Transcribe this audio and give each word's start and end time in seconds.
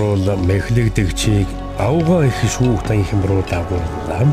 харуул 0.00 0.36
мэхлэгдэгчийг 0.48 1.46
авгаа 1.76 2.24
их 2.24 2.40
шүүхтэн 2.48 3.04
хэмрүү 3.04 3.44
дагууллаа. 3.52 4.24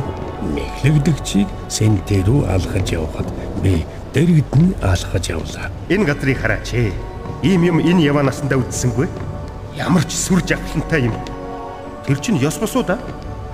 Мэхлэгдэгчийг 0.56 1.48
сэнтэ 1.68 2.24
рүү 2.24 2.48
алхаж 2.48 2.96
явхад 2.96 3.28
би 3.60 3.84
дэрэгд 4.16 4.54
нь 4.56 4.72
алхаж 4.80 5.28
явлаа. 5.28 5.68
Энэ 5.92 6.08
газрыг 6.08 6.40
хараач 6.40 6.72
ээ. 6.72 6.96
Ийм 7.44 7.68
юм 7.68 7.78
энэ 7.84 8.00
яваа 8.00 8.24
насандаа 8.24 8.64
үдсэнгүй. 8.64 9.12
Ямар 9.76 10.08
ч 10.08 10.16
сүр 10.16 10.40
жавхлантай 10.48 11.12
юм. 11.12 11.16
Тэр 12.08 12.18
чинь 12.24 12.40
ёс 12.40 12.56
босуу 12.56 12.88
да. 12.88 12.96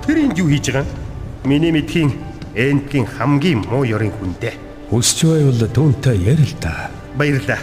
Тэр 0.06 0.30
энд 0.30 0.38
юу 0.38 0.54
хийж 0.54 0.70
байгаа 0.70 0.86
юм? 0.86 1.50
Миний 1.50 1.74
мэдхийн 1.74 2.14
энтгийн 2.54 3.10
хамгийн 3.10 3.66
муу 3.66 3.90
ёрын 3.90 4.14
хүн 4.14 4.38
дээ. 4.38 4.54
Хүсч 4.94 5.26
байвал 5.26 5.66
түүнтэй 5.66 6.30
ярил 6.30 6.54
та. 6.62 6.94
Баярлаа. 7.18 7.58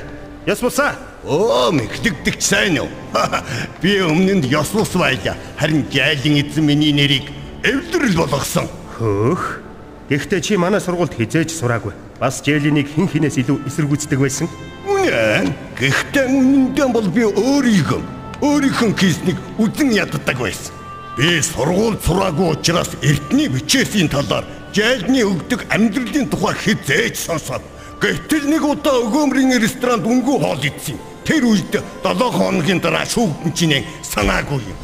Ёс 0.51 0.59
босаа. 0.59 1.10
Оо 1.25 1.71
мэхлэгдэгч 1.71 2.41
сайн 2.41 2.81
уу? 2.81 2.89
Би 3.83 4.01
өмнөнд 4.01 4.49
ёс 4.49 4.73
бус 4.73 4.97
байлаа. 4.97 5.37
Харин 5.61 5.85
жайлын 5.93 6.41
эзэн 6.41 6.65
миний 6.65 6.93
нэрийг 6.97 7.29
эвлэрэл 7.63 8.17
болгосон. 8.17 8.69
Хөөх. 8.97 9.61
Гэхдээ 10.09 10.41
чи 10.41 10.57
манай 10.57 10.81
сургуульд 10.81 11.13
хизээж 11.13 11.53
сураагүй. 11.53 11.93
Бас 12.19 12.41
жээлинийг 12.41 12.89
хэн 12.97 13.09
хинээс 13.13 13.37
илүү 13.37 13.69
эсэргүүцдэг 13.69 14.17
байсан. 14.17 14.49
Үнэн. 14.89 15.53
Гэхдээ 15.77 16.25
үнэндээ 16.25 16.89
бол 16.89 17.09
би 17.13 17.29
өөрийгөө 17.29 18.01
өөрийнхөө 18.41 18.93
кейснийг 18.97 19.37
үзэн 19.61 19.93
яддаг 19.93 20.41
байсан. 20.41 20.73
Би 21.21 21.37
сургууль 21.45 22.01
сураагүй 22.01 22.57
учраас 22.57 22.97
эртний 23.05 23.53
бичээсийн 23.53 24.09
талаар 24.09 24.49
жайлны 24.73 25.21
өгдөг 25.29 25.69
амьдралын 25.69 26.33
тухай 26.33 26.57
хизээж 26.57 27.29
сонсоод 27.29 27.61
гэтэл 28.01 28.49
нэг 28.49 28.65
удаа 28.65 29.05
өгөөмрийн 29.05 29.61
ресторанд 29.61 30.09
өнгөө 30.09 30.39
хоол 30.41 30.65
идсэн. 30.65 30.97
Тэр 31.31 31.47
үед 31.47 31.71
7 32.03 32.27
хоногийн 32.35 32.83
дараа 32.83 33.07
шүүгдэн 33.07 33.55
чинь 33.55 33.87
санаагүй 34.03 34.67
юм. 34.67 34.79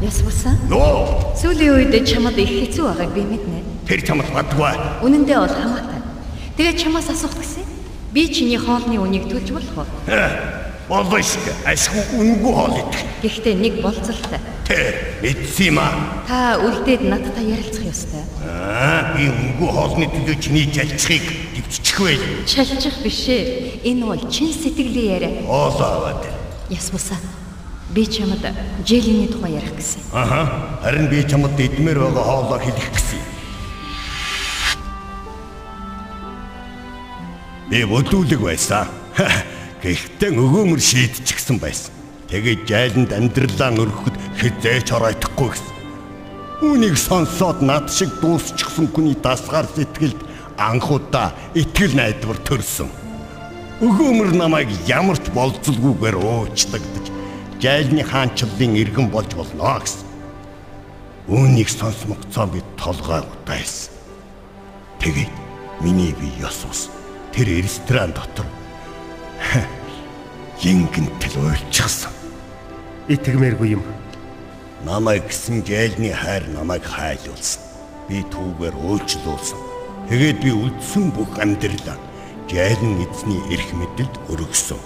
Яс 0.00 0.24
бусан? 0.24 0.56
Нөө, 0.72 1.36
Сүүлийн 1.36 1.76
үед 1.76 1.92
чамд 2.08 2.32
их 2.40 2.48
хэцүү 2.48 2.80
байгааг 2.88 3.12
би 3.12 3.20
мэднэ. 3.20 3.60
тэр 3.84 4.00
чамд 4.08 4.24
бадгүй. 4.32 4.72
Үнэн 5.04 5.28
дээр 5.28 5.44
бол 5.44 5.52
хамаатай. 5.52 6.00
Тэгээд 6.56 6.80
чамаас 6.80 7.12
асуух 7.12 7.36
гэсэн. 7.36 7.68
Би 8.16 8.24
чиний 8.32 8.56
хоолны 8.56 8.96
үнийг 8.96 9.28
төлж 9.28 9.52
болох 9.52 9.84
уу? 9.84 9.88
Болоо 10.88 11.20
шиг 11.20 11.44
ашгүй 11.68 12.08
өнгөө 12.16 12.52
хоол 12.56 12.76
идэх. 12.80 13.04
Гэхдээ 13.20 13.54
нэг 13.60 13.74
болцолтой. 13.84 14.40
Тэ 14.64 15.20
мэдсэн 15.20 15.76
юм 15.76 15.78
аа. 15.78 16.24
Та 16.24 16.56
үлдээд 16.56 17.04
надтай 17.04 17.52
ярилцах 17.52 17.84
ёстой. 17.84 18.24
Аа, 18.48 19.12
би 19.12 19.28
өнгөө 19.28 19.70
хоолны 19.76 20.08
төлөө 20.08 20.40
чиний 20.40 20.72
жалчхыг 21.72 21.96
төвччих 21.96 22.00
байл. 22.00 22.46
Шалчих 22.46 23.02
бишээ. 23.02 23.80
Энэ 23.84 24.06
бол 24.06 24.30
чин 24.30 24.52
сэтгэлийн 24.52 25.12
яриа. 25.12 25.48
Оолоо 25.48 26.12
аваад. 26.12 26.26
Яс 26.68 26.90
бусан. 26.90 27.18
Би 27.90 28.06
чамд 28.06 28.44
жээлийн 28.84 29.28
тухай 29.32 29.52
ярих 29.52 29.74
гэсэн. 29.76 30.02
Аха. 30.12 30.80
Харин 30.82 31.08
би 31.08 31.24
чамд 31.28 31.58
идмээр 31.58 31.98
байгаа 31.98 32.24
хоолоо 32.24 32.58
хэлэх 32.58 32.90
гэсэн. 32.92 33.20
Би 37.70 37.84
бодүүлэг 37.84 38.40
байсан. 38.40 38.88
Гэхдээ 39.82 40.30
өгөөмөр 40.30 40.80
шийдчихсэн 40.80 41.58
байсан. 41.58 41.92
Тэгээд 42.28 42.64
жайланд 42.68 43.12
амьдралаа 43.12 43.76
өргөхөд 43.76 44.16
хизээч 44.40 44.88
оройтхгүй 44.92 45.52
гэсэн. 45.52 45.72
Үүнийг 46.62 46.96
сонсоод 46.96 47.60
над 47.60 47.90
шиг 47.90 48.08
дуусчихсан 48.22 48.88
хүний 48.88 49.18
дасгаар 49.18 49.66
сэтгэлд 49.66 50.31
анхудаа 50.56 51.32
итгэл 51.54 51.96
найдвар 51.96 52.38
төрсөн. 52.46 52.90
Өгөөмөр 53.82 54.34
намайг 54.38 54.70
ямар 54.86 55.18
ч 55.18 55.26
болцолгүйгээр 55.34 56.16
уучлагдаж 56.18 57.06
жайлны 57.62 58.02
хаанчлалын 58.06 58.78
иргэн 58.78 59.10
болж 59.10 59.34
болно 59.34 59.78
гэсэн. 59.82 60.06
Үүнийг 61.30 61.70
сонсмогцоо 61.70 62.46
би 62.46 62.62
толгой 62.78 63.22
удайсан. 63.22 63.94
Тэгээд 64.98 65.32
миний 65.80 66.14
би 66.14 66.30
ёс 66.42 66.62
ус 66.70 66.90
тэр 67.34 67.50
ресторан 67.62 68.14
дотор 68.14 68.46
гингэнтэл 70.62 71.42
уйлчихсан. 71.42 72.14
Итгэмээргүй 73.10 73.74
юм. 73.74 73.82
Намайг 74.86 75.26
гисэн 75.26 75.66
жайлны 75.66 76.14
хайр 76.14 76.46
намайг 76.54 76.86
хайлуулсан. 76.86 77.62
Би 78.06 78.22
түүгээр 78.30 78.78
уучлуулсан. 78.78 79.71
Тэгээд 80.08 80.38
би 80.42 80.50
үлдсэн 80.50 81.12
бүх 81.14 81.38
амьдралаа 81.38 81.98
жайлын 82.50 83.04
эзний 83.06 83.40
эрх 83.54 83.68
мэдэлд 83.72 84.14
өргөсөн. 84.32 84.80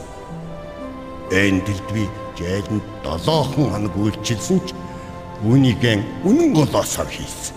Эндэлд 1.32 1.88
би 1.90 2.04
жайланд 2.38 2.84
7 3.02 3.48
хоног 3.50 3.94
үйлчилсэн 3.96 4.60
ч 4.62 4.76
үүнийгэн 5.42 6.04
үнэн 6.28 6.52
голоосоор 6.54 7.08
хийсэн. 7.08 7.56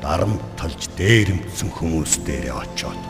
Дарам 0.00 0.38
талж 0.56 0.88
дээрэмдсэн 0.96 1.70
хүмүүс 1.74 2.22
дээрээ 2.24 2.54
очоод 2.54 3.02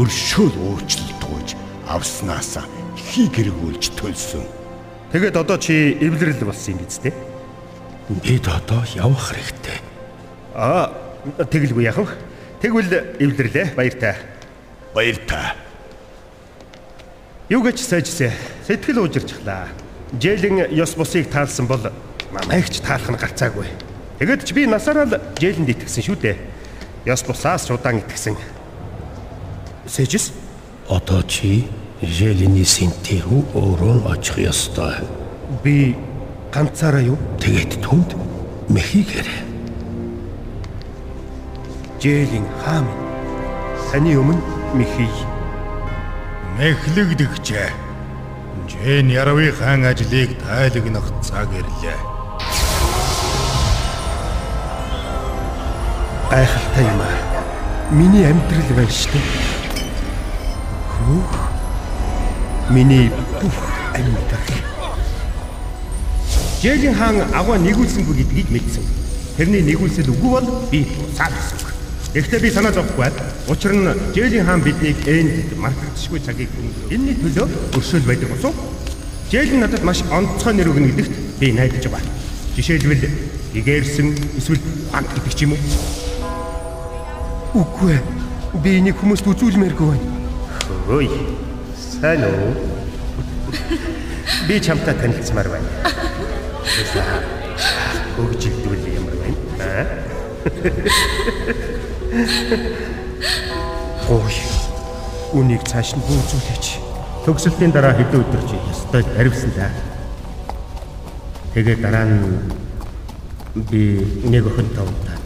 өршөөл 0.00 0.56
уучлалт 0.56 1.22
гуйж 1.28 1.54
авснаасаа 1.86 2.64
ихийг 2.96 3.36
эргүүлж 3.46 3.92
төлсөн. 4.00 4.44
Тэгээд 5.12 5.36
одоо 5.36 5.60
чи 5.60 5.92
эвлэрэл 6.00 6.48
болсон 6.48 6.72
юм 6.72 6.80
биз 6.80 6.98
дээ? 7.04 7.12
Бид 8.24 8.48
одоо 8.48 8.80
явах 8.96 9.28
хэрэгтэй. 9.28 9.78
Аа, 10.56 10.88
тэгэлгүй 11.52 11.84
яах 11.84 12.00
вэ? 12.00 12.31
Тэгвэл 12.62 13.18
эвлэрлээ. 13.18 13.74
Баяр 13.74 13.94
та. 13.98 14.14
Баяр 14.94 15.18
та. 15.26 15.54
Юу 17.50 17.60
гэж 17.66 17.82
сайжсэ? 17.82 18.30
Сэтгэл 18.62 19.02
уужирчлаа. 19.02 19.66
Жээлэн 20.14 20.70
ёс 20.70 20.94
бусыг 20.94 21.26
таалсан 21.26 21.66
бол 21.66 21.82
намайг 22.30 22.70
ч 22.70 22.78
таалах 22.78 23.10
нь 23.10 23.18
гарцаагүй. 23.18 23.66
Тэгэд 24.22 24.46
ч 24.46 24.54
би 24.54 24.70
насаараа 24.70 25.10
л 25.10 25.18
жээлэнд 25.42 25.74
итгэсэн 25.74 26.06
шүү 26.06 26.16
дээ. 26.22 26.36
Ёс 27.10 27.26
бусаас 27.26 27.66
удаан 27.66 27.98
итгэсэн. 27.98 28.38
Сэжис 29.90 30.30
Одоо 30.86 31.22
чи 31.26 31.66
Желиний 32.02 32.66
синтэ 32.66 33.22
рүү 33.26 33.42
өөрөө 33.58 34.06
очих 34.06 34.38
ёстой. 34.38 35.02
би 35.62 35.94
ганцаараа 36.54 37.02
юу? 37.02 37.18
Тэгээд 37.38 37.82
түнд 37.82 38.14
мэхийг 38.70 39.10
ярэ. 42.02 42.26
Жээлэн 42.26 42.46
хаам. 42.64 42.86
Таны 43.90 44.16
өмнө 44.18 44.42
михий. 44.74 45.08
Мэхлэгдэгчээ. 46.58 47.70
Жэн 48.68 49.10
Яравын 49.10 49.52
хаан 49.52 49.84
ажлыг 49.84 50.34
тайлагнах 50.42 51.06
цаг 51.22 51.48
ирлээ. 51.52 51.98
Гайхалтай 56.30 56.84
юм 56.84 57.00
аа. 57.00 57.18
Миний 57.90 58.26
амьдрал 58.26 58.70
байна 58.74 58.90
шүү 58.90 59.12
дээ. 59.12 59.26
Хүүх. 60.90 61.34
Миний 62.70 63.12
бүх 63.40 63.58
амьдрал. 63.94 64.58
Жээлийн 66.62 66.94
хаан 66.94 67.22
агуу 67.34 67.56
нэгүүлсэнгүй 67.62 68.16
гэдгийг 68.16 68.50
мэдсэн. 68.50 68.84
Тэрний 69.36 69.62
нэгүүлсэл 69.62 70.10
үгүй 70.10 70.30
бол 70.30 70.48
би 70.70 70.84
тусаад 70.84 71.30
гэсэн. 71.30 71.71
Гэхдээ 72.12 72.40
би 72.44 72.50
санаа 72.52 72.72
зовхгүй 72.76 73.08
байд. 73.08 73.16
Учир 73.48 73.72
нь 73.72 73.88
Жээлийн 74.12 74.44
хаан 74.44 74.60
биднийг 74.60 75.00
энд 75.08 75.56
мартагдшгүй 75.56 76.20
цагийг 76.20 76.52
өнгөрөө. 76.60 76.92
Энэний 76.92 77.16
төлөө 77.16 77.48
өршөөл 77.72 78.04
байдаг 78.04 78.28
болсон. 78.28 78.52
Жээл 79.32 79.56
нь 79.56 79.64
надад 79.64 79.80
маш 79.80 80.04
онцгой 80.12 80.52
нэр 80.52 80.68
өгнө 80.76 80.92
гэдэгт 80.92 81.40
би 81.40 81.56
найдаж 81.56 81.88
байгаа. 81.88 82.12
Жишээлбэл 82.52 83.08
игээрсэн 83.56 84.12
эсвэл 84.36 84.60
хант 84.92 85.08
гэдэг 85.08 85.32
ч 85.32 85.48
юм 85.48 85.56
уу. 85.56 85.64
Үгүй 87.64 87.96
ээ. 87.96 88.04
Би 88.60 88.76
энийг 88.76 89.00
хүмүүст 89.00 89.24
үзүүлмээргүй 89.32 89.88
байна. 89.88 90.04
Хөөе. 90.84 91.08
Сайн 91.80 92.28
уу? 92.28 92.52
Би 94.48 94.60
чамтай 94.60 94.92
танилцмаар 95.00 95.48
байна. 95.48 95.68
Хөгжилдүүл 98.20 98.84
ямар 99.00 99.16
байна? 99.16 99.40
Аа? 99.64 99.88
Ой. 102.12 102.20
Үнийг 105.32 105.64
цааш 105.64 105.96
нь 105.96 106.04
хөөцүүлээч. 106.04 106.66
Төгсөлтийн 107.24 107.72
дараа 107.72 107.96
хэдэн 107.96 108.20
өдөр 108.20 108.42
чи 108.44 108.60
ёстой 108.68 109.00
харивсан 109.16 109.48
да. 109.56 109.72
Тэгээ 111.56 111.80
дараа 111.80 112.04
нь 112.04 112.20
би 113.72 114.04
нэг 114.28 114.44
охин 114.44 114.68
тавтаад 114.76 115.24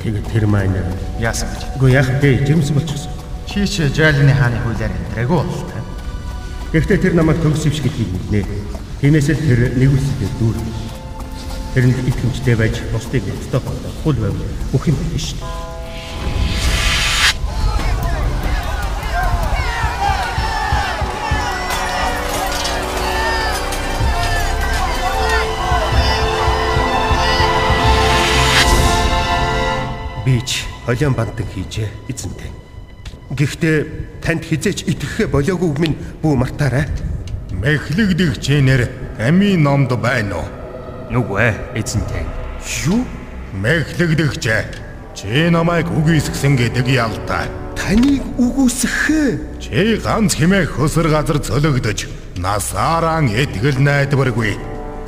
тэгээ 0.00 0.24
тэр 0.32 0.48
маань 0.48 0.72
Яасан 1.20 1.52
гэж. 1.52 1.76
Үгүй 1.76 2.00
яах 2.00 2.08
вэ? 2.24 2.48
Жимс 2.48 2.72
болчихсон. 2.72 3.12
Чи 3.44 3.68
ч 3.68 3.92
Жайлны 3.92 4.32
хааны 4.32 4.56
хуулиар 4.64 4.88
амьдраагүй 4.88 5.36
болтой. 5.36 5.84
Гэхдээ 6.72 6.96
тэр 6.96 7.12
намайг 7.12 7.44
төгсөвч 7.44 7.84
гэдгийг 7.84 8.08
мэднэ. 8.08 8.48
Тиймээс 9.04 9.36
л 9.36 9.36
тэр 9.36 9.76
нэгүсэлтэй 9.76 10.32
дүүр. 10.40 10.56
Тэрэнд 11.76 12.08
итгэмжтэй 12.08 12.56
байж 12.56 12.80
бусдыг 12.88 13.20
өстой 13.28 13.60
хул 14.00 14.16
байв. 14.16 14.32
Бүх 14.72 14.88
юм 14.88 14.96
биш 15.12 15.36
шүү 15.36 15.44
дээ. 15.44 15.71
Би 30.24 30.38
ч 30.46 30.62
холион 30.86 31.14
бандан 31.14 31.46
хийжээ 31.50 31.90
эзэнтэй. 32.06 32.50
Гэхдээ 33.34 33.78
танд 34.22 34.46
хизээч 34.46 34.86
итгэхэ 34.86 35.26
болоогүй 35.26 35.74
минь 35.82 35.96
бүү 36.22 36.34
мартаарай. 36.38 36.86
Мэхлэгдэгчээр 37.50 39.18
амийн 39.18 39.66
номд 39.66 39.90
байна 39.98 40.38
уу? 40.38 40.48
Нүгвэ 41.10 41.74
эзэнтэй. 41.74 42.22
Юу? 42.86 43.02
Мэхлэгдэгчээ. 43.58 44.62
Чи 45.18 45.50
намайг 45.50 45.90
үгүйсгсэн 45.90 46.54
гэдэг 46.54 46.86
ялтай. 46.86 47.50
Таныг 47.74 48.22
үгүйсгэх. 48.38 49.58
Чи 49.58 49.98
ганц 49.98 50.38
хэмээх 50.38 50.78
хөсөр 50.78 51.10
газар 51.10 51.42
цөлөгдөж 51.42 52.06
насаараа 52.38 53.26
этгэл 53.26 53.82
найдваргүй. 53.82 54.54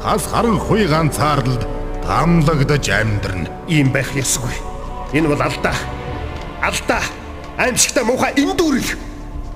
Тас 0.02 0.26
харанхуй 0.26 0.90
ганцаарлалд 0.90 1.64
тамлагдаж 2.02 2.84
амьдрна. 2.90 3.48
Ийм 3.70 3.94
байх 3.94 4.10
ёсгүй. 4.12 4.73
Энэ 5.14 5.28
бол 5.28 5.40
алдаа. 5.40 5.74
Алдаа. 6.60 7.02
Аимшигтай 7.56 8.04
муухай 8.04 8.34
эндүрэл. 8.36 8.98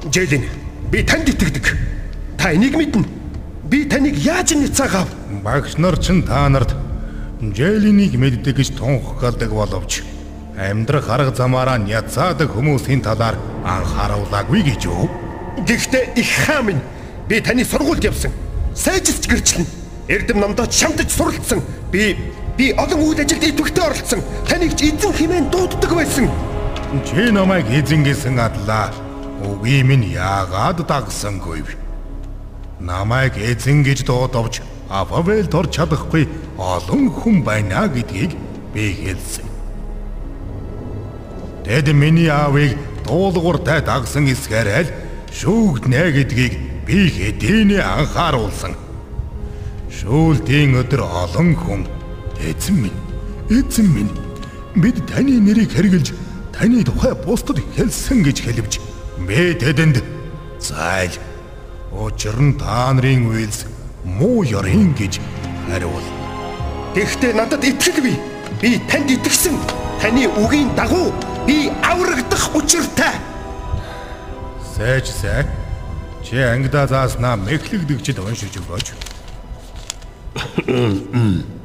Жэлин 0.07 0.47
би 0.91 1.03
танд 1.03 1.29
итгэдэг. 1.29 1.77
Та 2.39 2.55
энийг 2.55 2.77
мэднэ. 2.79 3.05
Би 3.65 3.85
таныг 3.85 4.17
яаж 4.17 4.55
нэцаагаав? 4.55 5.09
Багш 5.43 5.77
нар 5.77 5.99
ч 5.99 6.15
та 6.23 6.49
нарт 6.49 6.73
Жэлинийг 7.41 8.19
мэддэг 8.19 8.57
гэж 8.57 8.75
тунхагладаг 8.75 9.51
боловч 9.55 10.03
амьдрах 10.59 11.07
арга 11.07 11.31
замаараа 11.31 11.79
няцаадаг 11.79 12.51
хүмүүсийн 12.51 12.99
талаар 12.99 13.39
анхааруулаагүй 13.63 14.63
гэж 14.67 14.91
юу? 14.91 15.07
Гэхдээ 15.63 16.19
их 16.19 16.31
хаа 16.47 16.63
минь 16.67 16.83
би 17.29 17.39
таны 17.41 17.63
сургуульд 17.65 18.03
явсан. 18.03 18.33
Сайжилт 18.75 19.23
гэрчлэн. 19.31 19.67
Эрдэм 20.09 20.41
намдаа 20.41 20.67
шамдаж 20.67 21.15
суралцсан. 21.15 21.63
Би 21.93 22.17
би 22.59 22.75
олон 22.75 23.01
үйл 23.07 23.21
ажилд 23.23 23.45
идэвхтэй 23.47 23.85
оролцсон. 23.87 24.21
Таныг 24.49 24.75
ч 24.75 24.91
эзэн 24.91 25.15
хэмээн 25.15 25.47
дууддаг 25.47 25.93
байсан. 25.95 26.27
Чи 27.07 27.31
намайг 27.31 27.71
эзэн 27.71 28.03
гэсэн 28.03 28.35
адлаа. 28.35 28.91
Үгүй 29.47 29.87
минь 29.87 30.11
яагаад 30.11 30.83
дагсангүй? 30.83 31.63
Намайг 32.83 33.39
эзэн 33.39 33.87
гэж 33.87 34.03
дуудавч 34.03 34.59
Ававел 34.91 35.47
тор 35.47 35.71
чадахгүй 35.71 36.27
олон 36.59 37.15
хүн 37.15 37.47
байна 37.47 37.87
гэдгийг 37.87 38.35
би 38.75 38.91
хэлсэн. 38.91 39.47
Тэд 41.63 41.95
миний 41.95 42.27
аавыг 42.27 42.75
дуулууртай 43.07 43.85
дагсан 43.87 44.27
эсгээрэл 44.27 44.91
шүүгднэ 45.31 46.03
гэдгийг 46.17 46.55
би 46.89 47.07
хэдийнэ 47.07 47.79
анхааруулсан. 47.85 48.75
Шүүлтийн 49.93 50.75
өдөр 50.81 51.05
олон 51.05 51.55
хүн 51.55 51.83
эзэн 52.41 52.77
минь, 52.83 53.01
эзэн 53.51 53.87
минь 53.95 54.13
бид 54.77 54.97
таны 55.07 55.41
нэрийг 55.41 55.73
хэрглэж 55.73 56.15
таны 56.55 56.85
тухай 56.85 57.15
бусдад 57.15 57.59
хэлсэн 57.75 58.23
гэж 58.23 58.39
хэлвэж 58.43 58.73
би 59.27 59.55
тэдэнд 59.55 60.03
зайл 60.59 61.15
учир 61.93 62.39
нь 62.39 62.59
та 62.59 62.93
нарын 62.93 63.27
үйлс 63.27 63.67
муу 64.05 64.45
ёрын 64.45 64.95
гэж 64.95 65.19
хариул. 65.69 66.07
Тэгэхдээ 66.95 67.33
надад 67.35 67.65
итгэлгүй. 67.65 68.17
Би 68.63 68.79
танд 68.91 69.11
итгэсэн. 69.11 69.57
Таны 70.01 70.27
үгийн 70.39 70.75
дагуу 70.75 71.13
би 71.47 71.71
аврагдах 71.83 72.55
учиртай. 72.55 73.15
Сэж 74.75 75.07
сай. 75.11 75.47
Чи 76.25 76.37
ангидаа 76.37 76.87
зааснаа 76.87 77.37
мэхлэгдэгчд 77.37 78.19
уншиж 78.19 78.59
өгөөч. 78.63 78.95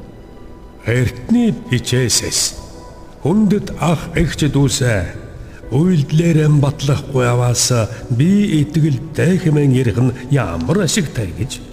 Эртний 0.86 1.54
хичээсэс. 1.70 2.60
Хүндэт 3.24 3.72
ах 3.80 4.12
эгч 4.12 4.52
дүүсэ 4.52 5.16
үйлдэлээр 5.72 6.60
батлахгүй 6.60 7.24
аваас 7.24 7.72
би 8.12 8.60
итгэлтэй 8.60 9.40
хэмээн 9.40 9.72
ярих 9.72 9.96
нь 9.96 10.12
ямар 10.28 10.84
ашигтай 10.84 11.32
гэж. 11.32 11.64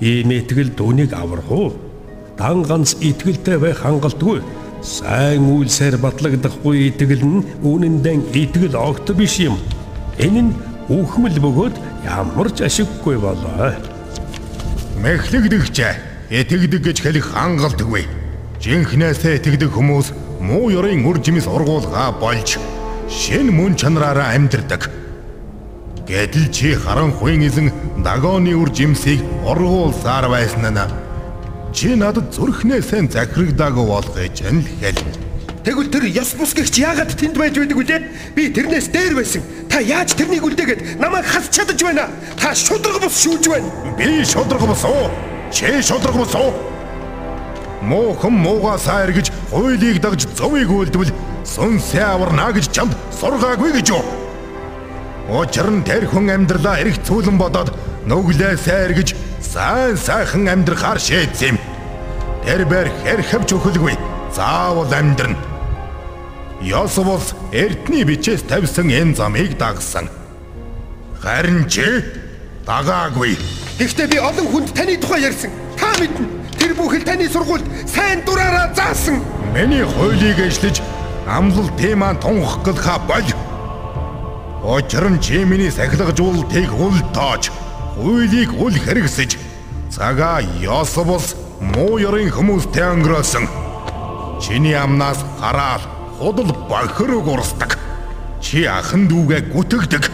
Ийм 0.00 0.32
итгэл 0.32 0.72
дүүнийг 0.72 1.12
аврах 1.12 1.50
уу 1.52 1.76
дан 2.40 2.64
ганц 2.64 2.96
итгэлтэй 3.04 3.60
байх 3.60 3.84
хангалтгүй. 3.84 4.40
Сайн 4.80 5.44
үйлсээр 5.44 6.00
батлагдахгүй 6.00 6.88
итгэл 6.88 7.20
нь 7.20 7.44
үнэндээ 7.60 8.32
итгэл 8.32 8.80
огт 8.80 9.12
биш 9.12 9.44
юм. 9.44 9.60
Энэ 10.16 10.40
нь 10.48 10.56
үхмэл 10.88 11.36
бөгөөд 11.36 11.76
ямар 12.08 12.48
ч 12.48 12.64
ашиггүй 12.64 13.20
болоо. 13.20 13.76
Мэхлэгдэгчээ 15.04 15.92
итгэдэг 16.32 16.80
гэж 16.80 16.96
хэлэх 17.04 17.28
хангалтгүй. 17.36 18.23
Жинхнээсээ 18.64 19.44
итгэдэг 19.44 19.76
хүмүүс 19.76 20.06
муу 20.40 20.72
ёрын 20.72 21.04
үр 21.04 21.20
жимс 21.20 21.44
ургуулгаа 21.44 22.16
болж 22.16 22.56
шин 23.12 23.52
мөн 23.52 23.76
чанараараа 23.76 24.32
амьдардаг. 24.32 24.88
Гэтэл 26.08 26.48
чи 26.48 26.72
харанхуйн 26.72 27.44
эзэн 27.44 27.68
дагооны 28.00 28.56
үр 28.56 28.72
жимсийг 28.72 29.20
ургуулсаар 29.44 30.32
байсан 30.32 30.64
нь 30.64 30.80
чи 31.76 31.92
надад 31.92 32.32
зүрхнээсээ 32.32 33.12
захирагдаагүй 33.12 33.84
болгож 33.84 34.40
нь 34.48 34.64
л 34.64 34.68
хэл. 34.80 35.12
Тэгвэл 35.60 35.92
тэр 35.92 36.08
ёс 36.08 36.32
бус 36.32 36.56
гэгч 36.56 36.80
яагаад 36.80 37.12
тэнд 37.20 37.36
байж 37.36 37.60
байдаг 37.60 37.76
вүлээ? 37.76 38.00
Би 38.32 38.48
тэрнээс 38.48 38.88
дээр 38.88 39.12
байсан. 39.12 39.44
Та 39.68 39.84
яаж 39.84 40.16
тэрнийг 40.16 40.40
үлдээгээд 40.40 41.04
намайг 41.04 41.28
хас 41.28 41.52
чадаж 41.52 41.76
байна? 41.84 42.08
Та 42.40 42.56
шудраг 42.56 42.96
бус 42.96 43.12
шүүж 43.12 43.44
байна. 43.44 43.68
Би 43.92 44.24
шудраг 44.24 44.64
бус 44.64 44.88
уу? 44.88 45.12
Чи 45.52 45.68
шудраг 45.84 46.16
бус 46.16 46.32
уу? 46.32 46.73
Муухан 47.84 48.32
муугасаа 48.32 49.04
эргэж 49.04 49.28
хуулийг 49.52 50.00
дагж 50.00 50.24
зөвийг 50.38 50.70
үлдвэл 50.72 51.12
сүнсээ 51.44 52.04
аварна 52.16 52.48
гэж 52.56 52.72
чамд 52.72 52.96
сургаагүй 53.12 53.76
гэж 53.76 53.86
юу? 53.92 54.04
Учир 55.28 55.68
нь 55.68 55.84
тэр 55.84 56.08
хүн 56.08 56.32
амьдралаа 56.32 56.80
эрх 56.80 57.00
цүүлэн 57.04 57.36
бодоод 57.36 57.76
нүглээсээ 58.08 58.78
эргэж 58.88 59.08
сайн 59.40 59.96
сайхан 59.96 60.48
амьдрахаар 60.48 61.00
шийдсэн 61.00 61.56
юм. 61.56 61.58
Тэр 62.44 62.64
бэр 62.68 62.88
хэрхэвч 63.04 63.56
өхөлгүй. 63.56 63.96
Заавал 64.32 64.92
амьдрна. 64.92 65.36
Йосовос 66.60 67.32
эртний 67.52 68.04
бичээс 68.04 68.48
тавьсан 68.48 68.88
энэ 68.88 69.16
замыг 69.16 69.56
дагсан. 69.56 70.08
Харин 71.20 71.68
чи 71.68 72.04
дагаагүй. 72.64 73.36
Гэхдээ 73.78 74.08
би 74.08 74.18
олон 74.20 74.46
хүнд 74.48 74.68
таны 74.72 74.96
тухай 74.96 75.24
ярьсан. 75.24 75.50
Та 75.76 75.92
мэднэ. 76.00 76.43
Тэр 76.64 76.72
бүхэл 76.80 77.04
таны 77.04 77.28
сургуульд 77.28 77.66
сайн 77.84 78.24
дураараа 78.24 78.72
заасан. 78.72 79.20
Миний 79.52 79.84
хуулийг 79.84 80.38
эшлэж 80.40 80.80
амлал 81.28 81.68
тиймаа 81.76 82.16
тунх 82.16 82.64
гэлха 82.64 82.96
бол. 83.04 83.28
Учир 84.64 85.04
нь 85.12 85.20
чи 85.20 85.44
миний 85.44 85.68
сахилгажуултыг 85.68 86.72
үл 86.72 86.96
тоож, 87.12 87.52
хуулийг 88.00 88.56
үл 88.56 88.72
хэрэгсэж, 88.72 89.36
цагаа 89.92 90.40
Йосовос 90.40 91.36
муу 91.60 92.00
ёрын 92.00 92.32
хүмүүстэй 92.32 92.96
өнгөрөөсөн. 92.96 93.44
Чиний 94.40 94.72
амнаас 94.72 95.20
хараал 95.36 95.84
худал 96.16 96.48
бохирог 96.64 97.28
урсдаг. 97.28 97.76
Чи 98.40 98.64
ахан 98.64 99.04
дүүгээ 99.04 99.52
гүтгдэг. 99.52 100.08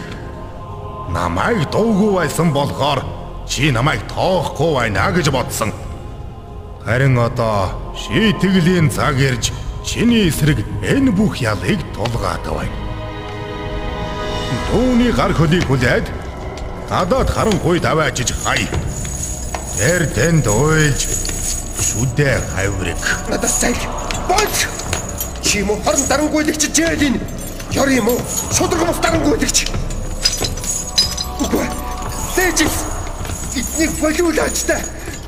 Намайг 1.15 1.71
дуугүй 1.71 2.11
байсан 2.19 2.51
болохоор 2.51 3.07
чи 3.47 3.71
намайг 3.71 4.03
тоохгүй 4.11 4.75
байна 4.75 5.15
гэж 5.15 5.31
бодсон. 5.31 5.71
Харин 6.85 7.17
одоо 7.19 7.93
шийтгэлийн 7.95 8.89
цаг 8.89 9.19
ирж 9.19 9.51
чиний 9.85 10.29
эсрэг 10.29 10.65
энэ 10.81 11.11
бүх 11.11 11.37
ялыг 11.37 11.77
тулгаад 11.93 12.41
байна. 12.41 12.77
Дүүний 14.71 15.11
гар 15.13 15.33
хөлийг 15.33 15.65
хүлээд 15.69 16.09
гадаад 16.89 17.29
харанхуй 17.29 17.79
даваачиж 17.79 18.33
хай. 18.43 18.65
Тэр 19.77 20.09
тэнд 20.09 20.47
уйлж 20.49 21.01
шүдэ 21.77 22.41
хаврыг. 22.49 23.01
Надаас 23.29 23.61
зайл. 23.61 23.77
Болж. 24.25 24.65
Чи 25.45 25.61
мөн 25.61 25.77
хорон 25.85 26.01
дарангуйлагч 26.09 26.65
жээл 26.73 27.03
энэ. 27.07 27.19
Ёр 27.77 27.89
юм 27.89 28.09
уу? 28.09 28.19
Шудраг 28.57 28.87
мус 28.89 28.97
дарангуйлагч. 28.97 29.69
Үгүй. 31.45 31.67
Сэжис. 32.35 32.75
Эднийг 33.53 33.91
болиулаач 34.01 34.65
та. 34.65 34.81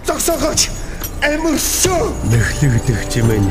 Зогсоогооч. 0.07 0.82
Амарсоо. 1.23 2.11
мэхлэгдэх 2.27 3.07
чимэн 3.07 3.45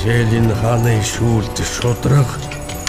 Жэлин 0.00 0.48
хааны 0.60 0.96
шүүлт 1.04 1.56
шудраг 1.60 2.28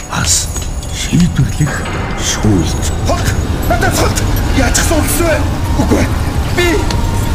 ас 0.10 0.48
шийдвэрлэх 0.96 1.76
шүүлт 2.16 2.86
Хот. 3.08 3.28
Надаас 3.68 4.00
хот. 4.00 4.18
Яаж 4.56 4.80
асуусан 4.80 5.28
вэ? 5.28 5.36
Үгүй. 5.84 6.06
Би 6.56 6.70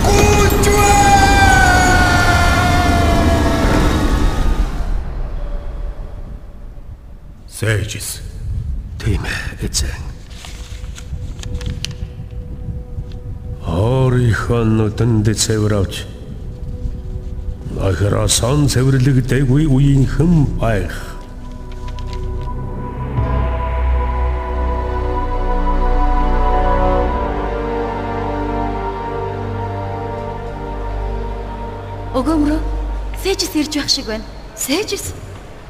гүйж 0.09 0.65
Сэжис. 7.59 8.21
тийм 8.99 9.21
ээ 9.21 9.69
эзэн 9.69 10.03
Орийнхоо 13.69 14.65
нүдэнд 14.65 15.29
цэвэравч 15.37 16.14
Охиросон 17.75 18.69
цэвэрлэгдэггүй 18.71 19.67
үеийнхэн 19.67 20.47
байх. 20.63 20.95
Өгөөмрөө 32.15 32.61
Сэжис 33.25 33.55
ирж 33.59 33.75
байх 33.75 33.89
шиг 33.91 34.07
байна. 34.07 34.25
Сэжис? 34.55 35.11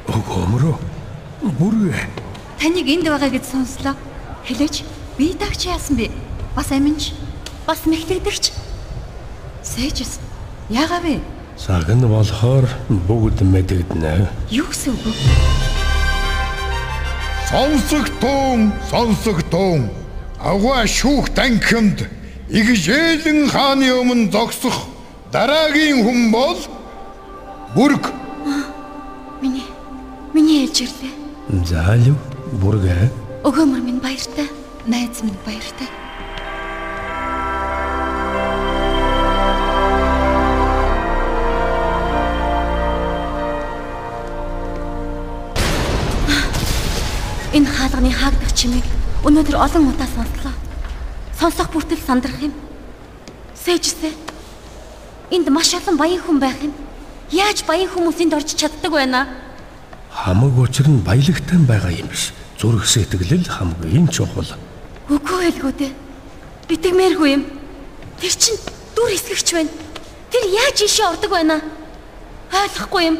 Өгөөмрөө. 0.05 0.77
Бүргээ. 1.57 2.05
Таныг 2.61 2.85
энд 2.85 3.09
байгаа 3.09 3.33
гэж 3.33 3.45
сонслоо. 3.49 3.95
Хэлээч. 4.45 4.83
Би 5.17 5.33
тагч 5.33 5.65
яасан 5.65 5.97
бэ? 5.97 6.11
Бас 6.53 6.69
аминч. 6.69 7.17
Бас 7.65 7.87
мэгтэгдэрч. 7.89 8.53
Сэжис. 9.63 10.19
Яагаа 10.69 11.01
вэ? 11.01 11.34
Цаг 11.57 11.87
нь 11.87 12.03
болохоор 12.03 12.67
бүгд 13.07 13.39
мэдэгдэнэ. 13.41 14.27
Юу 14.51 14.67
гэсэн 14.67 14.91
үг 14.91 15.03
вэ? 15.07 15.13
Сонсогтун, 17.49 18.73
сонсогтун. 18.91 19.89
Агва 20.43 20.83
шүүх 20.85 21.31
танхимд 21.31 22.05
игжээлэн 22.51 23.47
хааны 23.49 23.87
өмнө 23.95 24.29
зогсох 24.35 24.91
дараагийн 25.31 26.03
хүн 26.03 26.29
бол 26.29 26.59
бүрг 27.73 28.13
Миний 29.41 29.65
миний 30.33 30.67
ээлж 30.67 30.85
ирлээ. 30.85 31.13
Заалив 31.65 32.17
бүргэ. 32.61 33.09
Өгөөмөр 33.47 33.81
минь 33.81 34.03
баяртай. 34.03 34.47
Найз 34.85 35.23
минь 35.23 35.39
баяртай. 35.45 35.87
Энэ 47.95 48.11
хаалганы 48.11 48.11
хаагдах 48.11 48.51
чимийг 48.51 48.83
өнөөдөр 49.23 49.55
олон 49.55 49.87
удаа 49.87 50.07
сонслоо. 50.11 50.51
Сонсох 51.39 51.71
бүртэл 51.71 51.99
сандрах 52.03 52.41
юм. 52.43 52.51
Сэжсэ. 53.55 54.11
Энд 55.31 55.47
маш 55.47 55.71
олон 55.73 55.95
баян 55.95 56.19
хүн 56.19 56.39
байх 56.39 56.59
юм. 56.59 56.73
Яаж 57.31 57.63
баян 57.63 57.87
хүмүүс 57.87 58.19
энд 58.19 58.35
орж 58.35 58.51
чаддаг 58.51 58.91
байна? 58.91 59.27
Хамаг 60.11 60.59
учир 60.59 60.91
нь 60.91 60.99
баялагтай 61.07 61.55
байгаа 61.63 61.95
юм 61.95 62.11
биш. 62.11 62.35
Зүрх 62.59 62.83
сэтгэл 62.83 63.47
хамгийн 63.47 64.11
чухал. 64.11 64.59
Үгүй 65.07 65.55
элгүү 65.55 65.71
дээ. 65.79 65.93
Битгмээргүй 66.67 67.29
юм. 67.31 67.43
Тэр 68.19 68.33
чин 68.35 68.59
дүр 68.91 69.15
эсгэгч 69.15 69.55
байна. 69.55 69.71
Тэр 70.35 70.43
яаж 70.51 70.83
ийшээ 70.83 71.15
ордог 71.15 71.31
байна? 71.31 71.63
Ойлгохгүй 72.51 73.03
юм. 73.07 73.17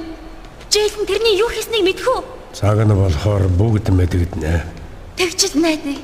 Жэйлэн 0.68 1.08
тэрний 1.08 1.40
юу 1.40 1.48
хийснийг 1.48 1.88
мэдхүү. 1.88 2.35
Цаг 2.56 2.80
нь 2.88 2.96
болохоор 2.96 3.52
бүгд 3.60 3.92
мэдэгдэнэ. 3.92 4.64
Тэгчил 5.20 5.60
найдаа. 5.60 6.00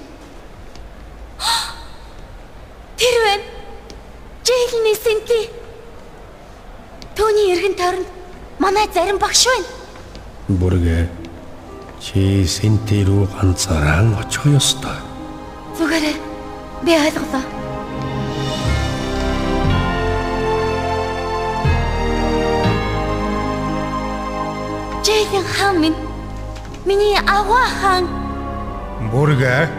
Тэр 3.00 3.16
байна. 3.24 3.48
Жэйлний 4.44 4.98
сэнти. 5.00 5.40
Төвний 7.16 7.56
эргэн 7.56 7.76
тойронд 7.80 8.10
манай 8.60 8.84
зарим 8.94 9.18
багш 9.18 9.48
байна. 9.48 9.64
Бүргэ. 10.60 11.08
Чи 12.04 12.44
синтэ 12.44 13.08
рүү 13.08 13.32
ганцаараа 13.32 14.20
очих 14.20 14.44
ёстой. 14.52 15.00
Зүгээрээ 15.80 16.18
би 16.84 16.92
ойлголоо. 17.00 17.44
Жэйлэн 25.00 25.46
хаан 25.48 25.80
минь 25.80 26.11
миний 26.86 27.18
аваа 27.28 27.68
хаан 27.80 28.06
бүргэ 29.12 29.70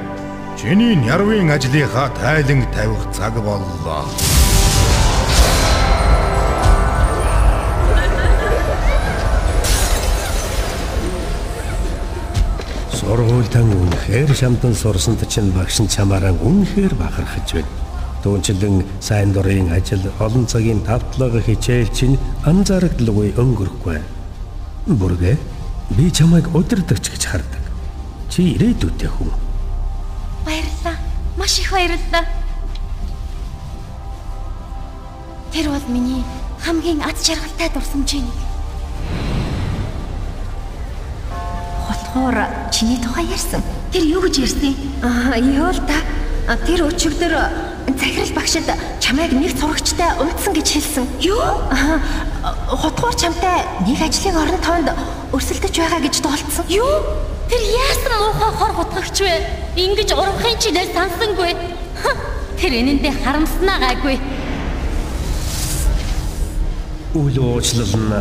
чиний 0.59 0.95
нярвын 0.95 1.51
ажлынхаа 1.51 2.09
тайлан 2.21 2.63
тавих 2.75 3.03
цаг 3.17 3.35
боллоо. 3.43 4.07
Сургуультан 12.95 13.67
үнэхээр 13.67 14.31
шамдан 14.41 14.75
сурсанд 14.75 15.27
чинь 15.27 15.51
багш 15.51 15.83
нь 15.83 15.91
чамаараа 15.91 16.39
үнэхээр 16.39 16.95
бахархаж 16.95 17.49
байна. 17.59 17.73
Түүнчлэн 18.23 18.87
сайн 19.03 19.35
дурын 19.35 19.75
ажил 19.75 20.07
олон 20.23 20.47
цагийн 20.47 20.87
тавтлага 20.87 21.43
хичээл 21.43 21.91
чинь 21.91 22.21
анзаарагдaltaгүй 22.47 23.35
өнгөрөхгүй. 23.35 23.99
Бүргэ 24.87 25.35
би 25.91 26.11
чамайг 26.11 26.55
удирдахч 26.55 27.11
гэж 27.11 27.25
хардаг. 27.27 27.63
Чи 28.31 28.55
ирээдүйтэй 28.57 29.09
хүн. 29.09 29.33
баярлалаа. 30.45 30.97
Маш 31.37 31.59
их 31.59 31.73
баярлалаа. 31.73 32.25
Тэр 35.53 35.69
бол 35.69 35.87
миний 35.89 36.25
хамгийн 36.65 37.03
аз 37.03 37.27
жаргалтай 37.27 37.69
дурсамжийн 37.75 38.25
нэг. 38.25 38.39
Хотхоор 41.87 42.37
чиний 42.71 42.99
тухай 43.03 43.27
ярьсан. 43.27 43.63
Тэр 43.93 44.05
юу 44.05 44.23
гэж 44.23 44.39
ярьсан? 44.39 44.75
Аа, 45.03 45.37
юу 45.37 45.69
л 45.69 45.81
та. 45.85 46.57
Тэр 46.67 46.89
өчигдөр 46.89 47.33
захирал 47.89 48.33
багшид 48.35 48.69
чамайг 49.01 49.33
нэг 49.33 49.59
сурагчтай 49.59 50.11
уулзсан 50.19 50.55
гэж 50.55 50.69
хэлсэн. 50.73 51.07
Юу? 51.21 51.43
Хотхоор 52.69 53.15
чамтай 53.15 53.65
нэг 53.87 54.01
ажлын 54.03 54.37
орон 54.37 54.61
тоонд 54.63 54.89
өрсөлдөж 55.33 55.75
байгаа 55.79 56.01
гэж 56.01 56.23
дуулцсан. 56.23 56.67
Юу? 56.69 57.03
Тэр 57.49 57.63
яасан 57.63 58.15
муухай 58.19 58.53
хор 58.59 58.73
хутгагч 58.77 59.17
вэ? 59.21 59.35
Ингиж 59.77 60.13
урахын 60.13 60.59
чинээ 60.59 60.93
сансангүй. 60.95 61.57
Тэр 62.59 62.73
энэндээ 62.81 63.15
харамснаа 63.25 63.79
гайгүй. 63.81 64.17
Үл 67.15 67.37
уучлал 67.39 67.93
нь 67.93 68.15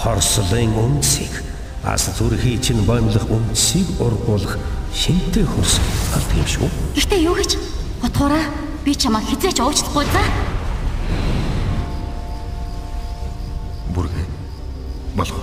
хорслын 0.00 0.72
үнсийг 0.72 1.44
бас 1.84 2.08
зүрхий 2.16 2.58
чинь 2.58 2.84
боомлох 2.86 3.28
үнсийг 3.28 3.88
ургуулах 4.00 4.56
шинтэй 4.94 5.44
хөрс 5.44 5.80
алт 6.16 6.30
юм 6.32 6.46
шүү. 6.46 6.68
Гэтэ 6.96 7.16
юу 7.28 7.36
гэж? 7.36 7.58
Хотхоораа 8.00 8.67
би 8.88 8.94
чамаа 8.96 9.20
хизээч 9.20 9.60
уучлахгүй 9.60 10.06
за. 10.08 10.22
Бүргэ 13.92 14.24
болох. 15.12 15.36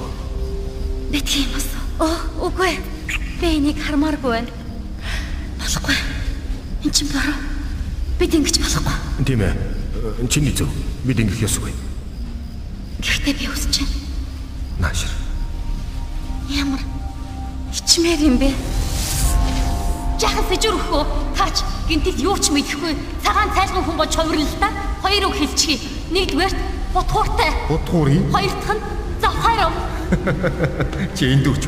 Битгий 1.13 1.45
юм 1.45 1.53
бас. 1.53 1.67
Оо, 2.01 2.17
үгүй. 2.41 2.73
Би 3.37 3.45
энийг 3.45 3.77
хармааргүй 3.85 4.31
байна. 4.33 4.49
Болохгүй. 5.61 5.93
Энд 6.89 6.95
чинь 6.97 7.13
бороо. 7.13 7.37
Бид 8.17 8.33
ингэж 8.33 8.57
болохгүй. 8.57 8.97
Тийм 9.29 9.45
ээ. 9.45 9.53
Чиний 10.25 10.49
зөв. 10.57 10.73
Бид 11.05 11.21
ингэх 11.21 11.45
ёсгүй. 11.45 11.69
Гэхдээ 12.97 13.33
би 13.37 13.45
үсэж 13.45 13.85
байна. 13.85 14.89
Наашир. 14.89 15.13
Ямар 16.49 16.81
хичмээр 17.69 18.25
юм 18.25 18.41
бэ? 18.41 18.49
Жахан 20.19 20.45
сэжүр 20.50 20.75
өхөө. 20.79 21.03
Таач 21.36 21.57
гинтэл 21.89 22.19
юу 22.24 22.38
ч 22.39 22.51
мэдэхгүй. 22.55 22.93
Цагаан 23.24 23.51
цайлган 23.55 23.84
хүн 23.84 23.98
болж 24.00 24.13
хувирлаа 24.15 24.60
та. 24.60 24.69
Хоёр 25.03 25.27
үг 25.27 25.36
хэлчихье. 25.36 25.79
Нэгдүгээрт 26.15 26.57
бутууртай. 26.95 27.51
Утгуурын 27.69 28.31
Хоёр 28.31 28.53
дахь 28.63 28.75
нь 28.79 28.84
завхаарам. 29.22 29.74
чи 31.17 31.24
эндүүч. 31.36 31.63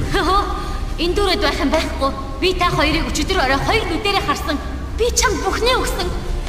Энэ 0.98 1.14
дүүрэд 1.14 1.42
байх 1.44 1.60
юм 1.60 1.70
байхгүй. 1.70 2.12
Би 2.42 2.54
та 2.56 2.72
хоёрыг 2.72 3.06
өчигдөр 3.12 3.38
орой 3.44 3.60
хоёр 3.68 3.84
нүдэрээ 3.92 4.24
харсан. 4.26 4.58
Би 4.98 5.12
чамд 5.12 5.44
бүхнээ 5.44 5.76
өгсөн. 5.78 6.08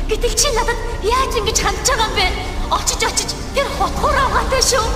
Гэтэл 0.09 0.35
чи 0.39 0.49
надад 0.57 0.79
яаж 1.05 1.33
ингэж 1.37 1.59
хандж 1.61 1.85
байгаа 1.85 2.09
юм 2.09 2.15
бэ? 2.17 2.27
Очиж 2.73 3.01
очиж 3.05 3.31
тэр 3.53 3.67
хотхоор 3.77 4.17
аваатай 4.17 4.63
шүү. 4.63 4.87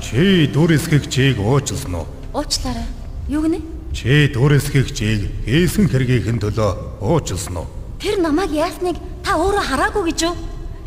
Чи 0.00 0.46
дүрэсгэгчийг 0.52 1.38
уучлсан 1.40 1.94
уу? 1.94 2.06
Уучлаарай. 2.32 2.86
Юу 3.28 3.42
гинэ? 3.42 3.58
Чи 3.92 4.30
дүрэсгэгчийг 4.30 5.46
хийсэн 5.46 5.90
хэргийнхэн 5.90 6.38
төлөө 6.38 7.02
уучлсан 7.02 7.58
уу? 7.58 7.66
Тэр 7.98 8.22
намайг 8.22 8.54
яасныг 8.54 9.02
та 9.26 9.34
өөрөө 9.34 9.64
хараагүй 9.66 10.14
гэж 10.14 10.18
юу? 10.30 10.36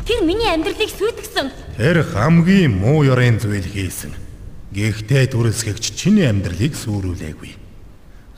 Тэр 0.08 0.24
миний 0.24 0.48
амьдралыг 0.48 0.88
сүйтгэсэн. 0.88 1.52
Тэр 1.76 2.00
хамгийн 2.00 2.72
муу 2.72 3.04
ёрын 3.04 3.36
зүйл 3.36 3.60
хийсэн. 3.60 4.16
Гэхдээ 4.72 5.36
дүрэсгэгч 5.36 5.84
чиний 5.92 6.24
амьдралыг 6.24 6.72
сүрүүлээгүй. 6.72 7.52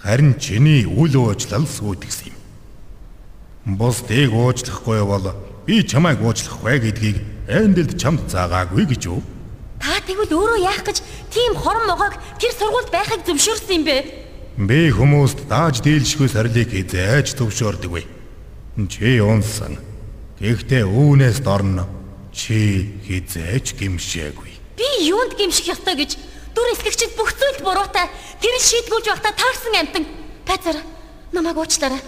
Харин 0.03 0.35
чиний 0.43 0.83
үл 0.83 1.15
уучлал 1.15 1.63
сүйтгэсэн 1.63 2.35
юм. 2.35 3.79
Бусдыг 3.79 4.35
уучлахгүй 4.35 5.03
бол 5.07 5.31
би 5.63 5.87
чамайг 5.87 6.19
уучлахгүй 6.23 6.83
гэдгийг 6.83 7.23
эндэлд 7.47 7.95
чамд 7.95 8.27
заагаагүй 8.27 8.87
гэж 8.91 9.03
юу? 9.07 9.23
Та 9.79 10.03
тэгвэл 10.03 10.35
өөрөө 10.35 10.59
яах 10.67 10.83
гэж 10.83 11.06
тийм 11.37 11.53
хорон 11.61 11.85
могоог 11.85 12.17
тэр 12.41 12.53
сургуульд 12.57 12.89
байхыг 12.89 13.21
зөвшөөрсөн 13.29 13.77
юм 13.77 13.85
бэ? 13.85 13.97
Би 14.57 14.89
хүмүүст 14.89 15.45
дааж 15.53 15.85
дийлшгүй 15.85 16.33
сарлыг 16.33 16.73
хизээж 16.73 17.37
төвшөөрдөг 17.37 17.93
вэ. 17.93 18.03
Чи 18.89 19.21
унсан. 19.21 19.77
Гэхдээ 20.41 20.89
үүнээс 20.89 21.45
дорно 21.45 21.85
чи 22.33 22.89
хизээж 23.05 23.77
гимшээгүй. 23.77 24.81
Би 24.81 24.89
юунд 25.13 25.37
гимших 25.37 25.77
ёстой 25.77 26.01
гэж 26.01 26.17
дүр 26.57 26.73
эсгэгчд 26.73 27.13
бүх 27.21 27.37
зүйл 27.37 27.61
буруутай 27.61 28.09
тэр 28.41 28.57
шийдгүүлж 28.57 29.07
байхдаа 29.13 29.33
таарсан 29.37 29.77
амтан. 29.77 30.05
Пазар 30.49 30.81
намайг 31.37 31.61
уучлаарай. 31.61 32.01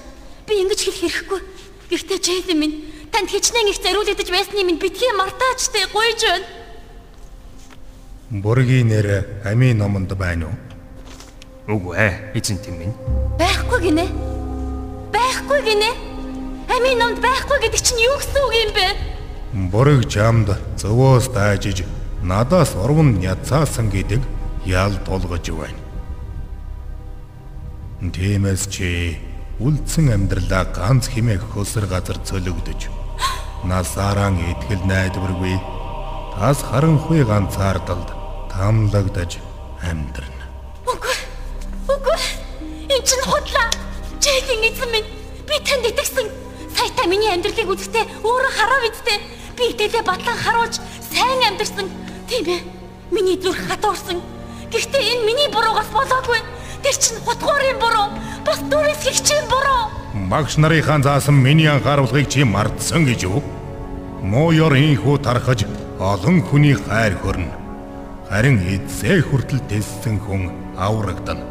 Би 0.48 0.64
ингэж 0.64 0.80
хэлэх 0.88 1.28
хэрэггүй. 1.28 1.40
Гэхдээ 1.92 2.18
Джейлин 2.24 2.58
минь 2.60 2.76
та 3.12 3.20
Танд 3.20 3.28
хичнээн 3.32 3.72
их 3.72 3.80
зориулагдаж 3.80 4.28
байсны 4.28 4.64
минь 4.64 4.80
битгий 4.80 5.12
мартаачтай 5.16 5.84
гуйж 5.92 6.20
байна. 6.24 6.57
Бүргийн 8.28 8.92
нэр 8.92 9.24
амийн 9.40 9.78
номонд 9.80 10.12
байна 10.12 10.52
уу? 10.52 10.56
Үгүй 11.72 11.96
ээ, 11.96 12.12
эзэн 12.36 12.60
тийм 12.60 12.76
минь. 12.76 12.96
Байхгүй 13.40 13.88
гинэ. 13.88 14.04
Байхгүй 15.08 15.60
гинэ. 15.64 15.90
Амийн 16.68 17.00
номд 17.00 17.24
байхгүй 17.24 17.56
гэдэг 17.56 17.80
чинь 17.80 18.04
юу 18.04 18.20
гэсэн 18.20 18.44
үг 18.44 18.52
юм 18.52 18.70
бэ? 18.76 18.86
Бүрэг 19.72 20.04
жамд 20.12 20.52
зөвөөс 20.76 21.32
дайжиж 21.32 21.88
надаас 22.20 22.76
урван 22.76 23.16
ядцаасан 23.16 23.88
гэдэг 23.88 24.20
ял 24.68 24.92
тулгаж 25.08 25.48
байна. 25.48 25.80
Тиймээс 28.12 28.68
чи 28.68 29.16
үлдсэн 29.56 30.12
амьдралаа 30.12 30.68
ганц 30.76 31.08
химээх 31.08 31.48
хөсөр 31.56 31.88
газар 31.88 32.20
цөлөгдөж 32.28 32.92
насаараа 33.64 34.36
итгэл 34.36 34.84
найдваргүй 34.84 35.56
тас 36.36 36.60
харанхуй 36.62 37.24
ганцаардалд 37.24 38.17
тамлагдаж 38.58 39.38
амьдрна. 39.86 40.46
Үгүй. 40.82 41.16
Үгүй. 41.94 42.18
Энд 42.90 43.04
чинь 43.06 43.22
худлаа. 43.22 43.70
Жэйдин 44.18 44.66
эзэн 44.66 44.90
минь 44.90 45.06
би 45.46 45.60
танд 45.62 45.86
итгэсэн. 45.86 46.26
Саята 46.74 47.06
миний 47.06 47.30
амьдралыг 47.30 47.70
үзэхдээ 47.70 48.26
өөрөө 48.26 48.52
хараа 48.58 48.80
бидтэй. 48.82 49.18
Би 49.54 49.70
идэлээ 49.70 50.02
батлан 50.02 50.38
харуулж 50.42 50.82
сайн 51.06 51.38
амьдэрсэн. 51.46 51.86
Тийм 52.26 52.46
ээ. 52.50 52.66
Миний 53.14 53.38
зүрх 53.38 53.62
хатуурсан. 53.70 54.18
Гэхдээ 54.74 55.06
энэ 55.06 55.22
миний 55.22 55.48
буруугаас 55.54 55.94
болоогүй. 55.94 56.42
Тэр 56.82 56.96
чинь 56.98 57.22
хутгуурын 57.22 57.78
буруу. 57.78 58.10
Бас 58.42 58.58
дүрээс 58.66 59.06
хэгчийн 59.06 59.46
буруу. 59.46 59.86
Багш 60.26 60.58
нарынхаа 60.58 60.98
заасан 60.98 61.38
миний 61.38 61.70
анхааруулгыг 61.70 62.26
чи 62.26 62.42
мартсан 62.42 63.06
гэж 63.06 63.22
юу? 63.22 63.38
Муу 64.18 64.50
ёр 64.50 64.74
инхүү 64.74 65.22
тархаж 65.22 65.62
олон 66.02 66.42
хүний 66.42 66.74
хайр 66.74 67.14
хөрнө. 67.22 67.67
Харин 68.28 68.60
эзээ 68.60 69.24
хүртэл 69.24 69.64
тэлсэн 69.72 70.20
хүн 70.20 70.52
аврагдана. 70.76 71.48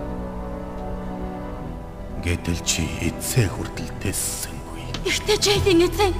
Гэтэл 2.22 2.62
чи 2.62 2.86
эзээ 3.01 3.50
хүртэл 3.50 3.89
тэлсэнгүй. 3.98 4.86
Ихтэй 5.10 5.38
Жэйдин 5.41 5.89
эзэн. 5.89 6.13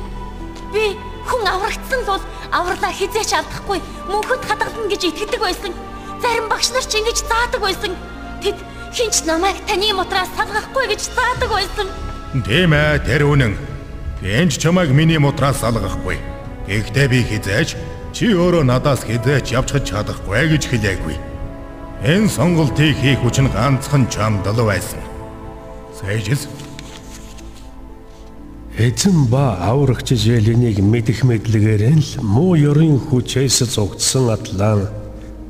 Би 0.73 0.97
хүн 1.29 1.45
аврагдсан 1.45 2.01
бол 2.09 2.23
авралаа 2.49 2.89
хизээч 2.89 3.37
алдахгүй 3.37 3.77
мөнхөд 4.09 4.41
хадгална 4.49 4.89
гэж 4.89 5.13
итгэдэг 5.13 5.41
байсан. 5.45 5.77
Зарим 6.25 6.49
багш 6.49 6.73
нар 6.73 6.81
ч 6.89 7.05
ингэж 7.05 7.21
заадаг 7.29 7.61
байсан. 7.61 7.93
Тэд 8.41 8.57
хинч 8.97 9.29
намайг 9.29 9.61
таны 9.69 9.93
мутраас 9.93 10.33
салгахгүй 10.33 10.89
гэж 10.89 11.01
заадаг 11.13 11.53
байсан. 11.53 11.87
Тийм 12.41 12.73
ээ, 12.73 13.05
тэр 13.05 13.29
үнэн. 13.29 13.53
Гэнж 14.25 14.57
чамайг 14.57 14.89
миний 14.89 15.21
мутраас 15.21 15.61
салгахгүй. 15.61 16.17
Гэхдээ 16.65 17.07
би 17.13 17.21
хизээч 17.21 17.77
чи 18.17 18.33
өөрөө 18.33 18.65
надаас 18.65 19.05
хизээч 19.05 19.53
явж 19.53 19.77
чадахгүй 19.85 20.50
гэж 20.50 20.63
хэлээгүй. 20.74 21.18
Энэ 22.01 22.25
сонголтыг 22.33 22.98
хийх 22.98 23.22
хүч 23.22 23.46
нь 23.46 23.53
ганцхан 23.53 24.09
чамд 24.09 24.42
л 24.42 24.65
байсан. 24.65 25.05
Сэжис 25.94 26.50
Эзэн 28.74 29.29
ба 29.29 29.61
аврагч 29.61 30.18
Желенийг 30.18 30.81
мэдэх 30.81 31.29
мэдлэгээр 31.29 31.94
л 31.94 32.11
муу 32.25 32.57
ёрын 32.57 32.98
хүчээс 32.98 33.70
зогдсон 33.77 34.33
атлан 34.33 34.89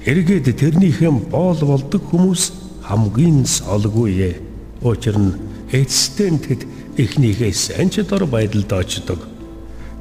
эргээд 0.04 0.52
тэрнийхэн 0.60 1.32
боол 1.32 1.60
болдог 1.64 2.04
хүмүүс 2.12 2.52
хамгийн 2.84 3.48
солгүй 3.48 4.12
ээ. 4.28 4.36
Учир 4.84 5.16
нь 5.16 5.40
эцэстэн 5.72 6.36
тэд 6.44 6.68
эхнийхээ 7.00 8.04
дор 8.04 8.28
байдалд 8.28 8.72
очдог. 8.76 9.24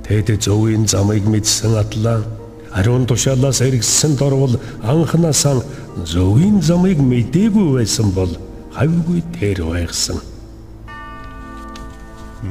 Тэд 0.03 0.35
зөвийн 0.43 0.91
замыг 0.91 1.23
мэдсэн 1.31 1.79
атлан 1.79 2.36
ариун 2.77 3.07
тушаалаас 3.07 3.61
эргэсэн 3.65 4.17
дорвол 4.21 4.61
анханасаа 4.83 5.65
зөвийн 6.05 6.61
замыг 6.61 6.99
мэдээгүй 7.01 7.69
байсан 7.81 8.13
бол 8.13 8.33
хавьгүй 8.77 9.21
тэр 9.33 9.65
байгсан. 9.65 10.21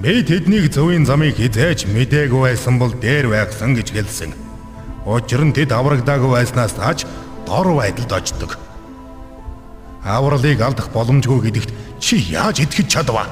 Би 0.01 0.23
тэднийг 0.25 0.73
зөвийн 0.73 1.05
замыг 1.05 1.37
хизээж 1.37 1.85
мдээгүй 1.85 2.41
байсан 2.41 2.81
бол 2.81 2.89
дээр 2.89 3.29
байгсан 3.29 3.77
гэж 3.77 3.93
хэлсэн. 3.93 4.31
Учир 5.05 5.45
нь 5.45 5.53
тэд 5.53 5.69
аврагдаагүй 5.69 6.31
байснаас 6.33 6.73
тааж 6.73 7.05
дор 7.45 7.69
байдалд 7.77 8.11
очдог. 8.17 8.57
Авралыг 10.01 10.61
алдах 10.61 10.89
боломжгүй 10.89 11.53
гэдэгт 11.53 11.69
чи 12.01 12.17
яаж 12.33 12.65
итгэж 12.65 12.89
чадваа? 12.89 13.29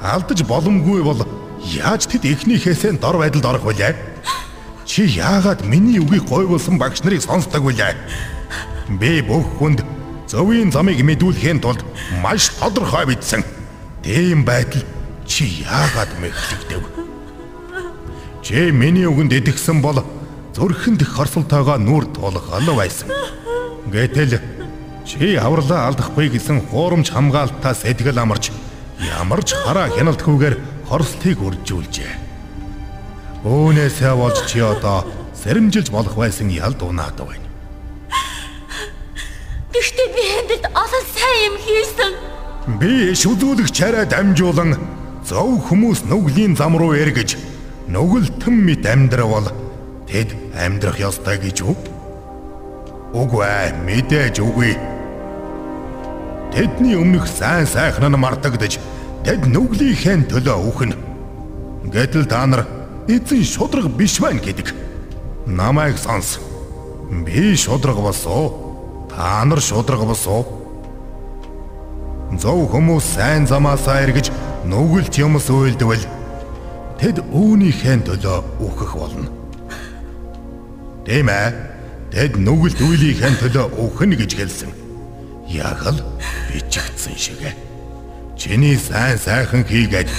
Алдаж 0.00 0.40
боломгүй 0.48 1.04
бол 1.04 1.20
яаж 1.60 2.08
тэд 2.08 2.24
эхнийхээсээ 2.24 2.96
дор 2.96 3.20
байдалд 3.20 3.44
орох 3.44 3.68
вүлээ? 3.68 4.13
Чи 4.84 5.08
яагаад 5.08 5.64
миний 5.64 5.98
үгийг 5.98 6.28
гойволсон 6.28 6.78
багш 6.78 7.00
нарыг 7.02 7.22
сонсдог 7.24 7.64
вүлээ? 7.64 7.96
Би 9.00 9.22
бүх 9.24 9.48
хүнд 9.58 9.80
зөвийн 10.28 10.70
замыг 10.70 11.00
мэдүүлэхийн 11.00 11.60
тулд 11.60 11.80
маш 12.20 12.52
тодорхой 12.60 13.08
бичсэн. 13.08 13.44
Тийм 14.04 14.44
байдал 14.44 14.84
чи 15.26 15.64
яагаад 15.64 16.12
мэхлэгдэв? 16.20 16.82
Чи 18.44 18.68
миний 18.70 19.08
үгэнд 19.08 19.32
итгэсэн 19.32 19.80
бол 19.80 20.04
зүрхэнд 20.52 21.00
их 21.00 21.16
хорсолтойгоо 21.16 21.80
нүур 21.80 22.04
тулгал 22.12 22.68
байсан. 22.76 23.08
Гэтэл 23.88 24.36
чи 25.08 25.36
авралаа 25.40 25.88
алдахгүй 25.88 26.28
гэсэн 26.28 26.68
хуурамч 26.68 27.08
хамгаалтаас 27.08 27.88
эдгэл 27.88 28.20
амарч 28.20 28.52
ямар 29.00 29.40
ч 29.40 29.56
хараа 29.56 29.88
хяналтгүйгээр 29.88 30.56
хорслтыг 30.88 31.40
үржүүлжээ. 31.40 32.23
Өөнөөсөө 33.44 34.14
болж 34.16 34.38
чи 34.48 34.60
одоо 34.64 35.04
сэрэмжилж 35.36 35.92
болох 35.92 36.16
байсан 36.16 36.48
ял 36.48 36.72
дунаад 36.72 37.20
байна. 37.20 37.48
Гэхдээ 39.68 40.08
би 40.16 40.24
хэндэлд 40.32 40.66
олон 40.72 41.04
сайн 41.12 41.40
юм 41.52 41.56
хийсэн. 41.60 42.12
Би 42.80 43.12
шүдүүлэх 43.12 43.68
чараа 43.68 44.08
дамжуулан 44.08 44.80
зөв 45.28 45.60
хүмүүс 45.68 46.08
нүглийн 46.08 46.56
зам 46.56 46.80
руу 46.80 46.96
эргэж 46.96 47.36
нүгэлтэн 47.92 48.56
мэд 48.64 48.88
амьдравал 48.88 49.52
тэд 50.08 50.32
амьдрах 50.56 50.96
ёстой 51.04 51.36
гэж 51.36 51.68
үү? 51.68 51.76
Үгүй 53.12 53.44
ээ, 53.44 53.76
мэдээж 53.84 54.40
үгүй. 54.40 54.72
Тэдний 56.48 56.96
өмнөх 56.96 57.28
сайн 57.28 57.68
сайхан 57.68 58.08
нь 58.08 58.16
мартагдаж 58.16 58.80
тэд 59.20 59.44
нүглийнхээ 59.52 60.32
төлөө 60.32 60.58
үхнэ. 60.64 60.96
Гэтэл 61.92 62.24
та 62.24 62.48
нар 62.48 62.64
эзэн 63.08 63.44
шудраг 63.44 63.88
биш 63.96 64.20
байна 64.20 64.40
гэдэг. 64.40 64.74
Намайг 65.46 65.98
сонс. 65.98 66.38
Би 67.24 67.56
шудраг 67.56 67.96
болсоо. 67.96 69.08
Та 69.10 69.44
нар 69.44 69.60
шудраг 69.60 70.00
болсоо. 70.00 70.46
Зөв 72.34 72.70
хүмүүс 72.72 73.14
сайн 73.14 73.46
замаасаа 73.46 74.02
эргэж 74.02 74.32
нүгэлт 74.66 75.14
юмс 75.22 75.46
үйлдвэл 75.52 76.02
тэд 76.98 77.20
үүнийхээ 77.30 78.02
төлөө 78.08 78.38
үхэх 78.58 78.92
болно. 78.96 79.28
Тийм 81.04 81.28
ээ. 81.28 81.52
Тэд 82.10 82.40
нүгэлт 82.40 82.80
үйлийнхээ 82.80 83.38
төлөө 83.44 83.66
үхнэ 83.78 84.16
гэж 84.16 84.30
хэлсэн. 84.34 84.72
Яг 85.46 85.84
л 85.84 86.00
бичигдсэн 86.50 87.14
шиг. 87.14 87.42
Чиний 88.34 88.74
сайн 88.80 89.18
сайхан 89.18 89.62
хийгээд 89.62 90.10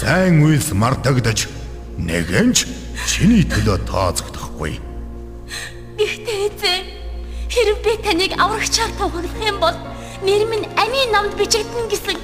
сайн 0.00 0.42
үйлс 0.42 0.72
мартагдаж 0.74 1.46
нэгэнч 1.98 2.58
чиний 3.06 3.44
төлөө 3.44 3.78
тооцогдохгүй. 3.88 4.80
Гэхдээ 5.98 6.40
эзэн 6.48 6.82
хэрв 7.52 7.78
би 7.84 7.92
таныг 8.00 8.32
аврагчаар 8.38 8.92
тоглох 8.96 9.36
юм 9.44 9.56
бол 9.60 9.76
нэр 10.24 10.42
минь 10.48 10.66
амийн 10.76 11.10
номд 11.12 11.36
бичигдэнэ 11.36 11.88
гэсэн. 11.92 12.18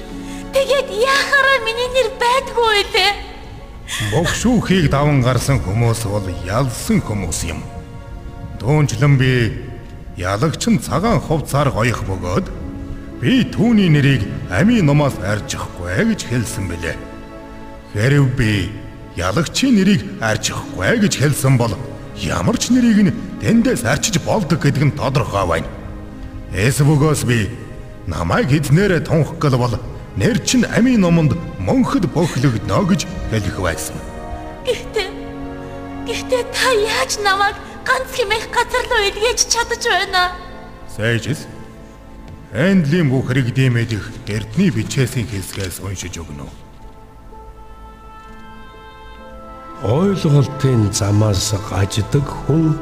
Тэгээд 0.53 0.89
яхаараа 0.89 1.57
миний 1.61 1.89
нэр 1.93 2.09
байдгүй 2.17 2.81
лээ. 2.93 3.13
Богшүүхийг 4.13 4.89
даван 4.89 5.21
гарсан 5.21 5.61
хүмүүс 5.61 6.09
бол 6.09 6.27
ялсан 6.45 7.01
хүмүүс 7.01 7.39
юм. 7.49 7.61
Дүүнчлэн 8.57 9.15
би 9.21 9.53
ялагчин 10.17 10.81
цагаан 10.81 11.21
хувцаар 11.21 11.69
гоёх 11.69 12.01
бөгөөд 12.09 12.47
би 13.21 13.45
түүний 13.53 13.89
нэрийг 13.93 14.25
амийн 14.49 14.85
номоос 14.89 15.15
арьжихгүй 15.21 16.09
гэж 16.09 16.21
хэлсэн 16.25 16.65
бэлээ. 16.69 16.97
Хэрв 17.93 18.25
би 18.37 18.69
ялагчийн 19.19 19.75
нэрийг 19.75 20.01
арьжихгүй 20.23 20.95
гэж 21.03 21.13
хэлсэн 21.19 21.59
бол 21.59 21.75
ямар 22.15 22.55
ч 22.55 22.71
нэрийг 22.71 22.99
нь 23.03 23.15
тэндээс 23.43 23.83
арчиж 23.83 24.15
болдог 24.23 24.63
гэдэг 24.63 24.83
нь 24.87 24.95
тодорхой 24.95 25.45
байна. 25.47 25.69
Эсвөгөөс 26.55 27.27
би 27.27 27.51
намайг 28.07 28.49
эзнэрээ 28.55 29.03
тунх 29.03 29.35
гал 29.43 29.59
бол 29.59 29.75
нэр 30.15 30.39
чинь 30.47 30.65
амийн 30.65 31.03
номонд 31.03 31.35
мөнхөд 31.59 32.07
бөхлөгднө 32.15 32.79
гэж 32.87 33.01
хэлэх 33.31 33.57
байсан. 33.59 33.97
Гэхдээ 34.63 35.09
гэхдээ 36.07 36.43
та 36.55 36.69
яаж 36.71 37.19
намайг 37.19 37.57
ганц 37.83 38.09
хэмээх 38.15 38.47
газар 38.55 38.85
руу 38.87 39.03
илгээж 39.09 39.39
чадаж 39.51 39.83
байна? 39.83 40.31
Сайжс. 40.87 41.43
Эндлийн 42.49 43.13
бүх 43.13 43.29
хэрэгдэм 43.29 43.77
мэдих 43.77 44.09
эрдний 44.25 44.71
бичээсийн 44.73 45.29
хэсгээс 45.29 45.85
уншиж 45.85 46.17
өгнө. 46.17 46.68
Ойлголтын 49.83 50.91
замаас 50.91 51.53
гаждаг 51.69 52.27
хүн 52.27 52.75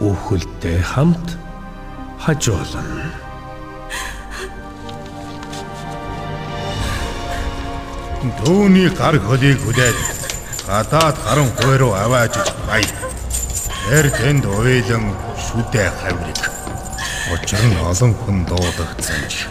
үхэлтэй 0.00 0.80
хамт 0.84 1.38
хажуулна. 2.20 2.82
Төвний 8.44 8.90
гар 8.92 9.16
хөлийг 9.16 9.58
хүлээд 9.64 9.96
гадаад 10.68 11.16
харан 11.24 11.48
хой 11.56 11.76
руу 11.80 11.94
аваажиж 11.96 12.48
бай. 12.68 12.84
Тэр 13.88 14.06
тэнд 14.12 14.44
уйлан 14.44 15.16
шүдэ 15.40 15.88
хаврыг. 15.98 16.40
Учир 17.32 17.62
нь 17.64 17.80
олон 17.80 18.12
хүн 18.20 18.44
дуудагдсан 18.44 19.22
ч 19.32 19.48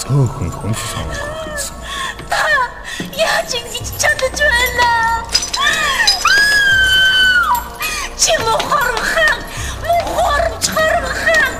цөөхөн 0.00 0.48
хүн 0.48 0.72
сонгогдсон. 0.72 1.37
Чи 8.18 8.32
мохорон 8.42 8.98
хаан, 9.10 9.40
мохорон 9.86 10.54
чорон 10.60 11.06
хаан. 11.20 11.54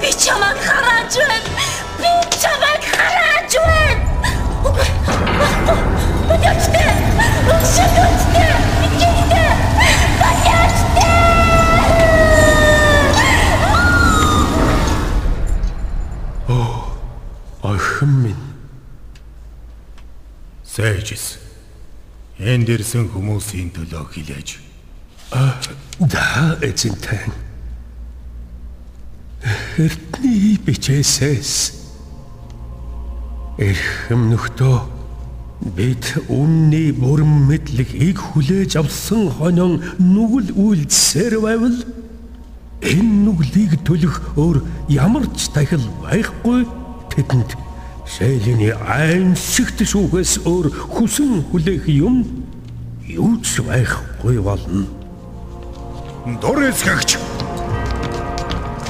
Би 0.00 0.10
чамайг 0.12 0.58
хараад 0.66 1.10
байна. 1.10 1.50
Би 1.98 2.10
чамайг 2.40 2.82
хараад 2.94 3.52
байна. 3.66 4.02
Подожди! 6.28 6.86
Подожди! 7.48 7.84
Подожди! 8.80 9.42
Подожди! 10.20 11.10
Охин 17.62 18.12
минь 18.22 18.44
Сэжис. 20.64 21.38
Энд 22.38 22.68
ирсэн 22.68 23.10
хүмүүсийн 23.10 23.70
төлөө 23.74 24.04
хилээж. 24.14 24.73
Да 25.98 26.56
эзэнтэй. 26.62 27.26
Эртний 29.76 30.58
бичээсээс 30.64 31.52
эрхэм 33.58 34.30
нөхдөө 34.30 34.78
бид 35.76 36.04
үнний 36.28 36.92
бүрэн 36.92 37.50
мэдлэгийг 37.50 38.18
хүлээж 38.18 38.78
авсан 38.80 39.30
хонон 39.30 39.82
нүгэл 39.98 40.54
үйлдсээр 40.54 41.38
байвал 41.42 41.78
энэ 42.82 43.14
нүглийг 43.26 43.78
төлөх 43.86 44.36
өөр 44.36 44.58
ямар 44.90 45.26
ч 45.36 45.50
тахил 45.54 45.86
байхгүй 46.02 46.66
тэдэнд 47.14 47.54
шэйлийн 48.04 48.74
аимшигт 48.80 49.82
шүүхээс 49.86 50.44
өөр 50.44 50.66
хүсэн 50.92 51.48
хүлээх 51.48 51.88
юм 51.88 52.26
юу 53.06 53.38
ч 53.40 53.62
байхгүй 53.62 54.42
болно. 54.42 55.03
Дурэсгэгч. 56.24 57.18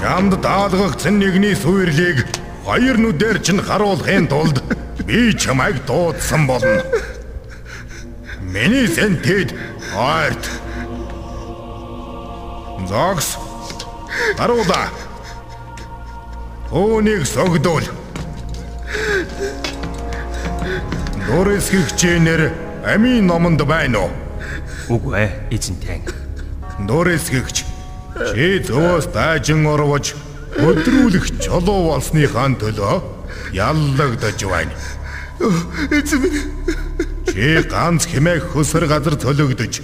Ямд 0.06 0.38
даалгагдсан 0.38 1.18
нэгний 1.18 1.58
сүйрлийг 1.58 2.22
хоёр 2.62 2.96
нүдээр 3.02 3.42
чинь 3.42 3.58
харуулахын 3.58 4.30
тулд 4.30 4.62
би 5.02 5.34
чамайг 5.34 5.82
дуудсан 5.82 6.46
болно. 6.46 6.86
Миний 8.38 8.86
сэнтэд 8.86 9.50
ойрт. 9.98 10.44
Зогс. 12.86 13.34
Харуула. 14.38 14.94
Өөнийг 16.70 17.26
согдуул. 17.26 17.86
Дурэсгэгчээр 21.26 22.42
амийн 22.86 23.26
номонд 23.26 23.66
байна 23.66 24.06
уу? 24.06 24.10
Үгүй 24.86 25.18
ээ, 25.18 25.30
эзэнтэй. 25.50 26.23
Дурэсгэгч 26.78 27.64
чи 28.34 28.62
зөөс 28.66 29.10
дайжин 29.14 29.66
орвож 29.66 30.14
өдрүүлэх 30.58 31.38
чулуу 31.42 31.90
болсныхаа 31.90 32.50
төлөө 32.58 32.96
яллагдаж 33.54 34.38
байна. 34.42 34.74
Минь 35.38 36.06
Чи 37.26 37.62
ганц 37.66 38.06
хэмээх 38.06 38.54
хөсөр 38.54 38.86
газар 38.86 39.18
төлөгдөж 39.18 39.82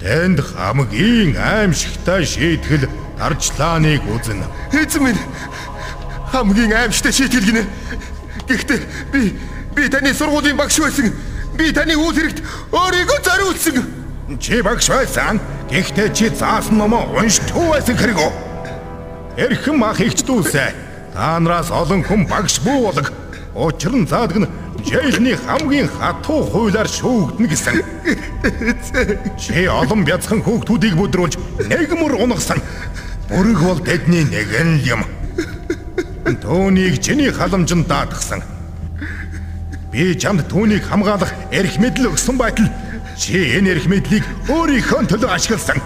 тэнд 0.00 0.38
хамгийн 0.44 1.36
аимшигтай 1.36 2.24
шийтгэл 2.28 2.88
дарчлааныг 3.16 4.04
үзнэ. 4.04 4.44
эзэн 4.72 5.00
минь 5.04 5.20
хамгийн 6.32 6.72
аимшигтай 6.72 7.12
шийтгэл 7.12 7.48
гинэ. 7.48 7.64
Гэхдээ 8.48 8.80
би 9.12 9.32
би 9.72 9.88
таны 9.88 10.12
сургуулийн 10.12 10.56
багш 10.56 10.76
байсан. 10.80 11.08
Би 11.56 11.72
таны 11.72 11.96
үйл 11.96 12.12
хэрэгт 12.12 12.44
өөрийгөө 12.68 13.18
зориулсан. 13.24 13.76
Чи 14.36 14.60
багш 14.60 14.92
байсан. 14.92 15.40
Гэхдээ 15.70 16.08
чи 16.12 16.28
заасан 16.28 16.76
номоо 16.78 17.08
уншдгүй 17.16 17.66
байсан 17.72 17.96
хэрэг 17.96 18.18
үү? 18.20 18.32
Эрхэм 19.40 19.80
ах 19.82 20.00
ихч 20.00 20.20
дүүсээ. 20.28 20.70
Та 21.16 21.40
нараас 21.40 21.72
олон 21.72 22.04
хүн 22.04 22.28
багш 22.28 22.60
бүү 22.60 22.78
болог. 22.84 23.08
Учир 23.56 23.96
нь 23.96 24.06
заадаг 24.06 24.44
нь 24.44 24.50
жэйхний 24.84 25.34
хамгийн 25.40 25.88
хатуу 25.88 26.44
хуулиар 26.44 26.86
шүүгдэнэ 26.86 27.48
гэсэн. 27.48 27.76
Чи 29.40 29.64
олон 29.64 30.04
бяцхан 30.04 30.44
хүүхдүүдийг 30.44 30.94
бүдрүүлж 31.00 31.40
нэгмөр 31.64 32.20
унгасан. 32.20 32.60
Бүрэг 33.32 33.58
бол 33.64 33.80
тэдний 33.80 34.28
нэгэн 34.28 34.84
юм. 34.84 35.02
Төөнийг 36.44 37.00
чиний 37.00 37.32
халамжинд 37.32 37.88
даатгсан. 37.88 38.44
Би 39.88 40.12
чамд 40.18 40.44
түүнийг 40.50 40.84
хамгаалах 40.84 41.32
эрх 41.50 41.80
мэдэл 41.80 42.12
өгсөн 42.12 42.36
байтал 42.36 42.68
чи 43.16 43.56
энэ 43.58 43.70
эрх 43.74 43.86
мэдлийг 43.86 44.24
өөрийнхөө 44.48 45.06
төлөө 45.10 45.30
ашигласан. 45.34 45.78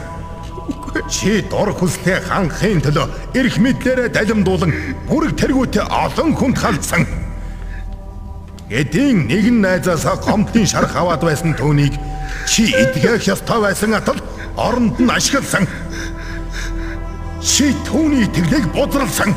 Чи 1.08 1.42
дор 1.50 1.72
хүстэй 1.76 2.20
ханхын 2.24 2.80
төлөө 2.82 3.06
эрх 3.36 3.56
мэдлээрээ 3.60 4.08
далимдуулан 4.12 4.72
бүрэг 5.08 5.36
тэргүүтээ 5.36 5.84
олон 5.88 6.32
хүнд 6.34 6.58
халдсан. 6.58 7.02
Эдийн 8.68 9.28
нэгэн 9.28 9.60
найзаасаа 9.64 10.16
гомдын 10.20 10.66
шарх 10.68 10.92
аваад 10.96 11.24
байсан 11.24 11.56
түүнийг 11.56 11.96
чи 12.48 12.72
эдгэх 12.72 13.28
ёстой 13.28 13.60
байсан 13.64 13.96
атал 13.96 14.20
оронд 14.56 15.00
нь 15.00 15.08
ашигласан. 15.08 15.64
Чи 17.40 17.72
түүний 17.88 18.28
итгэлийг 18.28 18.68
бузралсан. 18.72 19.32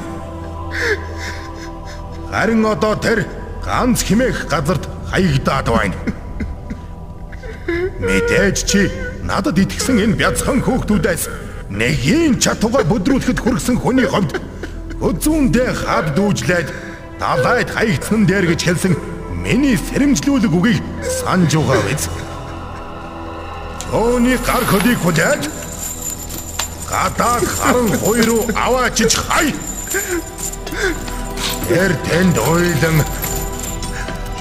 Харин 2.31 2.65
одоо 2.65 2.95
тэр 2.95 3.27
ганц 3.63 4.03
химээх 4.03 4.47
газарт 4.51 4.87
хаягдаад 5.11 5.67
байна. 5.67 6.20
Мэдээж 7.99 8.57
чи 8.65 8.91
надад 9.23 9.57
итгэсэн 9.57 10.01
энэ 10.03 10.17
бяцхан 10.19 10.59
хөөхтүүдээс 10.61 11.29
нэгийн 11.69 12.39
чатуга 12.41 12.83
бүдрүүлэхэд 12.83 13.39
хүргэсэн 13.39 13.77
хүний 13.79 14.07
хувьд 14.09 14.35
өзүүндээ 14.99 15.69
хад 15.81 16.13
дүүжлээд 16.17 16.69
далайд 17.21 17.69
хаягдсан 17.69 18.25
дээр 18.25 18.45
гэж 18.51 18.61
хэлсэн 18.65 18.93
миний 19.43 19.77
сэрэмжлүүлэг 19.77 20.53
үгийг 20.53 20.81
санаж 21.01 21.53
байгаа 21.55 21.81
биз. 21.87 22.09
Тооны 23.89 24.37
гар 24.45 24.63
хөдийг 24.67 24.99
хүлээж 25.01 25.43
гадаад 26.89 27.45
харан 27.45 27.89
хой 28.01 28.21
руу 28.27 28.43
аваачиж 28.55 29.15
хай. 29.15 29.55
Тэр 31.67 31.91
тэнд 32.05 32.35
ойлон 32.37 32.97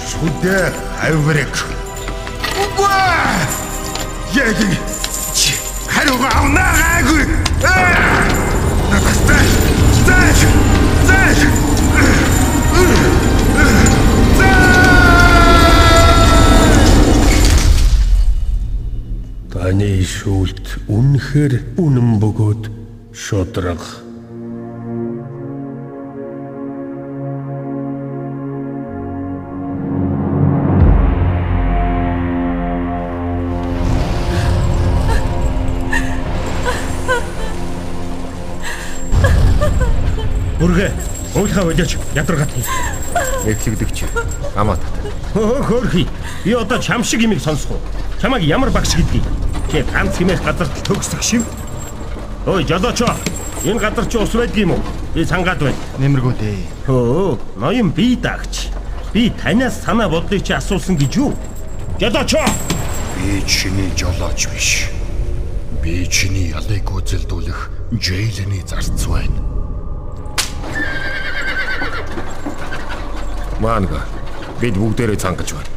шүдэ 0.09 0.73
аврэг. 1.09 1.80
Үгүй! 2.79 3.41
Яг 4.37 4.61
чи 5.35 5.55
хариуга 5.89 6.29
авнаа 6.39 6.73
гайгүй. 6.79 7.25
Зай! 7.63 7.95
Зай! 9.27 9.49
Зай! 10.07 10.51
Таны 19.51 20.03
шүүлт 20.07 20.67
үнэхээр 20.91 21.79
үнэн 21.79 22.19
бөгөөд 22.23 22.71
шодраг. 23.15 24.10
Уйлхаа 41.41 41.65
болооч 41.65 41.97
ядаргаад 42.15 42.53
хий. 42.53 42.65
Эглэгдэгч. 43.49 44.05
Амаа 44.57 44.77
тат. 44.77 44.93
Хөө 45.33 45.63
хөөрхий. 45.65 46.07
Би 46.45 46.53
одоо 46.53 46.79
чам 46.79 47.03
шиг 47.03 47.25
имийг 47.25 47.41
сонсох 47.41 47.71
уу? 47.71 47.81
Чамайг 48.21 48.45
ямар 48.45 48.69
багш 48.69 48.93
гэдгийг. 48.95 49.25
Чи 49.73 49.81
ганц 49.89 50.21
хэмээх 50.21 50.45
газарт 50.45 50.85
төгсөх 50.85 51.23
шив. 51.23 51.45
Ой, 52.47 52.67
жолооч. 52.69 53.01
Энэ 53.65 53.81
газар 53.81 54.05
чи 54.05 54.19
ус 54.19 54.37
байдгийм 54.37 54.77
үү? 54.77 54.83
Би 55.15 55.25
цангаад 55.25 55.65
байна. 55.65 55.81
Нэмэргүй 55.97 56.35
дээ. 56.37 56.61
Хөө, 56.87 57.39
ноён 57.57 57.89
би 57.89 58.17
дагч. 58.17 58.69
Би 59.15 59.31
танаас 59.31 59.81
санаа 59.81 60.13
бодлыг 60.13 60.45
чи 60.45 60.53
асуусан 60.53 61.01
гэж 61.01 61.17
юу? 61.17 61.33
Жолооч. 61.97 62.37
Би 63.17 63.41
чиний 63.49 63.89
жолооч 63.97 64.45
биш. 64.53 64.93
Би 65.81 66.05
чиний 66.05 66.53
ялыг 66.53 66.85
үзэлдүүлэх 66.85 67.71
Джейлений 67.97 68.61
зарц 68.69 69.09
байна. 69.09 69.50
Маанга 73.61 74.01
бид 74.61 74.75
бүгдээрээ 74.81 75.21
цангаж 75.21 75.53
байна. 75.53 75.69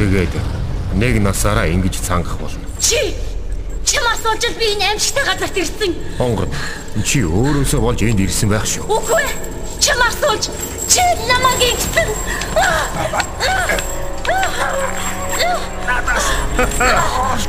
Тэгээд 0.00 0.32
нэг 0.96 1.20
насаараа 1.20 1.68
ингэж 1.68 2.00
цангах 2.00 2.40
болно. 2.40 2.64
Чи 2.80 3.12
чим 3.84 4.04
асууж 4.08 4.40
л 4.48 4.56
би 4.56 4.72
энэ 4.72 4.96
амжилттай 4.96 5.24
газарт 5.28 5.56
ирсэн. 5.60 5.92
Хонгор 6.16 6.48
чи 7.04 7.20
өөрөөсөө 7.28 7.80
болж 7.84 8.00
энд 8.00 8.20
ирсэн 8.24 8.48
байх 8.48 8.64
шүү. 8.64 8.88
Үгүй 8.88 9.20
ээ. 9.20 9.36
Чим 9.76 10.00
асууж 10.08 10.48
чи 10.88 11.04
намайг 11.28 11.60
ингэсэн. 11.68 12.08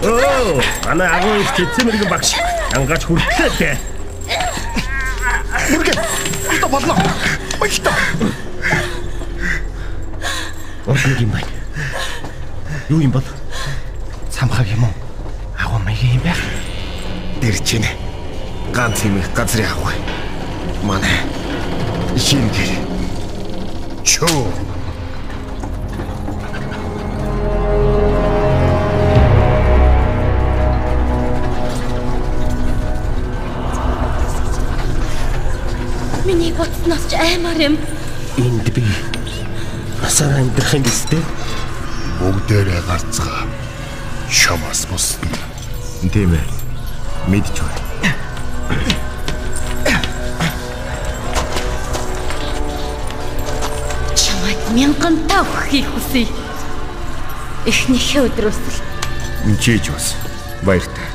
Оо, 0.03 0.61
манай 0.85 1.07
агуу 1.07 1.39
их 1.39 1.49
цэцэн 1.55 1.87
мэрэгэн 1.87 2.09
багш. 2.11 2.35
Ангаач 2.75 3.03
хүртлээ 3.07 3.51
дээ. 3.59 3.75
Урд 10.89 11.21
юм 11.21 11.29
байна. 11.29 11.45
Юу 12.89 12.99
юм 12.99 13.11
бол? 13.11 13.23
Самхаг 14.31 14.65
юм 14.67 14.85
уу? 14.85 14.93
Агуу 15.55 15.77
маяг 15.77 16.01
юм 16.01 16.21
байх. 16.23 16.39
Ирж 17.43 17.73
байна. 17.73 17.89
Ганц 18.73 19.03
юм 19.03 19.19
их 19.19 19.31
газрын 19.35 19.67
авах. 19.67 19.93
Манай 20.81 21.11
шин 22.17 22.49
тэр. 22.49 22.73
Чөө. 24.03 24.47
Миний 36.25 36.51
бодсноос 36.53 37.05
ч 37.09 37.13
аймаар 37.13 37.61
юм. 37.61 37.77
Энд 38.37 38.73
би 38.73 38.83
насаар 40.19 40.39
амьдрах 40.39 40.73
юм 40.73 40.83
биз 40.83 41.07
дээ. 41.07 41.23
Бүгдээрээ 42.19 42.81
гарцгаа. 42.91 43.47
Шамаас 44.27 44.83
бусна. 44.91 45.31
Тийм 46.11 46.35
ээ. 46.35 46.43
Байна. 47.31 47.71
Чамайг 54.11 54.59
мянган 54.75 55.15
тав 55.31 55.47
хийх 55.71 55.87
хүсье. 55.87 56.27
Эхнийхээ 57.63 58.27
өдрөөс 58.27 58.59
л 58.59 59.55
Чиж 59.63 59.87
бас 59.87 60.15
баяртай. 60.67 61.08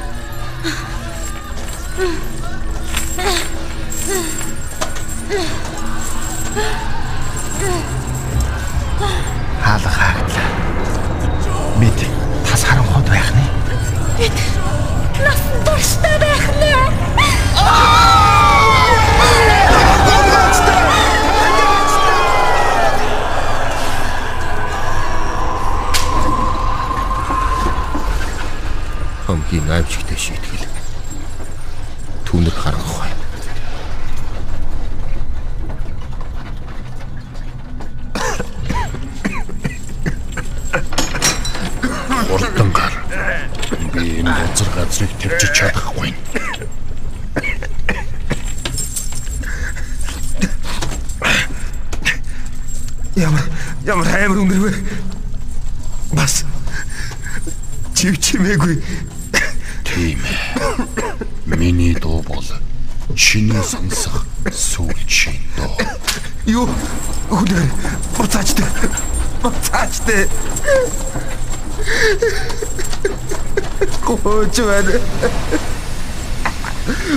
Гооч 74.45 74.61
байна. 74.61 75.01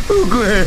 Үгүй. 0.07 0.63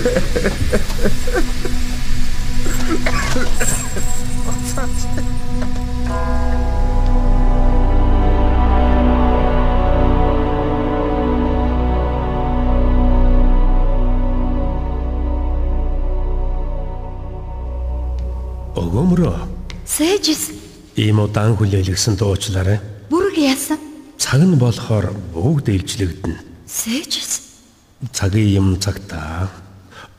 Өгөөмрөө. 18.76 19.48
Сэжис 19.88 20.52
Ийм 21.00 21.24
удаан 21.24 21.56
хүлээлгсэн 21.56 22.20
дуучлаарай. 22.20 22.80
бүрэг 23.08 23.36
яасан. 23.48 23.80
Цаг 24.20 24.44
нь 24.44 24.60
болохоор 24.60 25.08
бүгд 25.32 25.72
илжлэгдэнэ. 25.72 26.49
Сэжис 26.70 27.50
Цагийн 28.12 28.54
юм 28.62 28.80
цагтаа. 28.80 29.50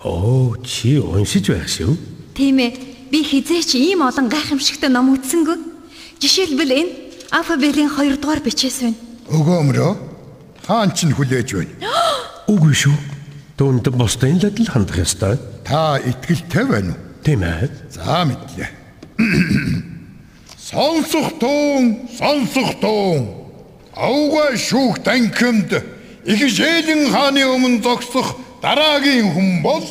Оо, 0.03 0.55
чи 0.63 0.99
уншиж 0.99 1.47
байх 1.47 1.67
шүү. 1.71 1.95
Тийм 2.35 2.59
ээ. 2.59 2.71
Би 3.09 3.23
хизээч 3.23 3.79
ийм 3.79 4.03
олон 4.03 4.27
гайхамшигтай 4.27 4.91
ном 4.91 5.15
үзсэнгүй. 5.15 5.57
Жишээлбэл 6.19 6.71
энэ 6.75 6.91
алфабетийн 7.31 7.89
2 7.89 8.19
дугаар 8.19 8.43
бичээс 8.43 8.83
байна. 8.83 8.99
Өгөөмрөө 9.31 9.91
хаан 10.67 10.91
ч 10.91 11.07
хүлээж 11.07 11.49
байна. 11.55 11.73
Үгүй 12.51 12.75
шүү. 12.75 12.97
Түүнд 13.57 13.87
бусдын 13.95 14.37
л 14.37 14.45
адил 14.45 14.69
хандах 14.69 14.99
ёстой. 15.01 15.39
Та 15.63 15.97
итгэлтэй 16.03 16.65
байна 16.67 16.93
уу? 16.93 17.01
Тийм 17.23 17.41
ээ. 17.47 17.69
За 17.89 18.27
мэдлээ. 18.27 18.69
Сонсох 20.71 21.39
туун, 21.39 22.05
сонсох 22.11 22.79
туун. 22.79 23.23
Ауга 23.95 24.55
шүүх 24.55 25.03
танхимд 25.03 26.00
их 26.25 26.41
жээлэн 26.49 27.10
хааны 27.12 27.45
өмнө 27.49 27.81
зогсох 27.81 28.36
дараагийн 28.62 29.34
хүн 29.34 29.62
бол 29.65 29.86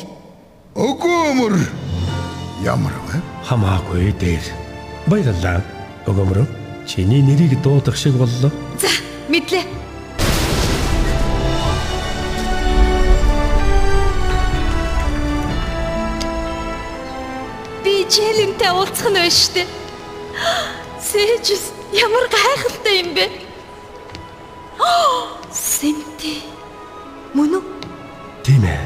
өгөөмөр. 0.75 1.55
Ямар 2.63 2.95
вэ? 3.09 3.19
Хамаагүй 3.47 4.15
дээр. 4.15 4.45
Баярлалаа. 5.11 5.59
Өгөөмрөө. 6.07 6.47
Чиний 6.87 7.21
нэрийг 7.21 7.61
дуудах 7.61 7.97
шиг 7.97 8.15
боллоо. 8.15 8.51
За, 8.79 8.87
мэдлээ. 9.27 9.65
Би 17.83 18.05
Джелентэй 18.07 18.71
уулзах 18.71 19.09
нь 19.11 19.19
байна 19.19 19.29
штэ. 19.29 19.67
Сэжис 21.11 21.75
ямар 21.91 22.25
гайхалтай 22.31 23.03
юм 23.03 23.13
бэ? 23.19 23.25
Сэнти. 25.53 26.43
Мөн 27.35 27.59
үү? 27.59 27.63
Тийм 28.43 28.63
ээ. 28.63 28.83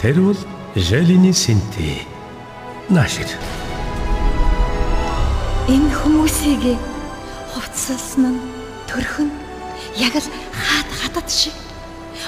Тэр 0.00 0.16
бол 0.24 0.40
Желиний 0.74 1.32
Синти. 1.32 2.06
Наашир. 2.88 3.28
Энэ 5.68 5.92
хүмүүсийг 5.92 6.80
хувцаслан 7.52 8.34
нь 8.34 8.42
төрхөн 8.88 9.30
яг 10.00 10.16
л 10.16 10.28
хаад 10.56 10.88
хатад 10.98 11.28
шиг 11.28 11.54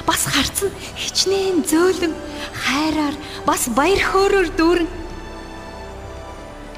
бас 0.06 0.28
харц 0.28 0.68
нь 0.68 0.76
хичнээн 0.94 1.64
зөөлөн 1.66 2.14
хайраар 2.52 3.16
бас 3.48 3.66
баяр 3.72 3.98
хөөрөөр 3.98 4.48
дүүрэн 4.54 4.90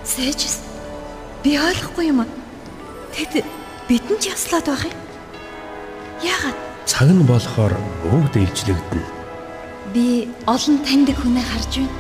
Сэжс 0.04 0.61
би 1.42 1.57
ойлгохгүй 1.59 2.12
юм. 2.12 2.24
Тэд 3.12 3.44
бидэнд 3.88 4.22
яслаад 4.24 4.68
байх 4.68 4.85
юм. 4.85 4.96
Яагаад 6.22 6.63
Цаг 6.87 7.09
нь 7.11 7.25
болохоор 7.25 7.75
бүгд 8.05 8.35
илжлэгдэнэ. 8.37 9.07
би 9.94 10.29
олон 10.47 10.77
таньдаг 10.85 11.16
хүнээ 11.23 11.44
харж 11.47 11.73
байна. 11.79 11.94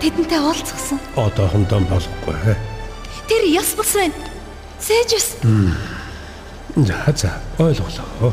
Тэдэнтэй 0.00 0.40
уулзсан. 0.40 1.00
Одоохондоо 1.16 1.80
болохгүй. 1.88 2.54
Тэр 3.28 3.42
яс 3.48 3.72
бус 3.74 3.92
байна. 3.96 4.14
Сэжс 4.78 5.40
За 6.76 6.96
за 7.16 7.30
ойлголоо. 7.58 8.32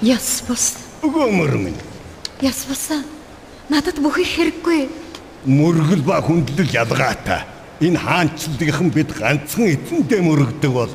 Яс 0.00 0.42
бус. 0.48 0.78
Өгөөмөр 1.02 1.54
минь. 1.58 1.80
Яс 2.40 2.64
бусаа. 2.68 3.02
Надад 3.68 3.98
бүх 4.00 4.18
их 4.22 4.30
хэрэггүй. 4.38 4.88
Мөргөл 5.44 6.02
ба 6.06 6.22
хүндлэл 6.22 6.72
ялгаатай. 6.72 7.42
Энэ 7.82 7.98
хаанчлалынхан 7.98 8.90
бид 8.90 9.10
ганцхан 9.18 9.66
эзэндээ 9.70 10.22
мөрөгдөг 10.22 10.72
бол 10.72 10.90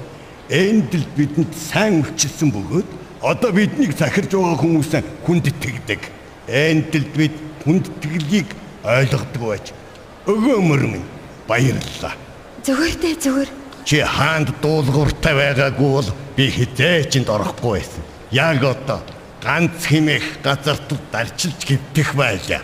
эндэл 0.49 1.05
бидэнд 1.15 1.55
сайн 1.55 2.03
өчсөн 2.03 2.51
бөгөөд 2.51 2.89
одоо 3.23 3.51
биднийг 3.55 3.95
захирж 3.95 4.35
байгаа 4.35 4.59
хүмүүсээ 4.59 5.01
хүндэтгдэг. 5.23 6.01
Эндэл 6.47 7.07
бид 7.15 7.35
хүндэтгэлийг 7.63 8.51
ойлгодог 8.83 9.43
байж 9.47 9.71
өгөөмөр 10.27 10.83
минь 10.91 11.07
баярлалаа. 11.47 12.15
Зүгээр 12.63 12.95
дээ 12.99 13.15
зүгээр. 13.23 13.51
Чи 13.87 14.03
хаанд 14.03 14.51
дуулууртай 14.59 15.31
байгаагүй 15.35 15.89
бол 15.95 16.09
би 16.35 16.51
хизээч 16.51 17.23
энд 17.23 17.31
орохгүй 17.31 17.79
байсан. 17.79 18.03
Яг 18.31 18.63
одоо 18.63 18.99
ганц 19.39 19.87
химэх 19.87 20.43
газарт 20.43 20.91
дарчилж 21.11 21.63
гівдэх 21.63 22.15
байлаа. 22.15 22.63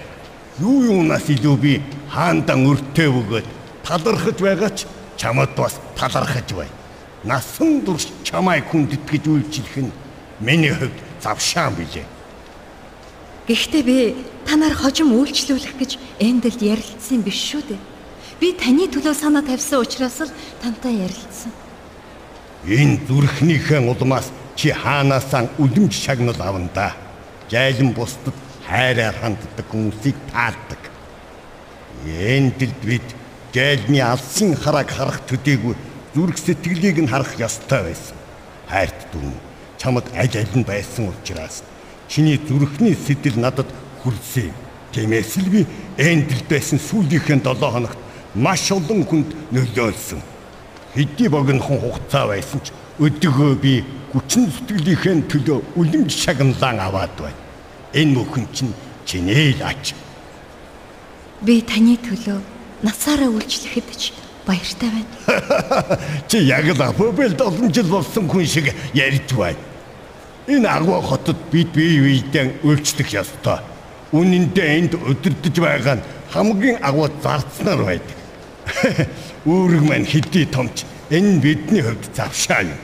Юу 0.60 0.84
юунаас 0.84 1.32
илүү 1.32 1.56
би 1.60 1.80
хаандан 2.12 2.68
өртөө 2.68 3.08
бөгөөд 3.16 3.48
талархаж 3.88 4.38
байгаа 4.40 4.72
ч 4.76 4.88
чамд 5.16 5.56
бас 5.56 5.80
талархаж 5.96 6.52
бай. 6.56 6.68
Насан 7.24 7.82
турш 7.84 8.08
чамайг 8.24 8.72
хүндэтгэж 8.72 9.24
үйлчлэх 9.28 9.76
нь 9.84 9.92
миний 10.40 10.72
хувьд 10.72 10.96
завшаан 11.20 11.76
билээ. 11.76 12.08
Гэхдээ 13.48 13.84
би 13.84 14.16
танаар 14.48 14.72
хожим 14.72 15.12
үйлчлүүлэх 15.12 15.76
гэж 15.76 15.92
эндэлд 16.24 16.62
ярилцсан 16.64 17.20
биш 17.20 17.40
шүү 17.52 17.76
дээ. 17.76 17.82
Би 18.40 18.56
таны 18.56 18.88
төлөө 18.88 19.12
санаа 19.12 19.44
тавьсан 19.44 19.84
учраас 19.84 20.24
л 20.24 20.32
тантай 20.64 20.96
ярилцсан. 21.04 21.52
Энэ 22.64 23.04
зүрхнийхээ 23.04 23.84
улмаас 23.84 24.32
чи 24.56 24.72
хаанаасаа 24.72 25.52
үлэмж 25.60 25.92
шагнал 25.92 26.40
авна 26.40 26.72
да. 26.72 26.96
Жайлан 27.52 27.92
бусдад 27.92 28.38
хайраар 28.64 29.16
ханддаг 29.20 29.68
хүмүүсийг 29.68 30.16
таалдаг. 30.32 30.82
Эндэлд 32.08 32.80
бид 32.80 33.08
жайлны 33.52 34.00
алсын 34.00 34.56
харааг 34.56 34.88
харах 34.88 35.20
төдийгүй 35.28 35.76
зүрх 36.20 36.38
сэтгэлийг 36.38 37.00
нь 37.00 37.08
харах 37.08 37.40
ёстой 37.40 37.82
байсан. 37.88 38.18
Хайрт 38.68 39.08
дүн 39.14 39.32
чамд 39.80 40.04
аль 40.12 40.36
аль 40.36 40.56
нь 40.60 40.68
байсан 40.68 41.08
учраас 41.08 41.64
чиний 42.12 42.36
зүрхний 42.36 42.92
сэтэл 42.92 43.40
надад 43.40 43.72
хүрсэн. 44.04 44.52
Тиймээс 44.92 45.40
л 45.40 45.48
би 45.48 45.64
эндэлд 45.96 46.48
байсан 46.52 46.76
сүүлийнхээ 46.76 47.40
7 47.40 47.72
хоногт 47.72 48.00
маш 48.36 48.68
олон 48.68 49.08
хүнд 49.08 49.32
нөлөөлсөн. 49.56 50.20
Хэдий 50.92 51.30
богинохон 51.32 51.80
хугацаа 51.80 52.28
байсан 52.28 52.60
ч 52.68 52.76
өдөгөө 53.00 53.54
би 53.64 53.74
хүчин 54.12 54.52
зүтгэлийнхээ 54.52 55.24
төлөө 55.32 55.80
үлэмж 55.80 56.12
шагналан 56.12 56.84
аваад 56.84 57.16
байна. 57.16 57.40
Энэ 57.96 58.16
бүхэн 58.20 58.46
чинь 58.52 58.76
чиний 59.08 59.56
л 59.56 59.64
ач. 59.64 59.96
Би 61.40 61.64
таны 61.64 61.96
төлөө 61.96 62.44
насаараа 62.84 63.32
үйлчлэхэд 63.32 63.88
ч 63.96 64.12
баяртай 64.50 64.90
байна. 64.90 66.00
Чи 66.28 66.38
яг 66.50 66.66
л 66.74 66.82
апобелд 66.82 67.42
олон 67.42 67.74
жил 67.74 67.86
болсон 67.86 68.28
хүн 68.28 68.46
шиг 68.46 68.74
ярьж 68.94 69.34
байна. 69.38 69.62
Энэ 70.48 70.68
агуу 70.68 71.02
хотод 71.02 71.38
бид 71.52 71.70
бие 71.74 72.02
биедээ 72.02 72.66
үйлчлэх 72.66 73.14
ёстой. 73.14 73.62
Үнэн 74.12 74.50
дээр 74.50 74.70
энд 74.78 74.94
өдөрдөж 74.98 75.56
байгаа 75.62 75.96
нь 76.02 76.06
хамгийн 76.34 76.82
агуу 76.82 77.10
зарцнаар 77.22 77.86
байдаг. 77.86 78.18
Үүрэг 79.46 79.84
маань 79.86 80.10
хэдий 80.10 80.46
томч 80.50 80.86
энэ 81.14 81.42
бидний 81.42 81.86
хувьд 81.86 82.10
завшаа 82.18 82.66
юм. 82.66 82.80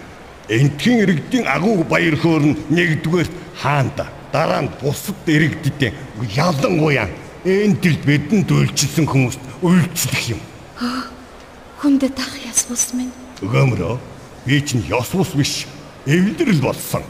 Энтхийн 0.48 1.02
иргэдийн 1.02 1.50
агуу 1.50 1.82
баяр 1.84 2.14
хөөр 2.14 2.44
нь 2.46 2.58
нэгдүгээр 2.70 3.30
хаанда 3.58 4.06
дараа 4.30 4.62
нь 4.62 4.70
бусад 4.82 5.18
иргэдэд 5.26 5.94
ялангуяа 6.38 7.10
энэ 7.42 7.82
төл 7.82 7.98
бидэнд 8.06 8.50
үйлчилсэн 8.54 9.10
хүмүүст 9.10 9.42
үйлчлэх 9.66 10.38
юм. 10.38 10.42
Хүндэт 10.78 11.15
ах 11.84 12.34
яс 12.46 12.66
бус 12.70 12.94
минь. 12.94 13.12
Өгөөмрөө 13.42 13.98
би 14.46 14.62
чинь 14.62 14.86
ёс 14.90 15.12
бус 15.12 15.34
биш 15.36 15.66
эвлэрэл 16.06 16.62
болсон. 16.62 17.04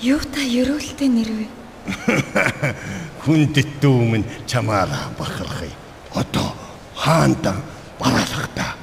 Юу 0.00 0.20
та 0.20 0.40
ерөөлтэй 0.40 1.08
нэрвэ? 1.08 1.46
Хүндэт 3.24 3.80
дүүмэн 3.80 4.24
чамаараа 4.46 5.12
бахархъя. 5.18 5.70
Одоо 6.14 6.54
хаанда 6.96 7.56
бараалах 8.00 8.48
та. 8.54 8.76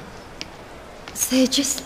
Сэжис 1.14 1.82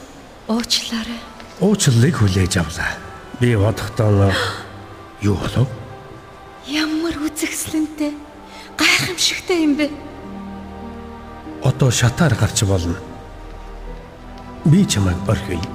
уучлаарай. 0.48 1.20
Уучлалыг 1.60 2.16
хүлээж 2.20 2.60
авлаа. 2.60 2.98
Би 3.40 3.56
бодохдоо 3.56 4.32
юу 5.22 5.36
болов? 5.36 5.68
Ямар 6.66 7.16
үзэсгэлэнтэй 7.16 8.12
гайхамшигтай 8.76 9.62
юм 9.64 9.74
бэ? 9.76 9.90
Одоо 11.66 11.90
шатаар 11.90 12.34
гарч 12.36 12.62
болно. 12.62 12.94
Би 14.64 14.86
чамайг 14.86 15.18
минь 15.26 15.66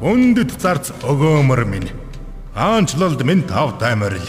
Хүндэт 0.00 0.50
зарц 0.60 0.90
өгөөмөр 1.06 1.62
минь. 1.70 1.90
Аанчлалд 2.54 3.22
минь 3.22 3.46
тав 3.46 3.78
таймарл. 3.78 4.26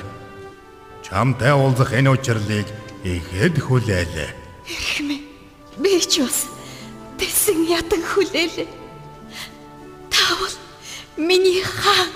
Чамтай 1.01 1.53
уулзах 1.57 1.93
энэ 1.93 2.13
учрлыг 2.13 2.67
ихэд 3.03 3.55
хүлээлээ. 3.65 4.29
Эрхмээ. 4.69 5.21
Би 5.81 5.97
ч 6.05 6.21
бас 6.21 6.45
тэсэн 7.17 7.65
ядан 7.65 8.03
хүлээлээ. 8.05 8.69
Таавал 10.13 10.55
миний 11.17 11.63
хаан 11.65 12.09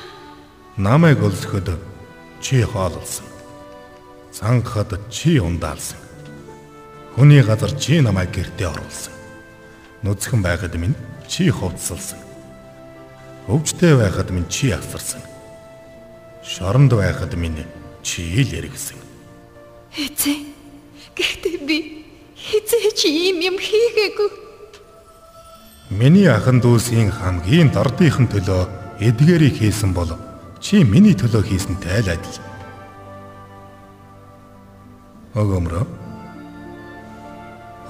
Намайг 0.78 1.22
өлсөхөд 1.22 1.93
чи 2.44 2.62
хоололсон. 2.62 3.26
Цангахад 4.36 5.00
чи 5.10 5.40
ундаалсан. 5.40 5.98
Хүний 7.16 7.42
газар 7.42 7.72
чи 7.80 8.02
намайг 8.04 8.36
гэртээ 8.36 8.68
оруулсан. 8.68 9.14
Нүцгэн 10.04 10.44
байхад 10.44 10.76
минь 10.76 11.00
чи 11.32 11.48
хувцсалсан. 11.48 12.20
Өвчтэй 13.48 13.96
байхад 13.96 14.32
минь 14.36 14.50
чи 14.52 14.76
авсарсан. 14.76 15.22
Шоронд 16.44 16.92
байхад 16.92 17.34
минь 17.40 17.64
чи 18.04 18.44
л 18.44 18.52
эргэсэн. 18.60 19.00
эзэн. 19.96 20.52
Гэхдээ 21.16 21.58
би 21.64 21.78
хизээч 22.36 23.06
ийм 23.08 23.40
юм 23.40 23.58
хийгээгүй. 23.62 24.30
Миний 25.94 26.28
ахын 26.28 26.60
дүүсийн 26.60 27.14
хамгийн 27.14 27.70
дордынхын 27.72 28.28
төлөө 28.28 28.64
эдгээрийг 29.00 29.62
хийсэн 29.62 29.94
бол 29.94 30.12
чи 30.64 30.80
миний 30.88 31.12
төлөө 31.12 31.44
хийсэнтэй 31.44 32.00
л 32.08 32.16
адил. 32.16 32.40
Огомро. 35.36 35.84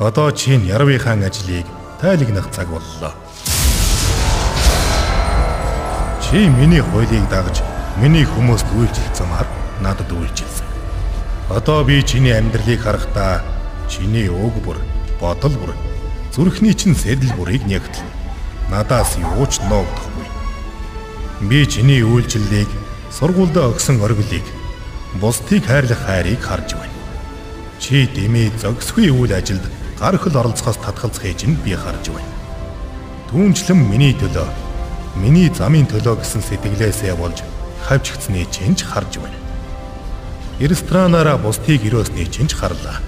Одоо 0.01 0.31
чи 0.33 0.57
Ярви 0.57 0.97
хаан 0.97 1.21
ажлыг 1.21 1.69
тайлагнах 2.01 2.49
цаг 2.49 2.73
боллоо. 2.73 3.13
Чи 6.25 6.49
миний 6.49 6.81
хуулийг 6.81 7.29
дагж 7.29 7.61
миний 8.01 8.25
хүмүүст 8.25 8.65
үйлчлэх 8.73 9.13
замаар 9.13 9.45
надад 9.85 10.09
үйлчилсэн. 10.09 10.65
Одоо 11.53 11.85
би 11.85 12.01
чиний 12.01 12.33
амьдралыг 12.33 12.81
харахтаа 12.81 13.45
чиний 13.85 14.33
өг 14.33 14.57
бүр, 14.65 14.81
бодол 15.21 15.53
бүр, 15.61 15.77
зүрхний 16.33 16.73
чин 16.73 16.95
сэдэл 16.97 17.37
бүрийг 17.37 17.69
нэгтэл 17.69 18.01
надаас 18.73 19.13
юу 19.21 19.45
ч 19.45 19.61
ноогдохгүй. 19.69 20.12
Би 21.49 21.67
чиний 21.67 21.99
үйлчлэлийг 22.07 22.71
сургуульд 23.11 23.57
өгсөн 23.59 23.99
оргилыг 23.99 24.45
бусдыг 25.19 25.67
хайрлах 25.67 25.99
хайрыг 26.07 26.39
харж 26.39 26.79
байна. 26.79 26.95
Чи 27.83 28.07
дэмий 28.07 28.47
зөксгүй 28.63 29.11
үйл 29.11 29.35
ажилд 29.35 29.65
гар 29.99 30.15
хөл 30.15 30.39
оролцохоос 30.39 30.79
татгалзах 30.79 31.27
ээж 31.27 31.43
нь 31.43 31.59
би 31.59 31.75
харж 31.75 32.15
байна. 32.15 32.31
Түүнчлэн 33.27 33.75
миний 33.75 34.15
төлөө, 34.15 34.47
миний 35.19 35.51
замын 35.51 35.83
төлөө 35.91 36.23
гэсэн 36.23 36.47
сэтгэлээсээ 36.47 37.15
болж 37.19 37.43
хавчгцны 37.91 38.47
чинж 38.47 38.87
харж 38.87 39.19
байна. 39.19 39.35
Ресторанаараа 40.63 41.37
бусдыг 41.43 41.83
ирөөсний 41.83 42.31
чинж 42.31 42.55
харлаа. 42.55 43.03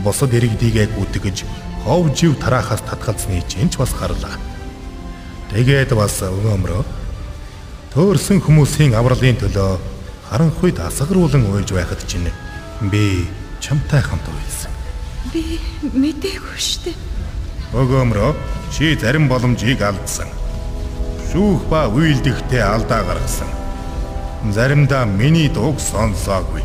Бусад 0.00 0.32
иргэдийгээ 0.32 0.96
гүтгэж, 0.96 1.44
хов 1.84 2.08
жив 2.16 2.40
тараахаас 2.40 2.80
татгалзны 2.88 3.44
чинж 3.52 3.76
бас 3.76 3.92
харлаа. 3.92 4.40
Тэгээд 5.52 5.92
бас 5.92 6.24
өгөөмрөө 6.24 6.97
төөрсөн 7.92 8.42
хүмүүсийн 8.44 8.92
авралын 8.98 9.38
төлөө 9.40 9.78
харанхуйд 10.28 10.80
асгаруулan 10.84 11.46
уйлж 11.48 11.72
байхад 11.72 12.02
чинь 12.04 12.28
би 12.92 13.24
чамтай 13.64 14.02
хамт 14.04 14.28
уйлсан. 14.28 14.72
Би 15.32 15.60
мэдээгүй 15.80 16.58
штэ. 16.60 16.92
Өгөөмрөө 17.72 18.32
чи 18.72 18.92
зарим 19.00 19.28
боломжийг 19.28 19.80
алдсан. 19.82 20.28
Шүүх 21.32 21.64
ба 21.72 21.88
үйлдэхтэй 21.88 22.60
алдаа 22.60 23.04
гаргасан. 23.08 23.48
Заримдаа 24.52 25.04
миний 25.04 25.48
дууг 25.48 25.80
сонсоогүй. 25.80 26.62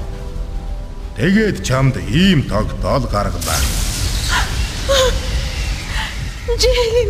Тэгээд 1.15 1.63
чамд 1.63 1.95
ийм 2.11 2.43
тогтоол 2.51 3.07
гаргалаа. 3.07 3.61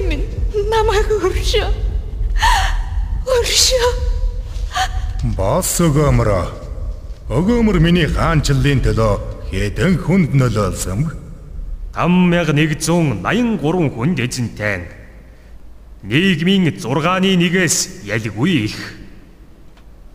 Минь 0.05 0.25
намайг 0.73 1.09
өршөө. 1.17 1.69
Өршөө. 3.23 3.89
Босс 5.37 5.79
өгөөмөр. 5.79 6.29
Өгөөмөр 7.31 7.79
миний 7.79 8.07
хаанчлалын 8.11 8.83
төлөө 8.83 9.13
хэдэн 9.51 9.95
хүнд 10.03 10.35
нөлөөлсөн 10.35 10.99
бэ? 11.07 11.11
5183 11.95 13.93
хүнд 13.93 14.17
эзэнтэй 14.19 14.75
нь 14.81 14.87
нийгмийн 16.03 16.67
6-ны 16.75 17.31
нэгээс 17.39 18.03
ялгүй 18.03 18.67
их. 18.67 18.75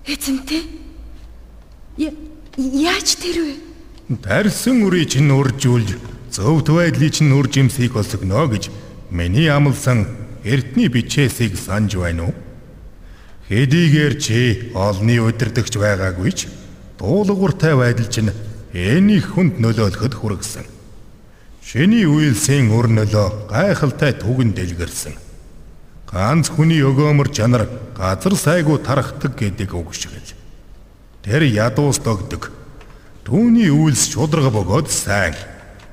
Эзэнтэй. 0.05 0.63
Яаж 1.97 3.17
тэр 3.17 3.37
вэ? 3.41 3.55
Тарьсан 4.21 4.85
үрийг 4.85 5.09
чинь 5.09 5.33
үржүүлж, 5.33 5.97
зөвхт 6.35 6.69
байдлыг 6.69 7.13
чинь 7.13 7.33
үр 7.33 7.49
жимсийг 7.49 7.97
олсгоно 7.97 8.49
гэж 8.53 8.69
миний 9.11 9.49
амлсан 9.49 10.05
эртний 10.45 10.89
бичээсийг 10.89 11.57
санаж 11.57 11.97
байна 11.97 12.29
уу? 12.29 12.35
Хэдийгээр 13.49 14.15
чи 14.21 14.73
олны 14.77 15.17
удирдахч 15.25 15.81
байгаагүй 15.81 16.33
ч 16.37 16.53
дуулууртай 17.01 17.73
байдал 17.73 18.05
чинь 18.13 18.37
энийг 18.77 19.25
хүнд 19.33 19.57
нөлөөлөхөд 19.57 20.13
хүргэсэн. 20.13 20.69
Шиний 21.65 22.05
үйлсийн 22.05 22.69
өр 22.69 22.93
нөлөө 22.93 23.49
гайхалтай 23.49 24.13
түгэн 24.21 24.53
дэлгэрсэн. 24.53 25.17
Ганц 26.13 26.53
хүний 26.53 26.85
өгөөмөр 26.85 27.33
чанар 27.33 27.65
газар 27.97 28.37
сайгүй 28.37 28.85
тарахдаг 28.85 29.33
гэдэг 29.33 29.73
үг 29.73 29.97
шиг 29.97 30.13
л. 30.13 30.37
Тэр 31.25 31.49
ядуус 31.49 32.05
догдөг. 32.05 32.53
Түүний 33.25 33.73
үйлс 33.73 34.13
шудраг 34.13 34.53
бөгөөд 34.53 34.93
сайн. 34.93 35.33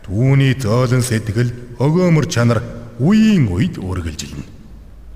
Түүний 0.04 0.60
зөөлөн 0.60 1.04
сэтгэл 1.04 1.80
өгөөмөр 1.80 2.28
чанар 2.28 2.60
үеийн 3.00 3.48
үед 3.48 3.80
үргэлжилнэ. 3.80 4.55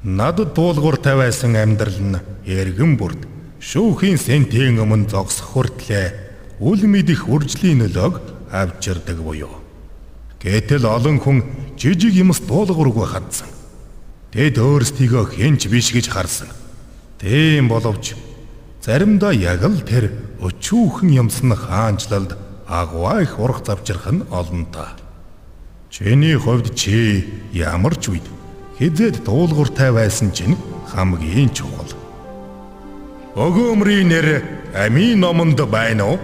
Надад 0.04 0.56
дуулууртай 0.56 1.16
байсан 1.20 1.60
амьдрал 1.60 2.00
нь 2.00 2.24
эргэн 2.47 2.95
бүрд 2.95 3.28
шүүхийн 3.60 4.16
сентийн 4.16 4.80
өмнө 4.80 5.12
зогсох 5.12 5.52
хүртлээр 5.52 6.16
үл 6.64 6.88
мэдих 6.88 7.28
үржлийн 7.28 7.84
нөлөөг 7.84 8.47
авчирдаг 8.47 9.20
буюу. 9.20 9.60
Гэтэл 10.39 10.88
олон 10.88 11.20
хүн 11.20 11.43
жижиг 11.76 12.16
юмс 12.16 12.39
дуулуургүй 12.47 13.08
хандсан. 13.12 13.52
Тэд 14.32 14.56
өөрсдийгөө 14.56 15.36
хинч 15.36 15.68
биш 15.68 15.91
гэж 15.91 16.08
харсан. 16.08 16.47
Тийм 17.20 17.68
боловч 17.68 18.16
заримдаа 18.80 19.36
яг 19.36 19.68
л 19.68 19.84
тэр 19.84 20.16
өчүүхэн 20.39 21.12
юмсан 21.28 21.60
хаанчлалд 21.60 22.39
агваа 22.72 23.20
их 23.20 23.36
урах 23.36 23.68
завжрах 23.68 24.08
нь 24.08 24.24
олонтаа. 24.32 24.95
Чиний 25.91 26.39
хувьд 26.39 26.72
чи 26.72 27.28
ямар 27.52 28.00
ч 28.00 28.16
үед 28.16 28.39
хизээд 28.80 29.24
дуулууртай 29.28 29.92
байсан 29.92 30.32
чинь 30.32 30.56
хамгийн 30.88 31.52
чухал. 31.52 31.92
Өгөөмрийн 33.36 34.08
нэр 34.08 34.28
амийн 34.74 35.20
номонд 35.20 35.60
байна 35.68 36.16
уу? 36.16 36.20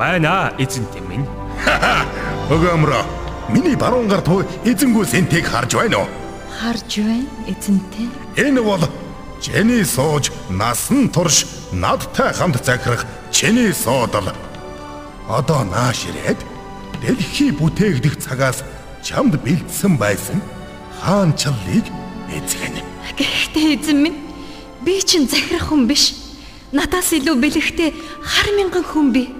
Байна 0.00 0.52
эзэнтэй 0.58 1.04
минь. 1.04 1.28
Өгөөмрөө 2.54 3.02
миний 3.52 3.76
баруун 3.76 4.08
гар 4.08 4.24
туу 4.24 4.40
эзэнгүү 4.64 5.04
сентийг 5.04 5.46
харж 5.52 5.76
байна 5.76 6.00
уу? 6.00 6.08
Харж 6.56 7.04
байна 7.04 7.28
эзэнтэй. 7.52 8.08
Энэ 8.40 8.62
бол 8.64 8.84
чиний 9.44 9.84
сууж 9.84 10.32
насан 10.48 11.12
турш 11.12 11.44
надтай 11.72 12.32
хамт 12.32 12.64
захирах 12.64 13.04
чиний 13.30 13.72
суудал. 13.72 14.32
Одоо 15.28 15.64
нааш 15.64 16.08
ирээд 16.08 16.40
дэлхий 17.04 17.52
бүтээгдэх 17.52 18.16
цагаас 18.16 18.64
чамд 19.04 19.36
бэлдсэн 19.44 19.96
байсан 20.00 20.40
хаанчлалыг 21.02 21.86
эзэгнэ. 22.30 22.82
Гэхдээ 23.18 23.66
эзэн 23.74 23.98
минь 23.98 24.18
би 24.86 25.02
чинь 25.02 25.26
захирах 25.26 25.68
хүн 25.68 25.90
биш. 25.90 26.14
Надаас 26.70 27.10
илүү 27.12 27.36
бэлэгтэй 27.42 27.90
хар 28.22 28.48
мянган 28.54 28.86
хүн 28.86 29.10
би. 29.10 29.34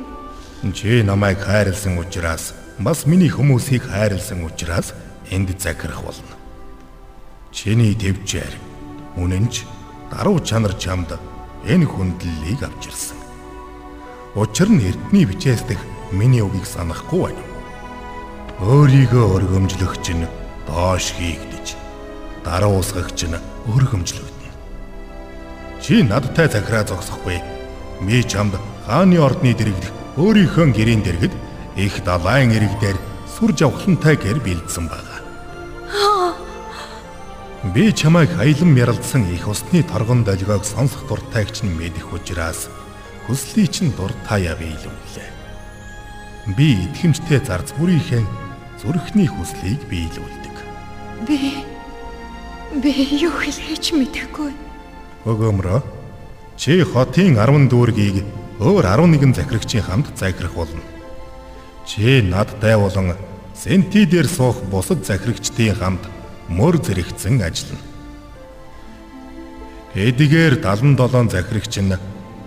Чи 0.75 1.03
намайг 1.07 1.39
хайрлсан 1.39 1.99
учраас 1.99 2.55
бас 2.79 3.07
миний 3.07 3.31
хүмүүсийг 3.31 3.87
хайрлсан 3.87 4.43
учраас 4.45 4.93
энд 5.31 5.55
захирах 5.63 6.03
болно. 6.03 6.35
Чиний 7.55 7.95
төвчээр 7.95 8.55
үнэн 9.17 9.47
ч 9.49 9.63
даруй 10.11 10.43
чанар 10.43 10.75
чамд 10.75 11.15
энэ 11.63 11.87
хүндлэлийг 11.87 12.63
авчирсан. 12.63 13.19
Учир 14.35 14.69
нь 14.73 14.83
эрдний 14.83 15.27
бичээс 15.29 15.63
дэх 15.69 15.81
миний 16.11 16.43
үгийг 16.43 16.67
санахгүй 16.67 17.31
байна. 17.31 17.45
Өөрийгөө 18.61 19.25
өргөмжлөх 19.37 20.01
чинь 20.01 20.25
доош 20.67 21.13
хийгдэж, 21.19 21.52
дараа 22.45 22.71
уусгагч 22.71 23.27
нь 23.31 23.39
өргөмжлөгдөнө. 23.71 24.53
Чи 25.83 26.03
надтай 26.03 26.49
захираа 26.49 26.85
зогсохгүй. 26.85 27.39
Би 28.07 28.23
чамд 28.23 28.59
хааны 28.87 29.19
ордны 29.19 29.55
дэрэгдэх 29.55 30.19
өөрийнхөө 30.19 30.67
гэрийн 30.77 31.03
дэргэд 31.03 31.35
их 31.77 31.95
далайн 32.05 32.53
ирэг 32.53 32.75
дээр 32.81 32.99
сүр 33.27 33.55
жавхлантай 33.57 34.17
гэр 34.17 34.39
бэлдсэн 34.43 34.87
байна. 34.91 35.13
Би 37.75 37.93
чамайг 37.95 38.31
аялан 38.43 38.75
яралдсан 38.75 39.23
их 39.31 39.47
усны 39.47 39.83
торгон 39.87 40.25
долгиог 40.25 40.65
сонсох 40.67 41.07
дуртайг 41.07 41.53
чинь 41.55 41.71
мэдэх 41.71 42.13
учраас 42.13 42.67
хүслий 43.27 43.71
чинь 43.71 43.95
дуртай 43.95 44.51
биелүүллээ. 44.59 45.31
Би 46.59 46.91
итгэмжтэй 46.91 47.39
зарц 47.39 47.71
бүрийнхээ 47.79 48.27
зүрхний 48.83 49.31
хүслийг 49.31 49.79
биелүүлдэг. 49.87 50.57
Би 51.23 51.63
би 52.81 52.93
юу 53.21 53.33
хэлхийч 53.37 53.93
мэдэхгүй. 53.93 54.53
Өгөөмрөө 55.29 55.81
чи 56.57 56.81
хотын 56.89 57.37
10 57.37 57.69
дүүргийг 57.69 58.25
өөр 58.63 58.87
11 58.89 59.37
захирагчийн 59.37 59.85
хамт 59.85 60.17
захирах 60.17 60.55
болно. 60.57 60.81
Чи 61.85 62.23
надтай 62.23 62.77
болон 62.79 63.13
сенти 63.55 64.07
дээр 64.07 64.27
суух 64.27 64.63
бусад 64.73 65.05
захирагчдын 65.05 65.77
хамт 65.77 66.09
мөр 66.49 66.81
зэрэгцэн 66.81 67.43
ажиллана. 67.45 67.85
Эдгээр 69.95 70.65
77 70.65 71.29
захирагч 71.29 71.75
нь 71.85 71.99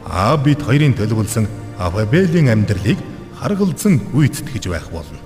аа 0.09 0.37
бид 0.37 0.65
хоёрын 0.65 0.97
төлөвлөсөн 0.97 1.45
Афабелийн 1.77 2.49
амьдралыг 2.49 2.97
харгалзан 3.37 4.01
гүйцэтгэж 4.09 4.63
байх 4.73 4.89
болно. 4.89 5.19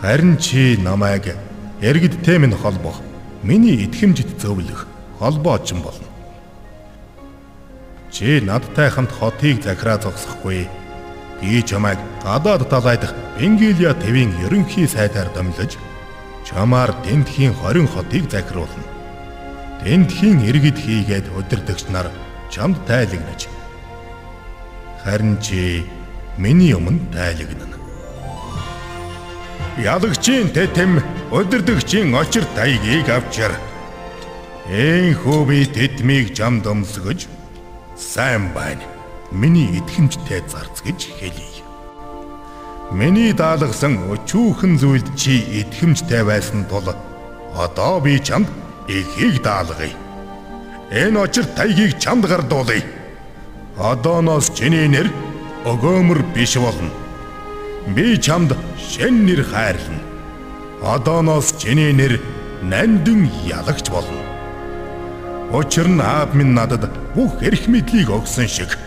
Харин 0.00 0.38
чи 0.38 0.78
намайг 0.80 1.36
эргэдтэй 1.80 2.38
минь 2.38 2.56
холбох, 2.56 3.00
миний 3.42 3.84
итгэмжит 3.84 4.40
зөвлөх 4.40 4.86
холбооч 5.18 5.72
болно. 5.72 6.08
Чи 8.10 8.40
надтай 8.40 8.90
хамт 8.90 9.12
хотыг 9.12 9.62
захираа 9.62 9.98
зогсохгүй. 9.98 10.68
Би 11.40 11.62
чамайг 11.62 11.98
гадаад 12.22 12.68
талай 12.68 12.98
дахь 12.98 13.14
Бенгилия 13.38 13.94
твийн 13.94 14.30
ерөнхий 14.44 14.86
сайдаар 14.88 15.32
домлож 15.32 15.78
чамаар 16.44 16.92
Дэнтхийн 17.04 17.54
20 17.54 17.88
хотыг 17.88 18.30
захируулна. 18.30 18.84
Дэнтхийн 19.84 20.44
иргэд 20.48 20.78
хийгээд 20.84 21.26
удирдагч 21.38 21.88
нар 21.88 22.10
чамд 22.50 22.76
тайлагнаж. 22.86 23.48
Харин 25.02 25.38
чи 25.40 25.84
миний 26.36 26.74
өмнө 26.74 27.00
тайлагнана. 27.14 27.69
Ялагчийн 29.80 30.52
тэтэм 30.52 31.00
удирдагчийн 31.32 32.12
очир 32.12 32.44
тайгийг 32.54 33.08
авчир. 33.08 33.52
Ээнхүү 34.68 35.40
би 35.48 35.64
тэдмийг 35.64 36.36
жамд 36.36 36.68
өмсгөж 36.68 37.24
сайн 37.96 38.52
байна. 38.52 38.84
Миний 39.32 39.72
итгэмжтэй 39.80 40.44
зарц 40.52 40.84
гэж 40.84 41.00
хэлье. 41.16 41.64
Миний 42.92 43.32
даалгасан 43.32 44.04
өчүүхэн 44.12 44.76
зүйлд 44.76 45.08
чи 45.16 45.40
итгэмжтэй 45.64 46.28
байсан 46.28 46.68
тул 46.68 46.92
одоо 47.56 48.00
би 48.04 48.20
чамд 48.20 48.52
ихийг 48.84 49.40
даалгая. 49.40 49.96
Энэ 50.92 51.20
очир 51.24 51.46
тайгийг 51.56 51.96
чамд 51.96 52.28
гардуулъя. 52.28 52.84
Одооноос 53.80 54.52
чиний 54.52 54.88
нэр 54.92 55.08
өгөөмөр 55.64 56.20
биш 56.36 56.60
болно. 56.60 56.92
Би 57.94 58.16
чамд 58.18 58.54
шин 58.78 59.26
нэр 59.26 59.42
хайрлана. 59.44 60.02
Одооноос 60.82 61.52
чиний 61.58 61.92
нэр 61.92 62.20
нандин 62.62 63.28
ялагч 63.46 63.90
болно. 63.90 64.22
Учир 65.52 65.88
нь 65.88 66.00
аав 66.00 66.34
минь 66.34 66.54
надад 66.54 66.86
бүх 67.14 67.42
эрх 67.42 67.66
мэдлийг 67.66 68.08
өгсөн 68.08 68.46
шиг 68.46 68.78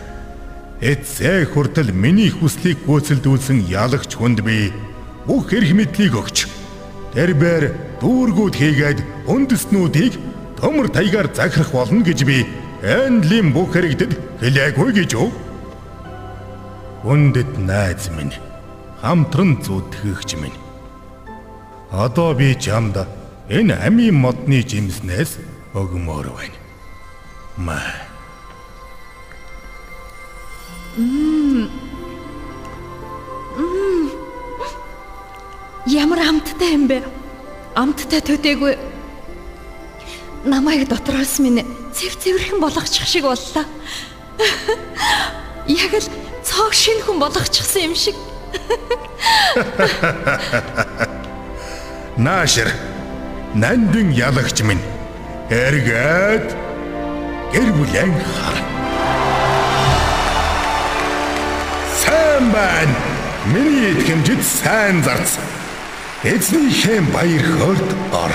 эцэг 0.80 1.52
хүртэл 1.52 1.92
миний 1.92 2.32
хүслийг 2.32 2.80
гүйцэлдүүлсэн 2.88 3.68
ялагч 3.68 4.16
хүнд 4.16 4.40
би 4.48 4.72
бүх 5.28 5.52
эрх 5.52 5.72
мэдлийг 5.76 6.16
өгч 6.16 6.48
тэр 7.14 7.32
бээр 7.36 7.64
дүүргүүд 8.00 8.56
хийгээд 8.56 9.00
үндэснүүдийг 9.28 10.14
төмөр 10.60 10.88
таягаар 10.92 11.28
захирах 11.36 11.72
болно 11.72 12.04
гэж 12.04 12.20
би 12.24 12.48
энэлийн 12.84 13.52
бүх 13.56 13.76
хэрэгдэд 13.76 14.12
хэлээгүй 14.44 14.90
гэж 15.04 15.10
юу? 15.16 15.32
Хүндэт 17.04 17.60
найз 17.60 18.08
минь, 18.16 18.32
хамтран 19.04 19.60
зүтгэгч 19.60 20.40
минь. 20.40 20.56
Одоо 21.92 22.32
би 22.34 22.56
чамд 22.56 23.04
энэ 23.52 23.76
амийн 23.84 24.16
модны 24.16 24.64
жимснээс 24.64 25.44
өгмөр 25.76 26.32
байна. 26.32 26.60
Маа. 27.60 27.92
Ямар 35.84 36.20
амттай 36.24 36.72
юм 36.72 36.88
бэ? 36.88 37.04
Амттай 37.76 38.24
төдөөгүй. 38.24 38.80
Намайг 40.48 40.88
дотроос 40.88 41.44
минь 41.44 41.68
цэв 41.92 42.16
цэвэрхэн 42.24 42.64
болгочих 42.64 43.04
шиг 43.04 43.28
боллоо. 43.28 43.68
Яг 45.68 45.92
л 45.92 46.08
цог 46.40 46.72
шин 46.72 47.04
хүн 47.04 47.20
болгочихсон 47.20 47.92
юм 47.92 47.96
шиг. 48.00 48.16
Наашир. 52.18 52.68
Нандин 53.54 54.12
ялагч 54.12 54.62
минь. 54.62 54.82
Эргээд 55.50 56.56
гэр 57.54 57.70
бүлэн 57.78 58.14
хар. 58.34 58.58
Сайн 62.02 62.52
байна. 62.52 62.96
Миний 63.46 63.92
итгэмжид 63.94 64.44
сайн 64.44 65.04
зарц. 65.04 65.38
Эзнийхээ 66.24 67.02
баяр 67.14 67.44
хөөрт 67.44 67.90
ор. 68.24 68.34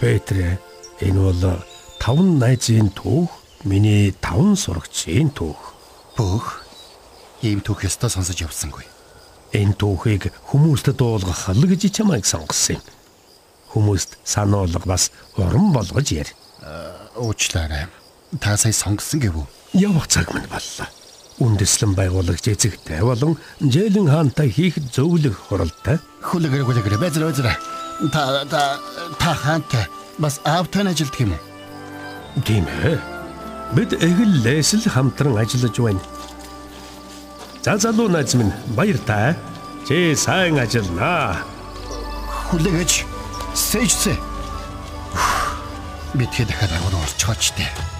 Петрэ 0.00 0.56
энэ 1.04 1.20
бол 1.20 1.60
таван 2.00 2.38
найзын 2.40 2.88
түүх, 2.96 3.28
миний 3.68 4.16
таван 4.16 4.56
сурагчийн 4.56 5.28
түүх. 5.28 5.76
Бөх 6.16 6.64
ийм 7.44 7.60
түүх 7.60 7.84
ёстой 7.84 8.08
сонсож 8.08 8.40
явсангүй. 8.40 8.88
Энэ 9.52 9.76
түүхийг 9.76 10.32
хүмүүст 10.48 10.88
дуулгах 10.96 11.52
л 11.52 11.68
гэж 11.68 11.92
чамайг 11.92 12.24
сонгосон 12.24 12.80
юм. 12.80 12.84
Хүмүүст 13.76 14.16
сануулга 14.24 14.88
бас 14.88 15.12
уран 15.36 15.68
болгож 15.76 16.08
яар. 16.16 16.32
Уучлаарай. 17.20 17.84
Та 18.40 18.56
сая 18.56 18.72
сонгосон 18.72 19.20
гэв 19.20 19.36
үү? 19.36 19.46
Явах 19.84 20.08
цаг 20.08 20.32
минь 20.32 20.48
боллоо. 20.48 20.88
Үндэслэн 21.40 21.96
байгуулагч 21.96 22.52
эзэгтэй 22.52 23.00
болон 23.00 23.40
Жэлэн 23.64 24.12
хаантай 24.12 24.52
хийх 24.52 24.76
зөвлөх 24.92 25.48
хуралтай 25.48 25.96
Хүлэгэр 26.20 26.68
хүлэгэр 26.68 27.00
бэзэр 27.00 27.24
бэзэр. 27.32 27.48
Та 28.12 28.44
та 28.44 28.76
та 29.16 29.32
хаантай 29.34 29.88
бас 30.20 30.36
автон 30.44 30.92
ажилтг 30.92 31.16
юм 31.24 31.32
уу? 31.32 31.40
Тийм 32.44 32.68
ээ. 32.84 33.00
Бид 33.72 33.96
эглээс 33.96 34.76
л 34.76 34.84
хамтран 34.84 35.40
ажиллаж 35.40 35.76
байна. 35.80 36.02
За 37.64 37.80
залуу 37.80 38.08
найз 38.12 38.34
минь 38.36 38.52
баяр 38.76 38.98
таа. 39.08 39.32
Чи 39.88 40.12
сайн 40.14 40.60
ажилланаа. 40.60 41.40
Хүлэгэж 42.52 43.04
сэжсэ. 43.56 44.12
Битгий 46.14 46.44
дахиад 46.44 46.72
агуу 46.76 47.00
орчхооч 47.00 47.56
тээ. 47.56 47.99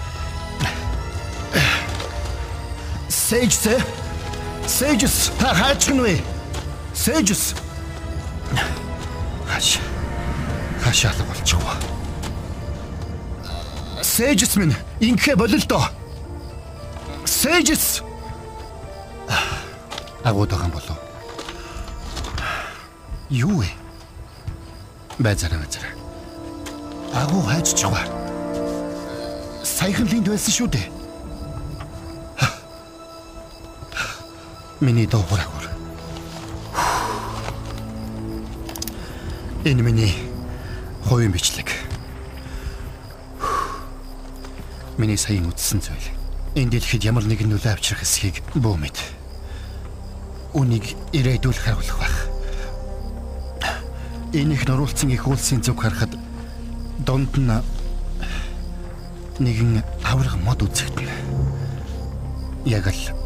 Сэжс 3.31 5.31
та 5.39 5.55
хаач 5.55 5.87
гэнэ 5.87 6.03
вэ? 6.03 6.15
Сэжс. 6.93 7.55
Хаш. 9.47 9.79
Хашаалга 10.83 11.23
болчихвоо. 11.23 11.79
Сэжс 14.03 14.55
минь 14.59 14.75
инхэ 14.99 15.37
болол 15.37 15.63
доо. 15.63 15.87
Сэжс. 17.23 18.03
Агууд 20.25 20.51
байгаа 20.51 20.67
болов. 20.67 20.99
Юу 23.29 23.63
вэ? 23.63 23.67
Базара 25.19 25.55
базара. 25.55 25.95
Агуу 27.15 27.47
чугаа. 27.63 28.03
Саяхан 29.63 30.11
линд 30.11 30.27
байсан 30.27 30.51
шүү 30.51 30.67
дээ. 30.67 31.00
Миний 34.81 35.05
доо 35.05 35.21
хураагүй. 35.21 35.61
Энэ 39.63 39.83
миний 39.83 40.15
хувийн 41.05 41.31
бичлэг. 41.31 41.69
Миний 44.97 45.17
саяын 45.21 45.53
үтсэн 45.53 45.85
зүйл. 45.85 46.09
Энэ 46.57 46.81
дэлхийд 46.81 47.05
ямар 47.05 47.29
нэгэн 47.29 47.53
нөлөө 47.53 47.77
авчрах 47.77 48.01
эсхийг 48.01 48.41
бүү 48.57 48.75
мэд. 48.81 48.97
Үнийг 50.57 50.97
ирээдүүлэх 51.13 51.61
харуулах 51.61 51.97
байх. 52.01 52.17
Энэ 54.33 54.57
их 54.57 54.65
нуруулсан 54.65 55.13
их 55.13 55.29
үлсийн 55.29 55.61
зүг 55.61 55.77
харахад 55.77 56.17
донд 57.05 57.37
нь 57.37 57.53
нэгэн 59.37 59.85
авраг 60.01 60.41
мод 60.41 60.65
үзэгдэнэ. 60.65 61.13
Яг 62.65 62.89
л 62.89 63.20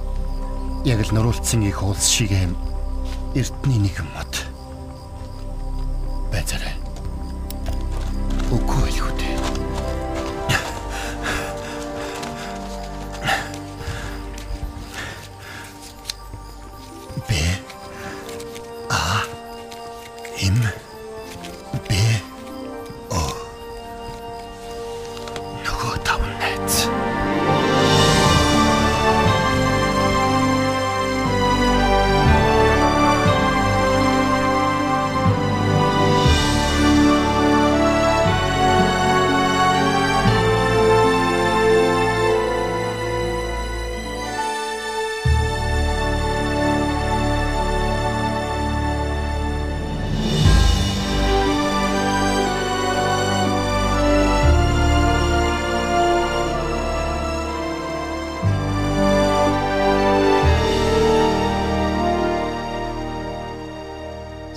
яг 0.85 1.01
л 1.01 1.13
нуруулсан 1.17 1.65
их 1.65 1.81
улс 1.81 2.05
шиг 2.05 2.29
юм 2.29 2.53
эртний 3.33 3.81
нэгэн 3.81 4.05
мод. 4.13 4.34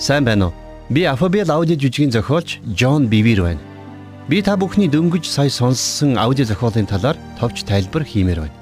Сайн 0.09 0.25
байна 0.25 0.47
уу? 0.47 0.53
Би 0.89 1.05
Alphabet 1.05 1.51
аудио 1.53 1.77
жүжигийн 1.77 2.11
зохиолч 2.11 2.61
Джон 2.65 3.09
Бивер 3.13 3.43
байна. 3.43 3.61
Би 4.27 4.41
та 4.41 4.57
бүхний 4.57 4.89
дөнгөж 4.89 5.29
сая 5.29 5.51
сонссон 5.51 6.17
аудио 6.17 6.47
зохиолын 6.49 6.89
талаар 6.89 7.17
товч 7.39 7.61
тайлбар 7.69 8.09
хиймээр 8.09 8.41
байна. 8.41 8.57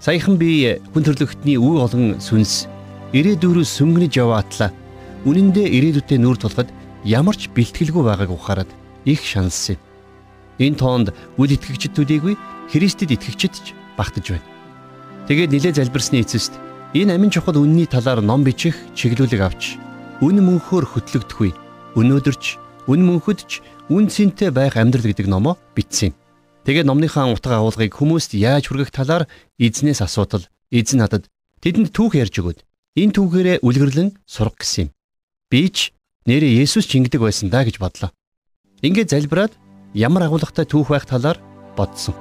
Саяхан 0.00 0.34
би 0.42 0.74
хүн 0.90 1.06
төрлөختний 1.06 1.54
үе 1.54 1.78
олон 1.86 2.18
сүнс 2.18 2.66
ирээдүйрөө 3.14 3.62
сүмгэнэж 3.62 4.18
яваатлаа. 4.18 4.74
Үнэн 5.22 5.54
дээр 5.54 5.70
ирээдүйтэй 5.70 6.18
нүүр 6.18 6.42
тулахад 6.42 6.74
ямар 7.06 7.38
ч 7.38 7.46
бэлтгэлгүй 7.54 8.02
байгааг 8.02 8.34
ухаарад 8.34 8.70
их 9.06 9.22
шаналсан. 9.22 9.78
Энэ 10.58 10.82
тоонд 10.82 11.14
үл 11.38 11.54
итгэгчд 11.54 11.94
төдийгүй 11.94 12.34
Христэд 12.74 13.14
итгэгчд 13.14 13.54
ч 13.54 13.66
багтаж 13.94 14.34
байна. 14.34 14.50
Тэгээд 15.30 15.54
нилээ 15.54 15.78
залбирсны 15.78 16.26
эцэст 16.26 16.58
энэ 16.90 17.14
амин 17.14 17.30
чухал 17.30 17.62
үнний 17.62 17.86
талаар 17.86 18.18
ном 18.18 18.42
бичих 18.42 18.74
чиглүүлэг 18.98 19.46
авч 19.46 19.78
үн 20.22 20.38
мөнхөөр 20.38 20.86
хөтлөгдөхгүй 20.86 21.50
өнөөдөрч 21.98 22.44
үн 22.86 23.00
мөнхөдч 23.02 23.50
үн 23.90 24.06
цэнтэй 24.06 24.54
байх 24.54 24.78
амьдрал 24.78 25.10
гэдэг 25.10 25.26
номоо 25.26 25.58
бичсэн 25.74 26.14
юм. 26.14 26.18
Тэгээд 26.62 26.86
номныхаа 26.86 27.26
утга 27.34 27.58
агуулгыг 27.58 27.90
хүмүүст 27.90 28.38
яаж 28.38 28.70
хүргэх 28.70 28.94
талаар 28.94 29.26
эзнээс 29.58 29.98
асуудал 29.98 30.46
эзэн 30.70 31.02
надад 31.02 31.26
тэдэнд 31.58 31.90
түүх 31.90 32.14
ярьж 32.14 32.38
өгöd. 32.38 32.62
Энэ 32.94 33.14
түүхээрээ 33.18 33.66
үлгэрлэн 33.66 34.14
сурах 34.22 34.62
гэсэн 34.62 34.86
юм. 34.86 34.94
Би 35.50 35.66
ч 35.74 35.90
нэрээ 36.30 36.62
Есүс 36.62 36.86
ч 36.86 37.02
ингэдэг 37.02 37.18
байсан 37.18 37.50
даа 37.50 37.66
гэж 37.66 37.82
бодлоо. 37.82 38.14
Ингээд 38.78 39.10
залбираад 39.10 39.52
ямар 39.90 40.30
агуулгатай 40.30 40.70
түүх 40.70 40.94
байх 40.94 41.02
талаар 41.02 41.42
бодсон. 41.74 42.14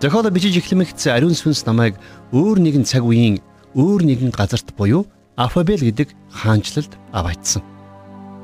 Зохиолоо 0.00 0.32
бичиж 0.32 0.56
эхлэмэгц 0.56 1.12
ариун 1.12 1.36
сүнс 1.36 1.68
намайг 1.68 2.00
өөр 2.32 2.64
нэгэн 2.64 2.88
цаг 2.88 3.04
үеийн 3.04 3.44
өөр 3.76 4.08
нэгэн 4.08 4.32
газарт 4.32 4.72
буюу 4.72 5.04
Афабел 5.36 5.80
гэдэг 5.80 6.08
хаанчлалд 6.30 6.92
аваачсан. 7.12 7.62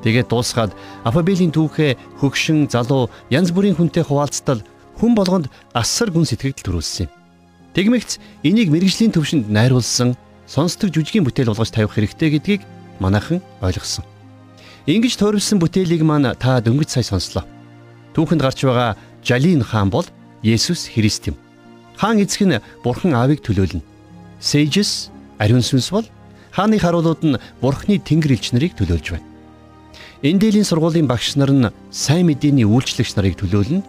Тэгээд 0.03 0.29
дуусгаад 0.29 0.71
Афабелийн 1.03 1.51
түүхээ 1.51 1.97
хөгшин 2.21 2.69
залуу 2.69 3.09
янз 3.33 3.51
бүрийн 3.51 3.75
хүнтэй 3.75 4.05
хуваалцтал 4.05 4.61
хүн 4.97 5.13
болгонд 5.17 5.49
асар 5.73 6.09
гүн 6.13 6.25
сэтгэгдэл 6.25 6.65
төрүүлсэн 6.65 7.09
юм. 7.09 7.11
Тэгмэгц 7.73 8.17
энийг 8.45 8.69
мэрэгжлийн 8.73 9.13
төвшөнд 9.13 9.49
найруулсан 9.49 10.17
сонсдог 10.47 10.89
жүжигийн 10.93 11.25
бүтээл 11.25 11.51
болгож 11.53 11.69
тавих 11.69 11.93
хэрэгтэй 11.93 12.29
гэдгийг 12.39 12.61
манайхан 13.03 13.41
ойлгосон. 13.61 14.05
Ингиж 14.87 15.19
тойрвсон 15.19 15.59
бүтээлийг 15.59 16.01
маань 16.01 16.33
та 16.39 16.61
дөнгөж 16.63 16.89
сая 16.89 17.03
сонслоо. 17.03 17.43
Түүхэнд 18.15 18.41
гарч 18.41 18.63
байгаа 18.63 18.97
Жалин 19.21 19.61
хаан 19.61 19.91
бол 19.91 20.07
Есүс 20.41 20.87
Христ 20.87 21.27
юм. 21.27 21.35
Хаан 21.99 22.23
эцэг 22.23 22.47
нь 22.47 22.63
Бурхан 22.81 23.13
Аавыг 23.13 23.43
төлөөлнө. 23.43 23.83
Сейжес 24.39 25.11
ариун 25.37 25.61
сүнс 25.61 25.91
бол 25.91 26.07
хааны 26.57 26.81
харуулууд 26.81 27.21
нь 27.21 27.37
Бурханы 27.61 28.01
тэнгэр 28.01 28.33
элч 28.33 28.49
нарыг 28.49 28.73
төлөөлж 28.73 29.13
байна. 29.13 29.29
Эндээлийн 30.25 30.65
сургуулийн 30.65 31.05
багш 31.05 31.37
нар 31.37 31.53
нь 31.53 31.69
сайн 31.93 32.25
мэдээний 32.25 32.65
үйлчлэгч 32.65 33.13
нарыг 33.13 33.37
төлөөлнө. 33.37 33.85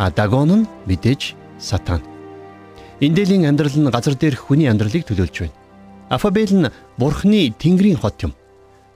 А 0.00 0.08
Дагон 0.08 0.64
нь 0.64 0.68
мэдээж 0.88 1.36
сатан. 1.60 2.00
Эндээлийн 3.04 3.44
амьдрал 3.44 3.76
нь 3.76 3.92
газар 3.92 4.16
дээрх 4.16 4.48
хүний 4.48 4.64
амьдралыг 4.64 5.04
төлөөлж 5.04 5.36
байна. 5.44 5.56
Афабел 6.08 6.52
нь 6.56 6.72
Бурхны 6.96 7.52
тэнгэрийн 7.52 8.00
хот 8.00 8.16
юм. 8.24 8.32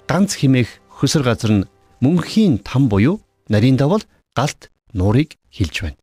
Ганц 0.08 0.40
химээх 0.40 0.80
хөсөр 0.88 1.20
газар 1.20 1.52
нь 1.52 1.68
мөнхийн 2.00 2.64
там 2.64 2.88
буюу 2.88 3.20
нарийн 3.52 3.76
давал 3.76 4.00
галт 4.32 4.72
нуурыг 4.96 5.36
хилж 5.52 5.76
байна. 5.84 6.00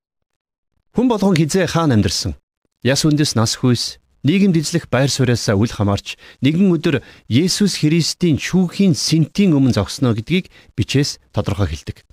Хүн 0.93 1.09
болгон 1.09 1.33
хизээ 1.33 1.65
хаан 1.65 1.97
амьдарсан. 1.97 2.37
Яс 2.85 3.01
үндэс 3.09 3.33
нас 3.33 3.57
хүйс 3.57 3.97
нийгэмд 4.25 4.57
эзлэх 4.57 4.89
байр 4.89 5.11
сууриасаа 5.11 5.59
үл 5.59 5.69
хамаарч 5.69 6.17
нэгэн 6.41 6.73
өдөр 6.73 6.95
Есүс 7.29 7.83
Христийн 7.83 8.41
шүүхийн 8.41 8.97
сэнтийн 8.97 9.53
өмнө 9.53 9.77
зогсноо 9.77 10.17
гэдгийг 10.17 10.49
бичээс 10.73 11.21
тодорхой 11.35 11.69
хэлдэг. 11.69 12.07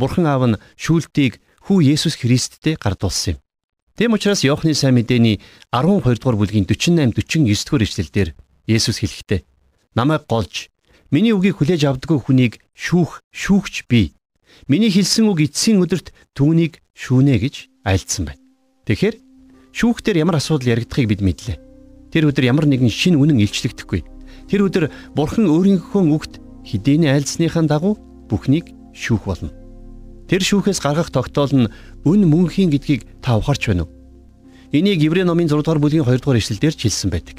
Бурхан 0.00 0.26
аав 0.26 0.44
нь 0.48 0.60
шүүлтийг 0.80 1.42
хүү 1.68 1.92
Есүс 1.92 2.16
Христтэй 2.16 2.80
гардуулсан 2.80 3.36
юм. 3.36 3.38
Тэм 4.00 4.16
учраас 4.16 4.40
Иохны 4.48 4.72
сайн 4.72 4.96
мэдээний 4.96 5.44
12 5.68 6.16
дугаар 6.16 6.40
бүлгийн 6.40 6.64
48 6.64 7.12
49 7.12 7.52
дугаар 7.68 7.84
ишлэлдэр 7.84 8.28
Есүс 8.64 9.04
хэлэхдээ 9.04 9.44
намайг 9.92 10.24
голж 10.24 10.72
миний 11.12 11.36
үгийг 11.36 11.60
хүлээж 11.60 11.84
авдаггүй 11.84 12.18
хүнийг 12.24 12.64
шүүх 12.72 13.20
шүүгч 13.28 13.84
би. 13.92 14.16
Миний 14.72 14.88
хэлсэн 14.88 15.28
үг 15.28 15.44
эцсийн 15.44 15.82
өдөрт 15.84 16.16
түүнийг 16.32 16.80
шүүнэ 16.96 17.36
гэж 17.44 17.54
айлдсан 17.84 18.24
байна. 18.30 18.42
Тэгэхээр 18.86 19.16
Шүүхтэр 19.72 20.18
ямар 20.18 20.36
асуудал 20.42 20.74
яригдахыг 20.74 21.06
бид 21.08 21.20
мэдлээ. 21.22 21.58
Тэр 22.10 22.30
өдөр 22.30 22.44
ямар 22.44 22.66
нэгэн 22.66 22.90
шин 22.90 23.14
үнэн 23.14 23.38
илчлэгдэхгүй. 23.38 24.02
Тэр 24.50 24.66
өдөр 24.66 24.90
Бурхан 25.14 25.46
өөрийнхөө 25.46 26.02
үгт 26.10 26.42
хідээний 26.66 27.10
айлсныхаа 27.10 27.62
дагуу 27.70 27.94
бүхнийг 28.26 28.74
шүүх 28.90 29.30
болно. 29.30 29.54
Тэр 30.26 30.42
шүүхээс 30.42 30.82
гаргах 30.82 31.14
тогтоол 31.14 31.54
нь 31.54 31.70
үн 32.02 32.20
мөнхийн 32.26 32.70
гэдгийг 32.70 33.22
та 33.22 33.38
ухаарч 33.38 33.70
байна 33.70 33.86
уу? 33.86 33.94
Энийг 34.74 35.02
Еврей 35.02 35.26
номын 35.26 35.50
6 35.50 35.62
дугаар 35.62 35.82
бүлгийн 35.82 36.06
2 36.06 36.18
дугаар 36.22 36.38
ишлэлдэр 36.38 36.74
хэлсэн 36.74 37.10
байдаг. 37.10 37.38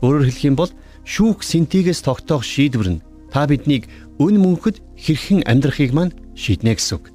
Өөрөөр 0.00 0.28
хэлэх 0.28 0.44
юм 0.44 0.56
бол 0.56 0.72
шүүх 1.04 1.40
сэнтигээс 1.40 2.04
тогтоох 2.04 2.44
шийдвэр 2.44 3.00
нь 3.00 3.02
та 3.32 3.48
биднийг 3.48 3.88
үн 4.20 4.36
мөнхөд 4.36 4.84
хэрхэн 4.96 5.48
амьдрахыг 5.48 5.96
маань 5.96 6.12
шийднэ 6.36 6.76
гэсэн 6.76 7.00
үг. 7.00 7.08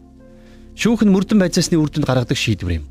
Шүүх 0.74 1.06
нь 1.06 1.14
мөрдөн 1.14 1.38
байцаасны 1.38 1.78
үр 1.78 1.94
дүнд 1.94 2.10
гаргадаг 2.10 2.38
шийдвэр 2.38 2.82
юм. 2.82 2.86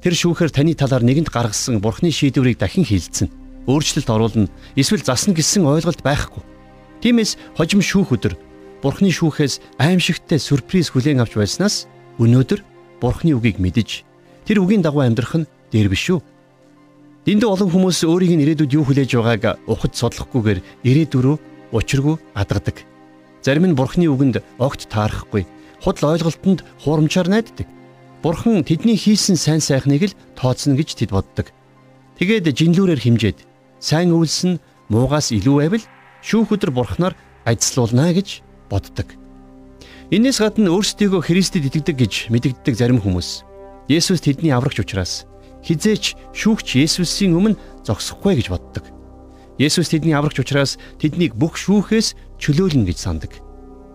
Тэр 0.00 0.16
шүүхээр 0.16 0.48
таны 0.48 0.72
талаар 0.72 1.04
нэгэнд 1.04 1.28
гаргасан 1.28 1.84
бурхны 1.84 2.08
шийдвэрийг 2.08 2.56
дахин 2.56 2.88
хилцэн 2.88 3.28
өөрчлөлт 3.68 4.08
оруулна 4.08 4.48
эсвэл 4.72 5.04
засна 5.04 5.36
гэсэн 5.36 5.68
ойлголт 5.68 6.00
байхгүй. 6.00 6.40
Тиймээс 7.04 7.36
хожим 7.52 7.84
шүүх 7.84 8.16
өдөр 8.16 8.34
бурхны 8.80 9.12
шүүхээс 9.12 9.60
аимшигтай 9.76 10.40
сюрприз 10.40 10.96
хүлээн 10.96 11.20
авч 11.20 11.36
байснаас 11.36 11.84
өнөөдөр 12.16 12.64
бурхны 13.04 13.36
үгийг 13.36 13.60
мэдэж 13.60 14.08
тэр 14.48 14.64
үгийн 14.64 14.80
дагуу 14.80 15.04
амьдрах 15.04 15.44
нь 15.44 15.48
дээр 15.68 15.92
биш 15.92 16.16
үү? 16.16 16.20
Дэндүү 17.28 17.48
олон 17.52 17.68
хүмүүс 17.68 18.00
өөрийг 18.08 18.32
нь 18.40 18.44
ирээдүйд 18.48 18.72
юу 18.80 18.88
хүлээж 18.88 19.20
байгааг 19.20 19.60
ухаж 19.68 19.92
судлахгүйгээр 20.00 20.64
ирээдүрөө 20.88 21.36
учиргүй 21.76 22.16
адгадаг. 22.32 22.88
Зарим 23.44 23.68
нь 23.68 23.76
бурхны 23.76 24.08
үгэнд 24.08 24.40
огт 24.56 24.88
таарахгүй, 24.88 25.44
худал 25.84 26.16
ойлголтонд 26.16 26.64
хуурамчаар 26.80 27.28
найддаг. 27.28 27.68
Бурхан 28.20 28.60
тэдний 28.68 29.00
хийсэн 29.00 29.40
сайн 29.40 29.64
сайхныг 29.64 30.12
л 30.12 30.16
тооцно 30.36 30.76
гэж 30.76 30.92
тэд 30.92 31.10
боддог. 31.16 31.56
Тэгээд 32.20 32.52
жинлүүрээр 32.52 33.00
химжээд 33.00 33.48
сайн 33.80 34.12
үйлс 34.12 34.44
нь 34.44 34.60
муугаас 34.92 35.32
илүү 35.32 35.56
байвал 35.56 35.84
шүүх 36.20 36.52
өдөр 36.52 36.68
бурхнаар 36.68 37.16
ажиллуулна 37.48 38.12
гэж 38.12 38.44
боддог. 38.68 39.16
Инээс 40.12 40.44
гадна 40.44 40.68
өөрсдийгөө 40.76 41.24
Христэд 41.24 41.72
итгэдэг 41.72 41.96
гэж 41.96 42.14
мэдэгддэг 42.28 42.74
зарим 42.76 43.00
хүмүүс 43.00 43.48
Есүс 43.88 44.20
тэдний 44.20 44.52
аврагч 44.52 44.84
учраас 44.84 45.24
хизээч 45.64 46.36
шүүгч 46.36 46.76
Есүсийн 46.76 47.32
өмнө 47.32 47.56
зогсохгүй 47.88 48.36
гэж 48.36 48.52
боддог. 48.52 48.84
Есүс 49.56 49.88
тэдний 49.88 50.12
аврагч 50.12 50.44
учраас 50.44 50.76
тэднийг 51.00 51.32
бүх 51.40 51.56
шүүхээс 51.56 52.36
чөлөөлнө 52.36 52.84
гэж 52.84 52.98
сандаг. 53.00 53.32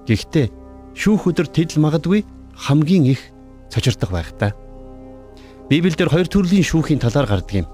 Гэхдээ 0.10 0.50
шүүх 0.98 1.30
өдөр 1.30 1.46
тэд 1.46 1.78
л 1.78 1.86
магадгүй 1.86 2.26
хамгийн 2.58 3.06
их 3.14 3.35
цочирдох 3.76 4.12
байх 4.16 4.32
та. 4.40 4.56
Библиэлд 5.68 6.08
хоёр 6.08 6.28
төрлийн 6.32 6.64
шүүхийн 6.64 7.04
талаар 7.04 7.28
гардаг 7.28 7.52
юм. 7.52 7.68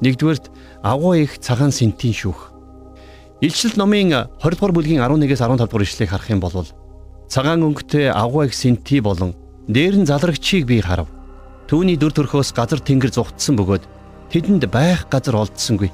Нэгдүгээрт 0.00 0.48
агуу 0.80 1.12
их 1.20 1.36
цагаан 1.36 1.68
сентийн 1.68 2.16
шүүх. 2.16 2.48
Илчилт 3.44 3.76
номын 3.76 4.32
20 4.40 4.56
дугаар 4.56 4.72
бүлгийн 4.72 5.04
11-ээс 5.04 5.44
15 5.44 5.68
дугаар 5.68 5.84
ишлэгийг 5.84 6.10
харах 6.10 6.30
юм 6.32 6.40
бол 6.40 6.64
цагаан 7.28 7.66
өнгөтэй 7.66 8.08
агуу 8.08 8.46
их 8.46 8.54
сенти 8.54 9.00
болон 9.00 9.34
дээр 9.68 10.00
нь 10.00 10.08
залрагчийг 10.08 10.64
би 10.66 10.80
харав. 10.80 11.10
Түүний 11.68 11.98
дүр 11.98 12.12
төрхөөс 12.14 12.54
газар 12.54 12.80
тэнгэр 12.80 13.12
зүгтсэн 13.12 13.56
бөгөөд 13.58 13.84
тэдэнд 14.32 14.64
байх 14.70 15.10
газар 15.10 15.42
олдсонгүй. 15.42 15.90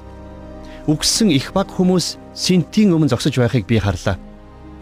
Үгсэн 0.87 1.29
их 1.33 1.53
баг 1.53 1.69
хүмүүс 1.73 2.17
сентийн 2.33 2.93
өмнө 2.93 3.11
зогсож 3.13 3.35
байхыг 3.37 3.65
би 3.67 3.77
харлаа. 3.77 4.17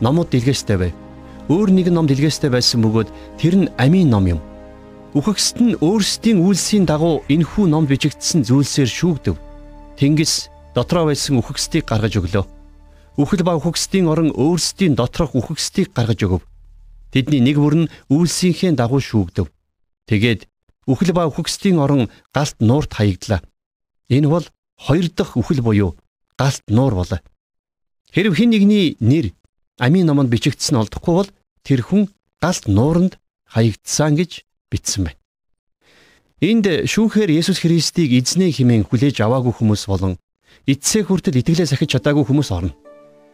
Номууд 0.02 0.30
дэлгээстэй 0.32 0.78
байв. 0.78 0.96
Өөр 1.48 1.72
нэгэн 1.72 1.96
ном 1.96 2.08
дэлгээстэй 2.08 2.52
байсан 2.52 2.84
бөгөөд 2.84 3.10
тэр 3.40 3.56
нь 3.56 3.72
амийн 3.80 4.10
ном 4.12 4.26
юм. 4.28 4.40
Үхэгсэд 5.18 5.58
нь 5.66 5.74
өөрсдийн 5.82 6.38
үйлсийн 6.46 6.86
дагуу 6.86 7.26
энэхүү 7.26 7.66
ном 7.66 7.90
бичигдсэн 7.90 8.46
зүйлсээр 8.46 8.86
шүүгдэв. 8.86 9.36
Тэнгис 9.98 10.54
дотроо 10.78 11.10
байсан 11.10 11.42
үхэгсдийг 11.42 11.90
гаргаж 11.90 12.22
өглөө. 12.22 12.46
Үхэл 13.18 13.42
ба 13.42 13.58
үхэгсдийн 13.58 14.06
орон 14.14 14.30
өөрсдийн 14.30 14.94
доторх 14.94 15.34
үхэгсдийг 15.34 15.90
гаргаж 15.98 16.22
өгөв. 16.22 16.46
Тэдний 17.10 17.42
нэг 17.42 17.58
бүр 17.58 17.90
нь 17.90 17.92
үйлсийнхээ 18.14 18.78
дагуу 18.78 19.02
шүүгдэв. 19.02 19.50
Тэгээд 20.06 20.46
үхэл 20.86 21.18
ба 21.18 21.26
үхэгсдийн 21.34 21.82
орон 21.82 22.14
галт 22.30 22.62
нуурт 22.62 22.94
хаягдлаа. 22.94 23.42
Энэ 24.14 24.30
бол 24.30 24.46
хоёр 24.78 25.10
дахь 25.10 25.34
үхэл 25.34 25.66
буюу 25.66 25.98
галт 26.38 26.62
нуур 26.70 26.94
болоо. 26.94 27.18
Хэрв 28.14 28.38
хэн 28.38 28.54
нэгний 28.54 29.02
нэр 29.02 29.34
амийн 29.82 30.06
номонд 30.06 30.30
бичигдсэн 30.30 30.78
олдохгүй 30.78 31.14
бол 31.18 31.30
тэр 31.66 31.82
хүн 31.82 32.06
галт 32.38 32.70
нууранд 32.70 33.18
хаягдсан 33.50 34.14
гэж 34.14 34.46
бичсэн 34.72 35.10
байна. 35.10 35.20
Энд 36.38 36.66
шүүхээр 36.86 37.34
Есүс 37.34 37.66
Христийг 37.66 38.14
эзнээ 38.14 38.54
хэмээн 38.54 38.86
хүлээж 38.86 39.26
аваагүй 39.26 39.54
хүмүүс 39.58 39.90
болон 39.90 40.22
эцсээ 40.70 41.10
хүртэл 41.10 41.42
итгэлээ 41.42 41.66
сахиж 41.66 41.98
чадаагүй 41.98 42.30
хүмүүс 42.30 42.50
орно. 42.54 42.78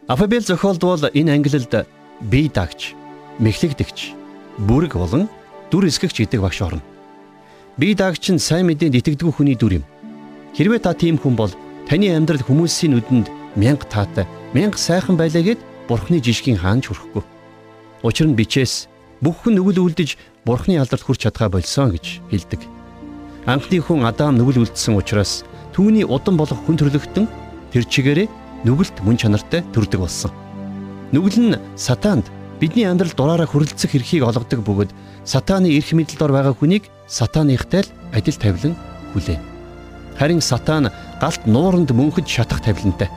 Алфабел 0.08 0.40
зохиолдвол 0.40 1.12
энэ 1.12 1.36
ангилалд 1.36 1.84
бие 2.24 2.48
дагч, 2.48 2.96
мэхлэгдэгч, 3.44 3.98
бүрэг 4.64 4.96
болон 4.96 5.28
дүр 5.68 5.90
эсгэгч 5.90 6.24
гэдэг 6.24 6.40
багш 6.40 6.62
орно. 6.62 6.82
Бие 7.76 7.92
дагч 7.92 8.30
нь 8.30 8.38
сайн 8.38 8.70
мэдээнд 8.70 8.94
итгэдэггүй 9.02 9.34
хүний 9.34 9.56
дүр 9.58 9.82
юм. 9.82 9.84
Хэрвээ 10.54 10.80
та 10.80 10.94
тийм 10.94 11.18
хүн 11.18 11.34
бол 11.34 11.52
таны 11.90 12.08
амьдрал 12.14 12.40
хүмүүсийн 12.46 12.94
нүдэнд 12.94 13.28
мянга 13.58 13.84
таатай, 13.90 14.24
мянга 14.54 14.78
сайхан 14.78 15.18
байлаа 15.18 15.42
гэд 15.42 15.60
Бурхны 15.88 16.22
жишгийн 16.22 16.56
хаанч 16.56 16.88
хүрэхгүй. 16.88 17.20
Учир 18.00 18.30
нь 18.30 18.38
бичээс 18.38 18.88
бүх 19.24 19.40
хүн 19.40 19.56
нүгэл 19.56 19.80
үлдэж 19.80 20.20
Бурхны 20.44 20.76
алдарт 20.76 21.00
хүрч 21.00 21.24
чадхаа 21.24 21.48
болсон 21.48 21.96
гэж 21.96 22.20
хэлдэг. 22.28 22.60
Анхны 23.48 23.80
хүн 23.80 24.04
Адам 24.04 24.36
нүгэл 24.36 24.68
үлдсэн 24.68 25.00
учраас 25.00 25.48
түүний 25.72 26.04
удам 26.04 26.36
болох 26.36 26.60
хүн 26.68 26.76
төрлөختөн 26.76 27.24
тэр 27.72 27.88
чигээрээ 27.88 28.28
нүгэлт 28.68 29.00
мөн 29.00 29.16
чанартай 29.16 29.64
төрдөг 29.72 30.04
болсон. 30.04 30.28
Нүгэл 31.16 31.40
нь 31.40 31.56
сатаанд 31.72 32.28
бидний 32.60 32.84
амьдрал 32.84 33.16
дураараа 33.16 33.48
хүрэлцэх 33.48 33.96
эрхийг 33.96 34.28
олгодог 34.28 34.60
бөгөөд 34.60 34.92
сатааны 35.24 35.72
эрх 35.72 35.96
мэдэлд 35.96 36.20
ор 36.20 36.32
байгаа 36.36 36.52
хүнийг 36.52 36.84
сатааныхтай 37.08 37.88
л 37.88 37.94
адил 38.12 38.36
тавилан 38.36 38.76
хүлээн. 39.16 39.40
Харин 40.20 40.44
сатаан 40.44 40.92
галт 41.16 41.48
нууранд 41.48 41.96
мөнхөд 41.96 42.28
шатах 42.28 42.60
тавилантай. 42.60 43.08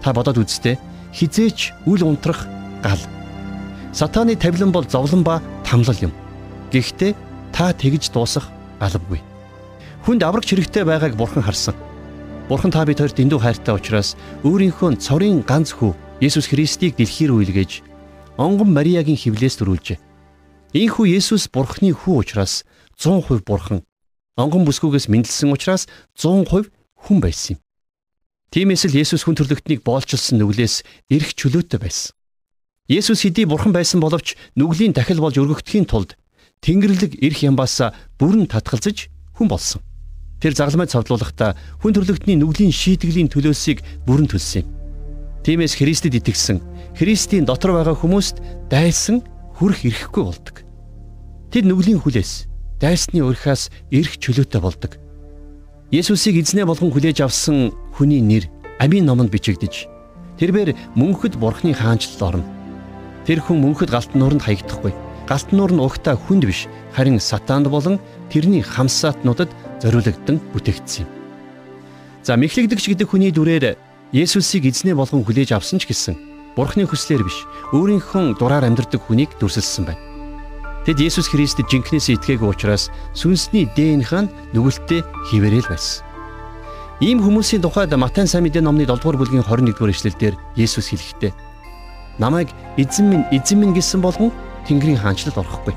Та 0.00 0.16
бодоод 0.16 0.40
үзтээ 0.40 0.80
хизээч 1.12 1.76
үл 1.84 2.08
унтрах 2.08 2.48
гал. 2.80 3.04
Сатааны 3.92 4.36
тавилан 4.36 4.72
бол 4.72 4.88
зовлон 4.88 5.22
ба 5.22 5.42
тамлал 5.64 5.96
юм. 6.00 6.12
Гэхдээ 6.72 7.12
та 7.52 7.72
тэгж 7.76 8.08
дуусах 8.08 8.48
албагүй. 8.80 9.20
Хүнд 10.08 10.24
аврагч 10.24 10.56
хэрэгтэй 10.56 10.84
байгааг 10.88 11.14
бурхан 11.14 11.44
харсан. 11.44 11.76
Бурхан 12.48 12.72
та 12.72 12.88
бид 12.88 12.98
хоёрт 12.98 13.20
дэндүү 13.20 13.38
хайртай 13.38 13.76
учраас 13.76 14.16
өөрийнхөө 14.48 14.96
цорын 14.96 15.44
ганц 15.44 15.76
хүү 15.76 15.92
Есүс 16.24 16.48
Христийг 16.48 16.96
дэлхийр 16.96 17.36
үйлгээж 17.36 17.84
онгон 18.40 18.72
Мариагийн 18.72 19.20
хөвлөөс 19.20 19.60
төрүүлжээ. 19.60 20.00
Ийхүү 20.72 21.04
Есүс 21.20 21.52
Бурханы 21.52 21.92
хүү 21.92 22.24
учраас 22.24 22.64
100% 22.96 23.44
Бурхан 23.44 23.84
онгон 24.40 24.64
бүсгүйгээс 24.64 25.12
мэндэлсэн 25.12 25.52
учраас 25.52 25.84
100% 26.16 26.72
хүн 27.04 27.18
байсан 27.20 27.56
юм. 27.56 27.60
Тиймээс 28.56 28.88
л 28.88 28.96
Есүс 28.96 29.28
хүн 29.28 29.36
төрлөختнийг 29.36 29.84
боолчилсан 29.84 30.40
нүглээс 30.40 30.80
эрх 31.12 31.36
чөлөөтэй 31.36 31.76
байсан. 31.76 32.16
Есүс 32.90 33.22
хэдий 33.22 33.46
Бурхан 33.46 33.70
байсан 33.70 34.02
боловч 34.02 34.34
нүглийн 34.58 34.90
дахил 34.90 35.22
болж 35.22 35.38
өргөгдөхийн 35.38 35.86
тулд 35.86 36.18
Тэнгэрлэг 36.66 37.22
эрх 37.22 37.38
ямбаас 37.46 37.78
бүрэн 38.18 38.50
татгалзаж 38.50 39.06
хүн 39.38 39.46
болсон. 39.46 39.82
Тэр 40.42 40.58
загламай 40.58 40.90
цавдлуулахдаа 40.90 41.54
хүн 41.78 41.94
төрлөختний 41.94 42.34
нүглийн 42.34 42.74
шийтгэлийн 42.74 43.30
төлөөсийг 43.30 43.86
бүрэн 44.02 44.26
төлсөн 44.26 44.66
юм. 44.66 44.68
Тиймээс 45.46 45.78
Христэд 45.78 46.18
итгэсэн 46.18 46.58
Христийн 46.98 47.46
дотор 47.46 47.78
байгаа 47.78 47.94
хүмүүст 47.94 48.42
дайсан 48.66 49.22
хүрх 49.54 49.86
ирэхгүй 49.86 50.22
болдог. 50.26 50.66
Тэд 51.54 51.70
нүглийн 51.70 52.02
хүлээс 52.02 52.50
дайсны 52.82 53.22
урьхаас 53.22 53.70
эрх 53.94 54.18
чөлөөтэй 54.18 54.58
болдог. 54.58 54.98
Есүсийг 55.94 56.42
эзнээ 56.42 56.66
болгон 56.66 56.90
хүлээж 56.90 57.22
авсан 57.22 57.70
хүний 57.94 58.18
нэр 58.18 58.50
амийн 58.82 59.06
номонд 59.06 59.30
бичигдэж 59.30 59.86
тэрээр 60.42 60.74
мөнхөд 60.98 61.38
бурхны 61.38 61.74
хаанчлал 61.74 62.34
орно. 62.34 62.61
Тэр 63.26 63.38
хүн 63.38 63.62
мөнхөд 63.62 63.90
галт 63.94 64.12
нууранд 64.18 64.42
хаягдахгүй. 64.42 64.90
Галт 65.30 65.48
нуур 65.54 65.70
нь 65.70 65.82
угтаа 65.82 66.18
хүнд 66.18 66.44
биш 66.46 66.66
харин 66.90 67.22
сатаанд 67.22 67.70
болон 67.70 68.02
тэрний 68.26 68.62
хамсаатнуудад 68.66 69.50
зориулагдсан 69.78 70.42
бүтээгдсэн 70.50 71.06
юм. 71.06 71.10
За 72.26 72.34
мэхлэгдэгч 72.34 72.86
гэдэг 72.90 73.08
хүний 73.08 73.30
дүрээр 73.30 73.78
Есүсийг 74.12 74.66
эзнээ 74.68 74.98
болгон 74.98 75.24
хүлээж 75.24 75.56
авсан 75.56 75.80
ч 75.80 75.88
гэсэн 75.88 76.18
Бурхны 76.52 76.84
хүслээр 76.84 77.24
биш 77.24 77.48
өөрийнхөө 77.72 78.36
дураар 78.36 78.68
амьдрдаг 78.68 79.00
хүнийг 79.00 79.32
дүрсэлсэн 79.40 79.88
байна. 79.88 80.02
Тэд 80.84 81.00
Есүс 81.00 81.30
Христэд 81.32 81.70
жинкнээс 81.70 82.12
итгээгүй 82.12 82.50
учраас 82.50 82.92
сүнсний 83.16 83.70
ДНХ 83.72 84.26
нь 84.26 84.32
нүгэлтэд 84.52 85.06
хിവэрэл 85.30 85.70
байсан. 85.70 86.04
Ийм 87.00 87.24
хүмүүсийн 87.24 87.62
тухайд 87.64 87.94
Матай 87.96 88.28
сайн 88.28 88.44
мэдээ 88.44 88.60
номны 88.60 88.84
7 88.84 89.00
дугаар 89.00 89.16
бүлгийн 89.16 89.46
21 89.46 89.72
дугаар 89.72 89.94
эшлэлдэр 89.94 90.34
Есүс 90.58 90.92
хэлэхдээ 90.92 91.51
намайг 92.18 92.48
эзэн 92.76 93.08
минь 93.08 93.26
эзэн 93.30 93.60
минь 93.60 93.76
гэсэн 93.76 94.00
болгон 94.00 94.32
Тэнгэрийн 94.68 95.00
хаанчлалд 95.00 95.38
орохгүй. 95.38 95.74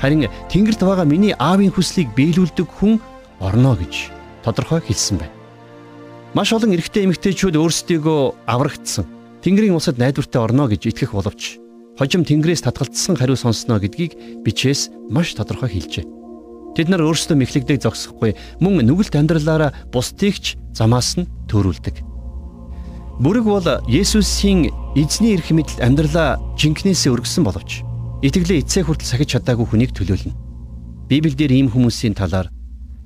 Харин 0.00 0.28
Тэнгэрт 0.48 0.80
байгаа 0.80 1.04
миний 1.04 1.34
аавын 1.36 1.72
хүслийг 1.72 2.14
биелүүлдэг 2.16 2.68
хүн 2.68 3.00
орно 3.40 3.76
гэж 3.76 4.10
тодорхой 4.44 4.80
хэлсэн 4.80 5.20
байна. 5.20 5.36
Маш 6.34 6.52
олон 6.52 6.72
эрэгтэй 6.72 7.04
эмэгтэйчүүд 7.04 7.58
өөрсдийгөө 7.58 8.46
аврагдсан 8.46 9.04
Тэнгэрийн 9.42 9.76
усад 9.76 9.98
найдвартай 9.98 10.40
орно 10.40 10.68
гэж 10.68 10.88
итгэх 10.88 11.12
боловч 11.16 11.58
хожим 12.00 12.24
Тэнгэрээс 12.24 12.64
татгалцсан 12.64 13.16
хариу 13.16 13.36
сонсноо 13.36 13.76
гэдгийг 13.76 14.44
бичээс 14.44 14.88
маш 15.12 15.36
тодорхой 15.36 15.68
хэлжээ. 15.68 16.08
Тэд 16.76 16.88
нар 16.88 17.04
өөрсдөө 17.04 17.36
мэхлэгдэг 17.36 17.82
зогсохгүй 17.82 18.36
мөн 18.62 18.86
нүгэлт 18.88 19.18
амьдралаараа 19.18 19.74
бусдыгч 19.92 20.56
замаас 20.72 21.18
нь 21.18 21.28
төрүүлдэг. 21.50 22.09
Бүрэг 23.20 23.44
бол 23.44 23.60
Есүсийн 23.84 24.72
эзний 24.96 25.36
эрх 25.36 25.52
мэдэлд 25.52 25.84
амьдралаа 25.84 26.40
жинкнээсээ 26.56 27.12
өргөсөн 27.12 27.44
боловч 27.44 27.84
итгэлээ 28.24 28.64
эцсээ 28.64 28.88
хүртэл 28.88 29.12
сахиж 29.12 29.36
чадаагүй 29.36 29.68
хүнийг 29.68 29.92
төлөөлнө. 29.92 30.32
Библиэлд 31.04 31.52
ийм 31.52 31.68
хүмүүсийн 31.68 32.16
талаар 32.16 32.48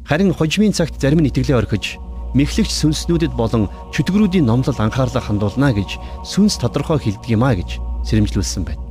Харин 0.07 0.31
хожимын 0.31 0.71
цагт 0.71 1.03
зарим 1.03 1.19
нь 1.19 1.35
итгэлээ 1.35 1.59
орхиж 1.59 1.99
мэхлэгч 2.31 2.71
сүнснүүдэд 2.71 3.35
болон 3.35 3.67
чөтгөрүүдийн 3.91 4.47
номлол 4.47 4.79
анхаарлаа 4.79 5.19
хандуулна 5.19 5.75
гэж 5.75 5.99
сүнс 6.23 6.63
тодорхой 6.63 7.03
хэлдэг 7.03 7.35
юм 7.35 7.43
а 7.43 7.59
гэж 7.59 7.83
сэрэмжлүүлсэн 8.07 8.63
байна. 8.63 8.87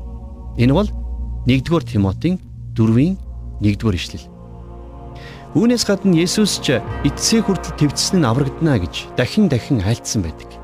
Энэ 0.59 0.75
бол 0.75 0.91
1-р 1.47 1.83
Тимотийн 1.87 2.35
4-ийн 2.75 3.15
1-р 3.63 3.95
ишлэл. 3.95 4.27
Үүнээс 5.55 5.87
гадна 5.87 6.19
Есүс 6.19 6.59
ч 6.59 6.83
эцсээ 7.07 7.47
хүртэл 7.47 7.79
твцсэн 7.79 8.19
нь 8.19 8.27
аврагдана 8.27 8.75
гэж 8.75 9.15
дахин 9.15 9.47
дахин 9.47 9.79
айлдсан 9.79 10.19
байдаг. 10.19 10.62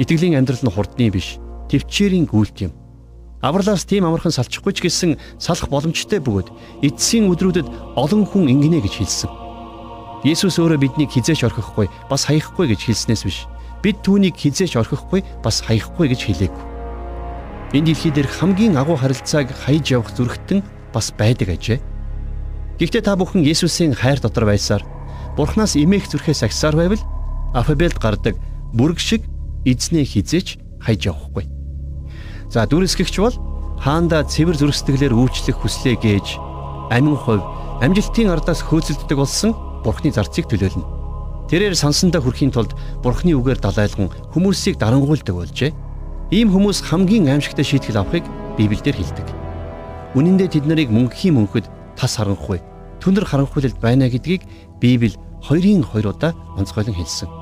Итгэлийн 0.00 0.40
амьдрал 0.40 0.64
нь 0.64 0.72
хурдны 0.72 1.12
биш, 1.12 1.36
төвчээрийн 1.68 2.24
гүйлт 2.24 2.56
юм. 2.64 2.72
Авралаас 3.44 3.84
тийм 3.84 4.08
амархан 4.08 4.32
салчихгүй 4.32 4.72
ч 4.72 4.78
гэсэн 4.80 5.20
салах 5.36 5.68
боломжтой 5.68 6.24
бөгөөд 6.24 6.48
эцсийн 6.88 7.28
өдрүүдэд 7.28 7.68
олон 8.00 8.24
хүн 8.24 8.48
ингэнэ 8.48 8.80
гэж 8.80 8.94
хэлсэн. 8.96 9.30
Есүс 10.24 10.56
өөрөө 10.56 10.80
биднийг 10.80 11.12
хизээч 11.12 11.44
орхихгүй 11.44 11.92
бас 12.08 12.28
хаяхгүй 12.28 12.72
гэж 12.72 12.80
хэлснээс 12.88 13.22
биш. 13.28 13.44
Бид 13.84 14.00
түүнийг 14.04 14.36
хизээч 14.36 14.76
орхихгүй 14.80 15.20
бас 15.44 15.64
хаяхгүй 15.64 16.12
гэж 16.12 16.20
хэлээгүй. 16.28 16.64
Энэ 17.76 17.92
дэлхий 17.92 18.12
дээр 18.12 18.28
хамгийн 18.28 18.76
агуу 18.76 19.00
харилцааг 19.00 19.52
хаяж 19.52 19.84
явах 19.88 20.12
зүрхтэн 20.12 20.60
бас 20.92 21.12
байдаг 21.16 21.56
ажээ. 21.56 21.80
Гэхдээ 22.76 23.04
та 23.04 23.16
бүхэн 23.16 23.46
Есүсийн 23.46 23.96
хайр 23.96 24.20
дотор 24.20 24.44
байсаар 24.44 24.84
Бурханаас 25.36 25.78
эмээх 25.78 26.08
зүрхээс 26.10 26.44
агсаар 26.44 26.76
байвал 26.76 27.00
алфавит 27.54 27.96
гардаг 27.96 28.36
бүрг 28.74 28.98
шиг 28.98 29.29
эзнээ 29.64 30.04
хизээч 30.04 30.58
хаяж 30.80 31.02
явахгүй. 31.10 31.46
За 32.50 32.66
дүрсгэгч 32.66 33.16
бол 33.20 33.36
хаанда 33.80 34.24
цэвэр 34.24 34.56
зүрхсэтгэлээр 34.58 35.14
үйлчлэх 35.14 35.56
хүслээ 35.60 35.96
гээж 36.00 36.26
амин 36.90 37.16
хувь 37.16 37.44
амжилтын 37.80 38.28
ардаас 38.28 38.60
хөөцөлддөг 38.66 39.16
болсон 39.16 39.56
Бурхны 39.80 40.12
зарцыг 40.12 40.44
төлөөлнө. 40.50 41.48
Тэрээр 41.48 41.72
сансандаа 41.72 42.20
хүрэхийн 42.20 42.52
тулд 42.52 42.76
Бурхны 43.00 43.32
үгээр 43.32 43.58
далайлган 43.64 44.12
хүмүүсийг 44.36 44.76
дарангуйлдаг 44.76 45.32
болжээ. 45.32 45.72
Ийм 46.30 46.52
хүмүүс 46.52 46.84
хамгийн 46.84 47.32
аимшигтай 47.32 47.64
шийтгэл 47.64 48.04
авахыг 48.04 48.28
Библиэлд 48.60 49.00
хэлдэг. 49.00 49.28
Үнэн 50.14 50.36
дээр 50.36 50.52
тэд 50.52 50.66
нарыг 50.68 50.92
мөнхийн 50.92 51.40
мөнхөд 51.40 51.66
тас 51.96 52.20
харанхуй, 52.20 52.60
түнэр 53.00 53.24
харанхуйлалд 53.24 53.80
байна 53.80 54.12
гэдгийг 54.12 54.44
Библи 54.78 55.16
хоёрын 55.40 55.82
хоёр 55.82 56.12
удаа 56.12 56.36
онцгойлон 56.60 56.94
хэлсэн. 56.94 57.39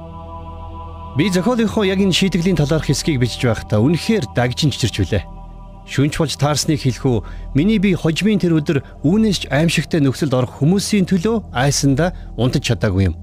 Би 1.19 1.27
зохиолынхоо 1.35 1.83
яг 1.83 1.99
энэ 1.99 2.15
шийтгэлийн 2.15 2.55
талаарх 2.55 2.87
хэсгийг 2.87 3.19
бичиж 3.19 3.43
байхдаа 3.43 3.83
үнэхээр 3.83 4.39
дагжинч 4.39 4.79
чирч 4.79 5.03
хүлээ. 5.03 5.27
Шүнч 5.83 6.15
болж 6.15 6.39
таарсныг 6.39 6.79
хэлэхүү 6.79 7.59
миний 7.59 7.83
би 7.83 7.99
хожимын 7.99 8.39
тэр 8.39 8.55
өдөр 8.63 8.87
үүнээс 9.03 9.43
ч 9.43 9.45
аимшигтай 9.51 9.99
нөхцөлд 9.99 10.31
орох 10.31 10.63
хүмүүсийн 10.63 11.11
төлөө 11.11 11.51
айсандаа 11.51 12.15
унтаж 12.39 12.71
чадаагүй 12.71 13.11
юм. 13.11 13.19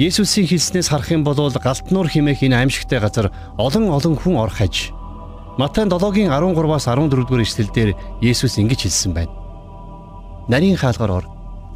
Есүсийн 0.00 0.48
хэлснээс 0.48 0.88
харах 0.88 1.12
юм 1.12 1.20
бол 1.20 1.36
галтнуур 1.36 2.08
химээх 2.08 2.48
энэ 2.48 2.64
аимшигтай 2.64 2.96
газар 2.96 3.28
олон 3.60 3.92
олон 3.92 4.16
хүн 4.16 4.40
орох 4.40 4.64
аж. 4.64 4.96
Матай 5.60 5.84
7-гийн 5.84 6.32
13-аас 6.32 6.88
14-р 6.88 7.44
эшлэлдэр 7.44 7.90
Есүс 8.24 8.56
ингэж 8.56 8.88
хэлсэн 8.88 9.12
байна. 9.12 9.36
Нарийн 10.48 10.80
хаалгаар 10.80 11.12
ор. 11.12 11.24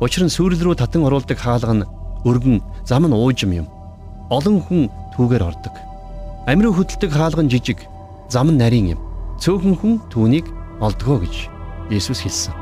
Учир 0.00 0.24
нь 0.24 0.32
сүрэл 0.32 0.64
рүү 0.64 0.80
татан 0.80 1.04
оруулдаг 1.04 1.36
хаалга 1.36 1.76
нь 1.76 1.88
өргөн, 2.24 2.64
зам 2.88 3.04
нь 3.04 3.12
уужим 3.12 3.52
юм. 3.52 3.66
Олон 4.32 4.64
хүн 4.64 4.88
түүгээр 5.14 5.46
ордог. 5.46 5.74
Амир 6.48 6.72
хөдөлдөг 6.72 7.10
хаалга 7.12 7.42
нь 7.44 7.52
жижиг, 7.52 7.86
зам 8.28 8.50
нь 8.50 8.58
нарийн 8.58 8.96
юм 8.96 9.00
цөөхөн 9.42 9.74
хүн 9.74 9.94
түүнийг 10.06 10.46
олдгоо 10.78 11.18
гэж 11.18 11.50
Есүс 11.90 12.22
хэлсэн. 12.22 12.54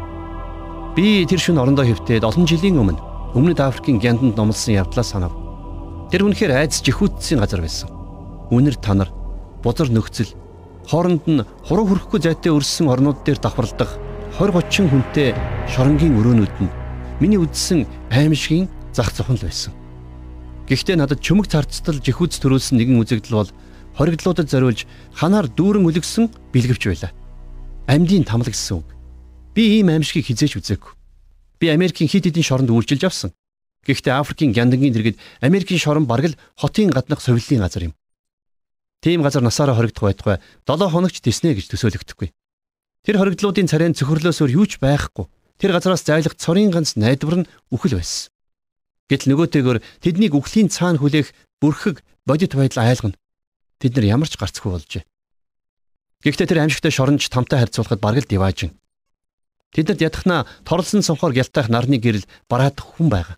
Би 0.96 1.28
тэр 1.28 1.38
шөнө 1.38 1.60
орондоо 1.60 1.84
хэвтээд 1.84 2.24
олон 2.24 2.48
жилийн 2.48 2.80
өмнө 2.80 3.00
Өмнөд 3.36 3.60
Африкийн 3.62 4.00
Гянданд 4.00 4.34
номлосон 4.34 4.74
явдлаа 4.74 5.06
санав. 5.06 5.30
Тэр 6.10 6.26
үнэхээр 6.26 6.56
айц 6.56 6.82
жихүүдсийн 6.82 7.38
газар 7.38 7.62
байсан. 7.62 7.92
Үнэр 8.50 8.74
танар, 8.80 9.12
бузар 9.62 9.86
нөхцөл, 9.86 10.34
хооронд 10.90 11.22
нь 11.30 11.46
хуруу 11.62 11.86
хөрөхгүй 11.86 12.18
зайтай 12.26 12.50
өрссөн 12.50 12.90
орнууд 12.90 13.22
дээр 13.22 13.38
давхарлах 13.38 13.94
20 14.34 14.56
30 14.66 14.90
хүнтэй 14.90 15.30
шоронгийн 15.70 16.18
өрөөнүүд 16.18 16.56
нь 16.58 16.74
миний 17.22 17.38
үдсэн 17.38 17.86
аймшгийн 18.10 18.66
зах 18.90 19.14
зохин 19.14 19.38
л 19.38 19.46
байсан. 19.46 19.70
Гэхдээ 20.70 21.02
надад 21.02 21.18
чөмөг 21.18 21.50
царцтал 21.50 21.98
жихүүц 21.98 22.38
төрүүлсэн 22.38 22.78
нэгэн 22.78 23.02
үзэгдэл 23.02 23.34
бол 23.34 23.50
хоригдлуудад 23.98 24.46
зориулж 24.46 24.86
ханаар 25.18 25.50
дүүрэн 25.50 25.82
үлгсэн 25.82 26.30
бэлгэвч 26.54 26.82
байлаа. 26.86 27.10
Амьдын 27.90 28.22
тамлаг 28.22 28.54
гэсэн 28.54 28.78
үг. 28.78 28.86
Би 29.50 29.82
ийм 29.82 29.90
аимшигыг 29.90 30.30
хизээч 30.30 30.62
үзээгүй. 30.62 30.94
Би 31.58 31.74
Америкийн 31.74 32.06
хит 32.06 32.22
хитийн 32.22 32.46
шоронд 32.46 32.70
үйлчилж 32.70 33.02
авсан. 33.02 33.34
Гэхдээ 33.82 34.14
Африкийн 34.14 34.54
гяндангийн 34.54 34.94
дэргэд 34.94 35.18
Америкийн 35.42 35.82
шорон 35.82 36.06
бараг 36.06 36.38
л 36.38 36.40
хотын 36.54 36.94
гаднах 36.94 37.18
совиллын 37.18 37.66
газар 37.66 37.90
юм. 37.90 37.94
Тийм 39.02 39.26
газар 39.26 39.42
насаараа 39.42 39.74
хоригдох 39.74 40.06
байтугай 40.06 40.38
7 40.70 40.86
хоногч 40.86 41.18
тэснэ 41.18 41.58
гэж 41.58 41.66
төсөөлөгдөхгүй. 41.66 42.30
Тэр 43.02 43.18
хоригдлуудын 43.18 43.66
царайн 43.66 43.98
цөхрлөөс 43.98 44.38
өөр 44.38 44.54
юу 44.54 44.66
ч 44.70 44.78
байхгүй. 44.78 45.26
Тэр 45.58 45.74
газараас 45.74 46.06
зайлах 46.06 46.38
цорын 46.38 46.70
ганц 46.70 46.94
найдвар 46.94 47.42
нь 47.42 47.50
үхэл 47.74 47.98
байсан. 47.98 48.30
Гэтэл 49.10 49.34
нөгөөтэйгөр 49.34 49.78
тэднийг 49.98 50.38
үхлийн 50.38 50.70
цаана 50.70 51.02
хүлээх 51.02 51.34
бүрхэг 51.58 52.06
бодит 52.22 52.54
байдал 52.54 52.86
айлгана 52.86 53.18
тэд 53.82 53.98
нар 53.98 54.06
ямар 54.06 54.28
ч 54.30 54.38
гарцгүй 54.38 54.70
болжээ. 54.70 55.04
Гэхдээ 56.22 56.46
тэр 56.46 56.62
аимшигтай 56.62 56.92
шоронч 56.94 57.26
тамтай 57.32 57.58
харьцуулахад 57.58 57.98
бараг 57.98 58.22
л 58.22 58.30
диваажин. 58.30 58.76
Тэдэнд 59.72 60.04
ядахна 60.04 60.46
торлсон 60.68 61.00
цонхоор 61.00 61.32
гялтайх 61.32 61.72
нарны 61.72 61.96
гэрэл 61.96 62.28
бараадах 62.46 62.86
хүн 62.94 63.08
байгаа. 63.08 63.36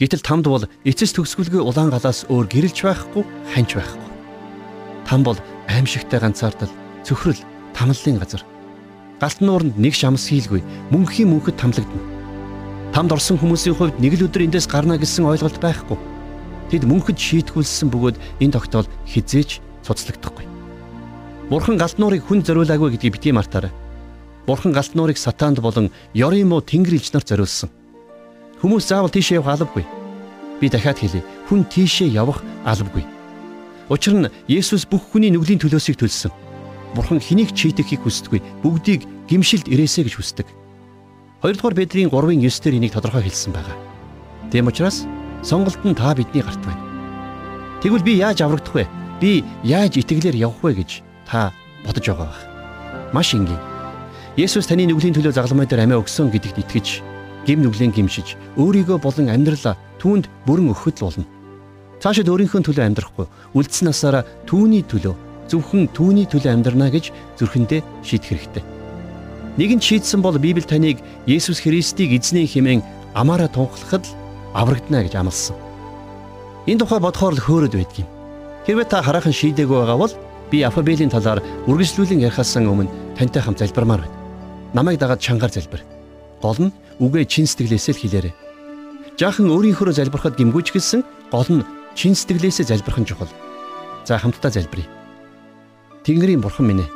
Гэтэл 0.00 0.24
тамд 0.24 0.48
бол 0.48 0.64
эцэс 0.88 1.12
төгсгөлгүй 1.12 1.60
улаан 1.60 1.92
галаас 1.92 2.24
өөр 2.32 2.48
гэрэлж 2.48 2.78
байхгүй, 2.80 3.22
ханьж 3.52 3.76
байхгүй. 3.76 4.08
Там 5.04 5.20
бол 5.20 5.36
аимшигтай 5.68 6.24
ганцаардал, 6.24 6.72
цөхрөл, 7.04 7.36
тамллын 7.76 8.16
газар. 8.16 8.40
Галт 9.20 9.44
нууранд 9.44 9.76
нэг 9.76 9.92
шамс 9.92 10.32
хийлгүй, 10.32 10.64
мөнхийн 10.88 11.28
мөнхөд 11.28 11.60
тамлагдана. 11.60 12.19
Тамд 12.90 13.14
орсон 13.14 13.38
хүмүүсийн 13.38 13.78
хувьд 13.78 14.02
нэг 14.02 14.18
л 14.18 14.26
өдөр 14.26 14.50
эндээс 14.50 14.66
гарна 14.66 14.98
гэсэн 14.98 15.22
ойлголт 15.22 15.62
байхгүй. 15.62 15.94
Тэд 16.74 16.90
мөнхөд 16.90 17.14
шийтгүүлсэн 17.14 17.86
бөгөөд 17.86 18.18
энэ 18.42 18.54
тогтоол 18.58 18.90
хизээч 19.06 19.62
цуцлагдахгүй. 19.86 20.46
Бурхан 21.50 21.78
галт 21.78 22.02
нуурыг 22.02 22.26
хүн 22.26 22.42
зориулаагүй 22.42 22.98
гэдгийг 22.98 23.14
битгий 23.14 23.34
мартаарай. 23.34 23.70
Бурхан 24.46 24.74
галт 24.74 24.98
нуурыг 24.98 25.18
сатаанд 25.22 25.62
болон 25.62 25.94
ёрын 26.18 26.50
муу 26.50 26.66
тэнгэр 26.66 26.98
илж 26.98 27.14
нарт 27.14 27.30
зориулсан. 27.30 27.70
Хүмүүс 28.58 28.90
заавал 28.90 29.14
тийшээ 29.14 29.38
явах 29.38 29.62
албагүй. 29.62 29.86
Би 30.58 30.66
дахиад 30.66 30.98
хэлье. 30.98 31.22
Хүн 31.46 31.62
тийшээ 31.70 32.10
явах 32.10 32.42
албагүй. 32.66 33.06
Учир 33.86 34.14
нь 34.18 34.30
Есүс 34.50 34.86
бүх 34.86 35.14
хүний 35.14 35.30
нүглийн 35.30 35.62
төлөөсийг 35.62 35.98
төлсөн. 35.98 36.34
Бурхан 36.94 37.22
хэнийг 37.22 37.54
чийтэхийг 37.54 38.02
хүсдэггүй. 38.02 38.42
Бүгдийг 38.62 39.06
гимшилд 39.30 39.70
ирээсэ 39.70 40.06
гэж 40.06 40.14
хүсдэг. 40.18 40.46
2 41.42 41.56
дугаар 41.56 41.74
Петрийн 41.74 42.12
3-ын 42.12 42.44
9-дэр 42.44 42.76
энийг 42.76 42.92
тодорхой 42.92 43.24
хэлсэн 43.24 43.56
байгаа. 43.56 43.72
Тэм 44.52 44.68
учраас 44.68 45.08
сонголт 45.40 45.80
нь 45.88 45.96
та 45.96 46.12
бидний 46.12 46.44
гарт 46.44 46.60
байна. 46.60 46.84
Тэгвэл 47.80 48.04
би 48.04 48.20
яаж 48.20 48.44
аврагдах 48.44 48.74
вэ? 48.76 48.84
Би 49.24 49.40
яаж 49.64 49.96
итгэлээр 49.96 50.36
явах 50.36 50.60
вэ 50.60 50.84
гэж 50.84 51.00
та 51.24 51.48
бодож 51.80 52.04
байгаа 52.04 52.28
байх. 52.28 52.44
Маш 53.16 53.32
энгийн. 53.32 53.56
Есүс 54.36 54.68
таны 54.68 54.84
нүглийн 54.84 55.16
төлөө 55.16 55.32
загламай 55.32 55.64
дээр 55.64 55.88
амиа 55.88 56.04
өгсөн 56.04 56.28
гэдэгт 56.28 56.60
итгэж 56.60 57.00
гим 57.48 57.64
нүглэн 57.64 57.96
гимшиж 57.96 58.36
өөрийгөө 58.60 59.00
болон 59.00 59.32
амьдралаа 59.32 59.80
түүнд 59.96 60.28
бүрэн 60.44 60.76
өгөхөд 60.76 61.00
болно. 61.00 61.24
Цаашид 62.04 62.28
өөрийнхөө 62.28 62.68
төлөө 62.68 62.84
амьдрахгүй 62.84 63.26
үлдсэн 63.56 63.88
насаараа 63.88 64.28
түүний 64.44 64.84
төлөө 64.84 65.16
зөвхөн 65.48 65.88
түүний 65.96 66.28
төлөө 66.28 66.52
амьдрна 66.52 66.92
гэж 66.92 67.12
зүрхэндээ 67.40 67.80
шийдэх 68.04 68.28
хэрэгтэй. 68.28 68.79
Нэгэн 69.58 69.80
шийдсэн 69.80 70.22
бол 70.22 70.38
Библи 70.38 70.62
таныг 70.62 71.02
Есүс 71.26 71.62
Христийг 71.62 72.14
эзний 72.14 72.46
хэмээн 72.46 72.82
амаараа 73.14 73.50
тунхлахад 73.50 74.06
л 74.06 74.14
аврагдана 74.54 75.02
гэж 75.02 75.14
амласан. 75.18 75.56
Энэ 76.66 76.86
тухай 76.86 77.00
бодохоор 77.02 77.34
л 77.34 77.42
хөөрөд 77.42 77.74
байдгийн. 77.74 78.08
Хэрвээ 78.66 78.86
та 78.86 79.02
хараахан 79.02 79.34
шийдээгүй 79.34 79.78
байгаа 79.82 79.98
бол 79.98 80.14
би 80.50 80.62
алфабелийн 80.62 81.10
талаар 81.10 81.42
үргэлжлүүлэн 81.66 82.22
ярихаас 82.30 82.54
өмнө 82.54 82.90
тантай 83.18 83.42
хамт 83.42 83.58
залбирмаар 83.58 84.06
байна. 84.06 84.16
Намайг 84.74 85.02
дагаад 85.02 85.18
чангаар 85.18 85.50
залбир. 85.50 85.82
Гол 86.42 86.70
нь 86.70 86.74
үгээ 87.02 87.24
чин 87.26 87.46
сэтгэлээсээ 87.50 87.94
л 87.94 88.02
хэлээрэй. 88.06 88.34
Жаахан 89.18 89.50
өөрийнхөө 89.50 89.98
залбирахад 89.98 90.38
гимгүүч 90.38 90.70
гэлсэн 90.70 91.02
гол 91.34 91.50
нь 91.50 91.66
чин 91.98 92.14
сэтгэлээсээ 92.14 92.70
залбирах 92.70 93.02
нь 93.02 93.08
чухал. 93.08 93.32
За 94.06 94.18
хамтдаа 94.18 94.54
залбирая. 94.54 94.86
Тэнгэрийн 96.06 96.40
бурхан 96.40 96.66
минь 96.70 96.82
ээ. 96.86 96.90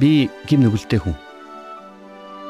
Би 0.00 0.30
гим 0.48 0.64
нүгэлтэй 0.64 1.00
хүн. 1.00 1.25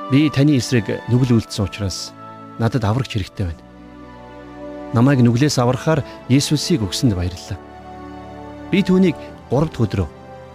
Би 0.07 0.30
таны 0.30 0.54
эсрэг 0.54 1.02
нүгэл 1.11 1.42
үлдсэн 1.42 1.66
учраас 1.66 2.14
надад 2.62 2.86
аврагч 2.86 3.18
хэрэгтэй 3.18 3.50
байна. 3.50 3.62
Намайг 4.94 5.18
нүглээс 5.18 5.59
аврахаар 5.59 6.07
Есүсийг 6.30 6.86
өгсөнд 6.86 7.18
баярлалаа. 7.18 7.59
Би 8.70 8.86
түүнийг 8.86 9.18
3 9.50 9.66
дахь 9.66 9.82
өдрөө 9.82 10.07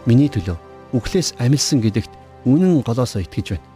миний 0.08 0.32
төлөө 0.32 0.56
үхлээс 0.96 1.36
амилсан 1.36 1.84
гэдэгт 1.84 2.12
үнэн 2.48 2.80
голоосоо 2.80 3.28
итгэж 3.28 3.60
байна. 3.60 3.68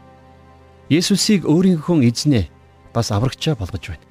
Есүсийг 0.88 1.44
өөрийнхөө 1.44 2.08
эзнээ 2.08 2.48
бас 2.96 3.12
аврагчаа 3.12 3.60
болгож 3.60 3.92
байна. 3.92 4.06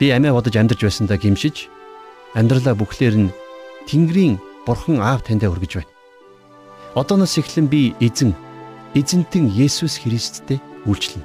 Би 0.00 0.08
амиа 0.08 0.32
бодож 0.32 0.56
амьдарч 0.56 0.88
байсандаа 0.88 1.20
гимшиж 1.20 1.68
амьдралаа 2.32 2.72
бүхлээр 2.80 3.28
нь 3.28 3.34
Тэнгэрийн 3.92 4.40
Бурхан 4.64 5.04
Аав 5.04 5.20
таньдаа 5.20 5.52
өргөж 5.52 5.84
байна. 5.84 5.92
Одооноос 6.96 7.36
эхлэн 7.36 7.68
би 7.68 7.92
эзэн 8.00 8.32
эзэнтэн 8.96 9.52
Есүс 9.52 10.00
Христтэй 10.00 10.56
үйлчлэнэ. 10.88 11.24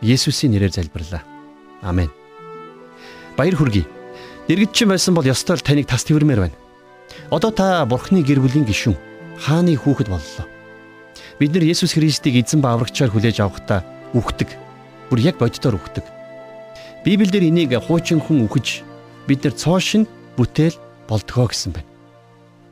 Есүсийн 0.00 0.56
нэрээр 0.56 0.72
залбирлаа. 0.72 1.20
Амен. 1.84 2.08
Баяр 3.36 3.52
хүргэе. 3.52 3.84
Иргэдчин 4.48 4.88
байсан 4.88 5.12
бол 5.12 5.28
ёстой 5.28 5.60
л 5.60 5.66
таныг 5.66 5.84
тас 5.84 6.08
твэрмээр 6.08 6.48
байна. 6.48 6.56
Одоо 7.28 7.52
та 7.52 7.84
Бурхны 7.84 8.24
гэр 8.24 8.40
бүлийн 8.40 8.64
гишүүн, 8.64 8.96
хааны 9.36 9.76
хүүхэд 9.76 10.08
боллоо. 10.08 10.46
Бид 11.36 11.52
нар 11.52 11.68
Есүс 11.68 11.92
Христийг 11.92 12.40
эзэн 12.40 12.64
ба 12.64 12.72
аврагчаар 12.72 13.12
хүлээж 13.12 13.44
авахдаа 13.44 13.84
үхдэг. 14.16 14.56
Бүр 15.12 15.20
яг 15.20 15.36
боддоор 15.36 15.76
үхдэг. 15.76 16.04
Библиэлд 17.04 17.44
энийг 17.44 17.76
хуучин 17.76 18.24
хүн 18.24 18.48
үхэж 18.48 18.80
бид 19.28 19.44
нар 19.44 19.52
цоошин 19.52 20.08
бүтээл 20.40 20.80
болдгоо 21.12 21.52
гэсэн 21.52 21.76
байна. 21.76 21.90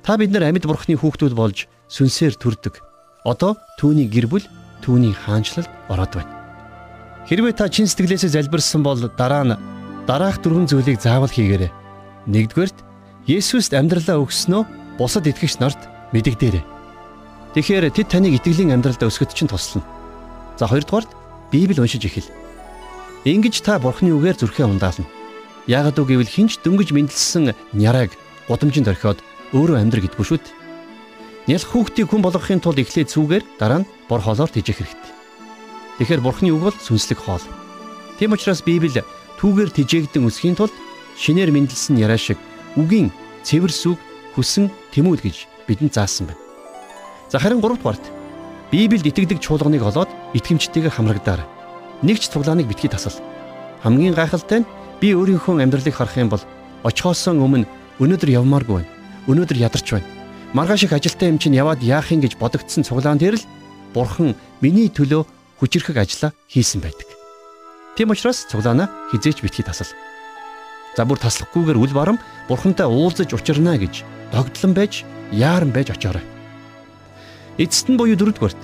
Та 0.01 0.17
бид 0.17 0.33
нар 0.33 0.49
амьд 0.49 0.65
бурхны 0.65 0.97
хүүхдүүд 0.97 1.35
болж 1.37 1.69
сүнсээр 1.93 2.41
төрдөг. 2.41 2.94
Одоо 3.25 3.57
түүний 3.81 4.05
гэр 4.05 4.29
бүл 4.29 4.45
түүний 4.85 5.17
хаанчлалд 5.17 5.69
ороод 5.89 6.13
байна. 6.13 6.33
Хэрвээ 7.25 7.57
та 7.57 7.73
чин 7.73 7.89
сэтгэлээсээ 7.89 8.37
залбирсан 8.37 8.85
бол 8.85 9.01
дараа 9.01 9.45
нь 9.49 9.57
дараах 10.05 10.45
дөрвөн 10.45 10.69
зүйлийг 10.69 11.01
заавал 11.01 11.33
хийгээрэй. 11.33 11.73
Нэгдүгээрт 12.29 12.79
Есүст 13.25 13.73
амьдралаа 13.73 14.21
өгснөө 14.21 15.01
бусад 15.01 15.25
итгэгч 15.25 15.57
нарт 15.57 15.81
мэдэгдээрэй. 16.13 16.65
Тэгэхээр 17.57 17.89
тэд 17.97 18.09
таныг 18.13 18.37
итгэлийн 18.37 18.77
амьдралдаа 18.77 19.09
өсгөд 19.09 19.33
чинь 19.33 19.49
туслана. 19.49 19.89
За 20.61 20.69
хоёрдугаарт 20.69 21.09
Библи 21.49 21.81
уншиж 21.81 22.05
эхэл. 22.05 22.29
Ингиж 23.25 23.65
та 23.65 23.81
Бурхны 23.81 24.13
үгээр 24.13 24.37
зүрхээ 24.37 24.69
ундаална. 24.69 25.09
Яагад 25.65 25.97
үг 25.97 26.13
гэвэл 26.13 26.29
хинч 26.29 26.61
дөнгөж 26.61 26.93
мэдлсэн 26.93 27.57
няраг 27.73 28.13
гудамжинд 28.53 28.93
орхиод 28.93 29.25
өөрөө 29.57 29.81
амьдр 29.81 30.05
гэдгүй 30.05 30.27
шүүд. 30.29 30.45
Нялх 31.45 31.69
хүүхдийг 31.69 32.09
хүн 32.09 32.25
болгохын 32.25 32.61
тулд 32.65 32.81
эхлээд 32.81 33.13
цүүгээр 33.13 33.45
дараа 33.61 33.85
нь 33.85 33.89
бор 34.09 34.25
хоолоор 34.25 34.49
тижих 34.49 34.81
хэрэгтэй. 34.81 35.13
Тэгэхээр 36.01 36.25
Бурхны 36.25 36.49
үг 36.57 36.73
бол 36.73 36.77
сүнслэг 36.81 37.21
хоол. 37.21 37.45
Тийм 38.17 38.33
учраас 38.33 38.65
Библи 38.65 39.05
түүгээр 39.37 39.71
тижээгдэн 39.77 40.25
өсөхийн 40.25 40.57
тулд 40.57 40.73
шинээр 41.21 41.53
мэдлсэн 41.53 42.01
яраа 42.01 42.17
шиг 42.17 42.41
үгийн 42.81 43.13
цэвэр 43.45 43.69
сүг 43.69 44.01
хүсэн 44.33 44.73
тэмүүл 44.97 45.21
гэж 45.21 45.45
бидэнд 45.69 45.93
заасан 45.93 46.33
байна. 46.33 46.41
За 47.29 47.37
харин 47.37 47.61
3 47.61 47.77
дугаарт 47.77 48.05
Библиэд 48.73 49.05
итгэдэг 49.05 49.39
чуулганыг 49.45 49.85
олоод 49.85 50.09
итгэмжтэйгээр 50.33 50.97
хамрагдаар. 50.97 51.45
Нэг 52.01 52.25
ч 52.25 52.33
цуглааныг 52.33 52.67
битгий 52.73 52.89
тасал. 52.89 53.21
Хамгийн 53.85 54.17
гайхалтай 54.17 54.65
нь 54.65 54.71
би 54.97 55.13
өөрийнхөө 55.13 55.61
амьдралыг 55.61 55.93
харах 55.93 56.17
юм 56.17 56.33
бол 56.33 56.43
очихоос 56.89 57.29
өмнө 57.29 57.69
өнөөдөр 58.01 58.33
явмааргүй 58.33 58.81
байна. 58.81 58.91
Өнөөдөр 59.29 59.61
ядарч 59.61 59.93
байна. 59.93 60.14
Маргааш 60.55 60.87
их 60.87 60.93
ажилтаа 60.95 61.29
юм 61.29 61.39
чинь 61.43 61.59
яваад 61.59 61.83
яах 61.83 62.15
юм 62.15 62.23
гэж 62.23 62.39
бодогдсон 62.39 62.87
цуглаан 62.87 63.19
дээр 63.19 63.43
л 63.43 63.47
Бурхан 63.91 64.39
миний 64.63 64.87
төлөө 64.87 65.27
хүчрхэг 65.59 65.99
ажилла 65.99 66.31
хийсэн 66.47 66.79
байдаг. 66.79 67.11
Тийм 67.99 68.15
учраас 68.15 68.47
цуглаанаа 68.47 68.87
хизээч 69.11 69.43
битгий 69.43 69.67
тасал. 69.67 69.91
За 70.95 71.03
бүр 71.03 71.19
таслахгүйгээр 71.19 71.75
үл 71.75 71.91
барам 71.91 72.23
Бурхантай 72.47 72.87
уулзаж 72.87 73.35
учирна 73.35 73.75
гэж 73.75 74.07
догтлон 74.31 74.79
байж 74.79 75.03
яаран 75.35 75.75
байж 75.75 75.91
очоорой. 75.91 76.23
Эцэст 77.59 77.91
нь 77.91 77.99
буюу 77.99 78.15
дөрөвдүгээрт 78.15 78.63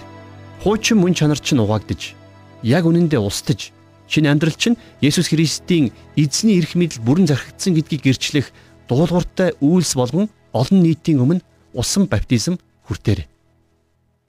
хуучин 0.63 1.03
мөн 1.03 1.19
чанар 1.19 1.43
чинь 1.43 1.59
угаагдж 1.59 2.15
яг 2.63 2.87
үнэндээ 2.87 3.19
устж 3.19 3.75
шинэ 4.07 4.31
амьдрал 4.31 4.55
чинь 4.55 4.79
Есүс 5.03 5.31
Христийн 5.31 5.91
эзний 6.15 6.63
эрх 6.63 6.79
мэдэл 6.79 7.03
бүрэн 7.03 7.27
зархигдсан 7.27 7.75
гэдгийг 7.75 8.03
гэрчлэх 8.07 8.47
дуулууртай 8.87 9.59
үйлс 9.59 9.95
болгон 9.99 10.31
олон 10.55 10.79
нийтийн 10.83 11.23
өмнө 11.23 11.43
усан 11.75 12.07
баптизм 12.07 12.59
хүртээрэй. 12.87 13.27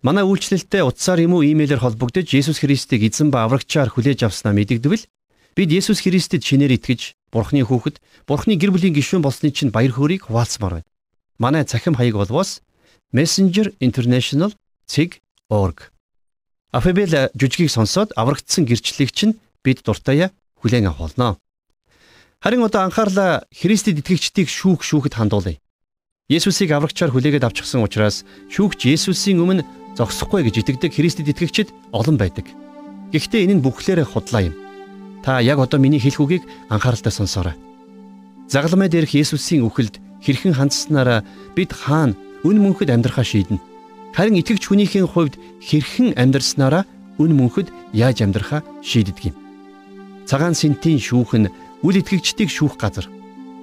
Манай 0.01 0.25
үйлчлэлтэй 0.25 0.81
утсаар 0.81 1.21
юм 1.21 1.37
уу 1.37 1.45
имэйлээр 1.45 1.81
холбогдож 1.81 2.25
Есүс 2.33 2.57
Христийг 2.61 3.05
эзэн 3.05 3.29
ба 3.29 3.45
аврагчаар 3.45 3.93
хүлээж 3.93 4.25
авснаа 4.25 4.53
мэдэгдвэл 4.57 5.05
бид 5.53 5.69
Есүс 5.69 6.01
Христэд 6.01 6.41
шинээр 6.41 6.81
итгэж 6.81 7.13
Бурхны 7.31 7.63
хүүхэд, 7.63 8.01
Бурхны 8.27 8.57
гэр 8.57 8.73
бүлийн 8.75 8.97
гишүүн 8.97 9.23
болсны 9.23 9.53
чинь 9.55 9.71
баяр 9.71 9.93
хөөргийг 9.95 10.27
хуваалцмаар 10.27 10.81
байна. 10.81 10.89
Манай 11.39 11.63
цахим 11.63 11.95
хаяг 11.95 12.17
болвоос 12.17 12.65
Messenger 13.13 13.71
International 13.79 14.51
цэг.org. 14.89 15.93
Афебел 16.71 17.31
жүжигийг 17.37 17.71
сонсоод 17.71 18.11
аврагдсан 18.17 18.65
гэрчлэлийг 18.65 19.11
чинь 19.13 19.39
бид 19.63 19.85
дуртаяа 19.85 20.31
хүлээн 20.59 20.89
авах 20.89 21.13
болно. 21.13 21.37
Харин 22.41 22.63
одоо 22.65 22.81
анхаарлаа 22.83 23.45
Христэд 23.53 24.01
итгэгчдийг 24.01 24.49
шүүх 24.49 24.81
шүүхэд 24.81 25.13
хандуулъя. 25.13 25.61
Есүсийг 26.31 26.71
аврагчаар 26.71 27.11
хүлээгээд 27.11 27.43
авчихсан 27.43 27.83
учраас 27.83 28.23
шүүгч 28.47 28.87
Есүсийн 28.87 29.43
өмнө 29.43 29.67
зогсохгүй 29.99 30.47
гэж 30.47 30.63
итгэдэг 30.63 30.95
Христэд 30.95 31.27
итгэгчид 31.27 31.75
олон 31.91 32.15
байдаг. 32.15 32.47
Гэхдээ 33.11 33.51
энэ 33.51 33.59
нь 33.59 33.63
бүхлээрээ 33.67 34.07
худлаа 34.07 34.47
юм. 34.47 34.55
Та 35.27 35.43
яг 35.43 35.59
одоо 35.59 35.75
миний 35.75 35.99
хэлэх 35.99 36.23
үгийг 36.23 36.43
анхааралтай 36.71 37.11
сонсоорой. 37.11 37.59
Загламай 38.47 38.87
дээрх 38.87 39.11
Есүсийн 39.11 39.67
үхэлд 39.67 39.99
хэрхэн 40.23 40.55
хандсанараа 40.55 41.27
бид 41.51 41.75
хаана 41.75 42.15
үн 42.47 42.63
мөнхөд 42.63 42.87
амьдрахаа 42.95 43.27
шийднэ. 43.27 43.59
Харин 44.15 44.39
итгэгч 44.39 44.71
хүнийхээ 44.71 45.03
хувьд 45.03 45.35
хэрхэн 45.59 46.15
амьдрснараа 46.15 46.87
үн 47.19 47.31
мөнхөд 47.35 47.75
яаж 47.91 48.23
амьдрахаа 48.23 48.63
шийддэг 48.79 49.35
юм. 49.35 49.35
Цагаан 50.23 50.55
сэнтийн 50.55 51.03
шүүх 51.03 51.35
нь 51.35 51.51
үл 51.83 51.95
итгэгчдийг 51.99 52.47
шүүх 52.47 52.79
газар. 52.79 53.11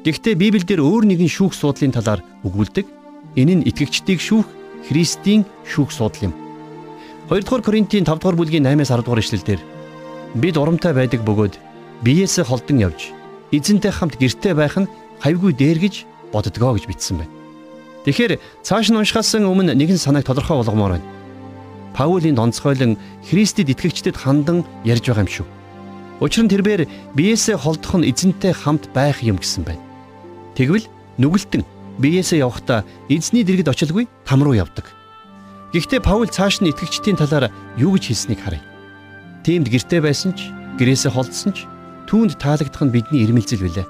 Гэхдээ 0.07 0.35
Библиэлд 0.39 0.71
өөр 0.79 1.05
нэгэн 1.11 1.27
шүүх 1.27 1.59
суудлын 1.59 1.91
талаар 1.91 2.23
өгүүлдэг. 2.47 2.87
Энэ 3.35 3.55
нь 3.59 3.67
итгэгчдийг 3.67 4.23
шүүх 4.23 4.47
Христийн 4.87 5.43
шүүх 5.67 5.91
суудал 5.91 6.31
юм. 6.31 6.35
2 7.27 7.43
дугаар 7.43 7.63
Коринтын 7.67 8.07
5 8.07 8.23
дугаар 8.23 8.39
бүлгийн 8.39 8.63
8-аас 8.63 8.95
10 8.95 9.03
дугаар 9.03 9.21
ишлэлдэр 9.21 9.61
бид 10.39 10.57
урамтай 10.57 10.95
байдаг 10.95 11.27
бөгөөд 11.27 11.59
биеэсээ 12.07 12.47
холдон 12.47 12.79
явж 12.79 13.11
эзэнтэй 13.51 13.91
хамт 13.91 14.17
гэртээ 14.23 14.55
байх 14.55 14.79
нь 14.79 14.89
хавьгүй 15.19 15.53
дээр 15.53 15.79
гэж 15.83 15.95
боддгоо 16.31 16.79
гэж 16.79 16.85
бичсэн 16.87 17.19
байна. 17.19 17.35
Тэгэхээр 18.07 18.39
цааш 18.63 18.95
нь 18.95 18.99
уншихаас 19.03 19.35
өмнө 19.35 19.75
нэгэн 19.75 19.99
санааг 19.99 20.25
тодорхой 20.25 20.63
болгомоор 20.63 20.97
байна. 20.97 21.09
Паулийн 21.93 22.39
онцгойлон 22.39 22.95
Христэд 23.27 23.75
итгэгчдэд 23.75 24.15
хандан 24.15 24.63
ярьж 24.87 25.11
байгаа 25.11 25.27
юм 25.27 25.33
шүү. 25.33 25.47
Учир 26.23 26.47
нь 26.47 26.53
тэрээр 26.55 26.87
биеэсээ 27.19 27.59
холдох 27.59 27.99
нь 27.99 28.07
эзэнтэй 28.07 28.55
хамт 28.55 28.95
байх 28.95 29.21
юм 29.27 29.43
гэсэн 29.43 29.67
байна. 29.67 29.88
Тэгвэл 30.59 30.91
нүгэлтэн 31.23 31.63
биеэсээ 32.03 32.43
явахдаа 32.43 32.83
эзний 33.07 33.47
дэргэд 33.47 33.71
очилгүй 33.71 34.11
там 34.27 34.43
руу 34.43 34.59
явдаг. 34.59 34.91
Гэхдээ 35.71 36.03
Паул 36.03 36.27
цааш 36.27 36.59
нь 36.59 36.75
итгэгчдийн 36.75 37.15
талаар 37.15 37.55
юу 37.79 37.95
гэж 37.95 38.11
хэлснийг 38.11 38.43
харъя. 38.43 38.63
Тиймд 39.47 39.71
гэртээ 39.71 40.03
байсан 40.03 40.35
ч, 40.35 40.51
гэрээсээ 40.83 41.15
холдсон 41.15 41.55
ч 41.55 41.71
түүнд 42.11 42.43
таалагдах 42.43 42.83
нь 42.83 42.91
бидний 42.91 43.23
ирмэлзэл 43.23 43.63
билээ. 43.63 43.87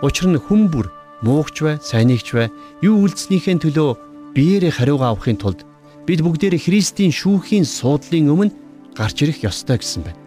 Учир 0.00 0.32
нь 0.32 0.40
хүн 0.40 0.72
бүр 0.72 0.88
муугч 1.20 1.60
бай, 1.60 1.76
сайнигч 1.84 2.32
бай, 2.32 2.48
юу 2.80 3.04
үлдснийхээ 3.04 3.60
төлөө 3.60 4.32
биеэрээ 4.32 4.72
хариугаа 4.72 5.12
авахын 5.12 5.36
тулд 5.36 5.68
бид 6.08 6.24
бүгдээрээ 6.24 6.64
Христийн 6.64 7.12
шүүхийн 7.12 7.68
суудлын 7.68 8.32
өмнө 8.32 8.56
гарч 8.96 9.20
ирэх 9.20 9.44
ёстой 9.44 9.76
гэсэн 9.76 10.00
байна. 10.06 10.20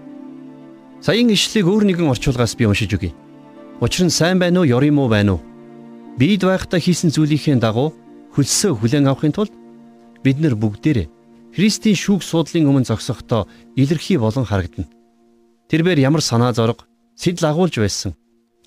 Саяын 1.02 1.34
ишлэгийг 1.34 1.66
өөр 1.66 1.84
нэгэн 1.90 2.12
орчуулгаас 2.14 2.54
би 2.60 2.70
уншиж 2.70 2.94
өгье. 2.94 3.16
Учир 3.82 4.06
нь 4.06 4.14
сайн 4.14 4.38
байна 4.38 4.62
уу, 4.62 4.70
ёрим 4.70 5.02
уу 5.02 5.10
байна 5.10 5.34
уу? 5.34 5.42
Бид 6.14 6.46
байхдаа 6.46 6.78
хийсэн 6.78 7.10
зүйлийнхээ 7.10 7.58
дагуу 7.58 7.98
хөлсөө 8.38 8.78
хүлээн 8.78 9.10
авахын 9.10 9.34
тулд 9.34 9.50
бид 10.22 10.38
нар 10.38 10.54
бүгдээрээ 10.54 11.10
Христийн 11.58 11.98
шүүх 11.98 12.22
суудлын 12.22 12.70
өмнө 12.70 12.86
зогсохдоо 12.86 13.50
илэрхий 13.74 14.22
болон 14.22 14.46
харагдана. 14.46 14.86
Тэрээр 15.66 15.98
ямар 15.98 16.22
санаа 16.22 16.54
зориг, 16.54 16.86
сэтэл 17.18 17.50
агуулж 17.50 17.82
байсан. 17.82 18.14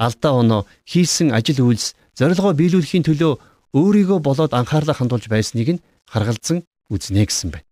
Алдаа 0.03 0.35
оноо 0.43 0.67
хийсэн 0.83 1.31
ажил 1.31 1.63
үйлс 1.63 1.95
зорилгоо 2.19 2.51
биелүүлэхийн 2.59 3.07
төлөө 3.07 3.39
өөрийгөө 3.71 4.19
болоод 4.19 4.51
анхаарлаа 4.51 4.99
хандуулж 4.99 5.31
байсныг 5.31 5.79
нь 5.79 5.85
харгалзан 6.11 6.67
үзнэ 6.91 7.23
гэсэн 7.23 7.55
байна. 7.55 7.71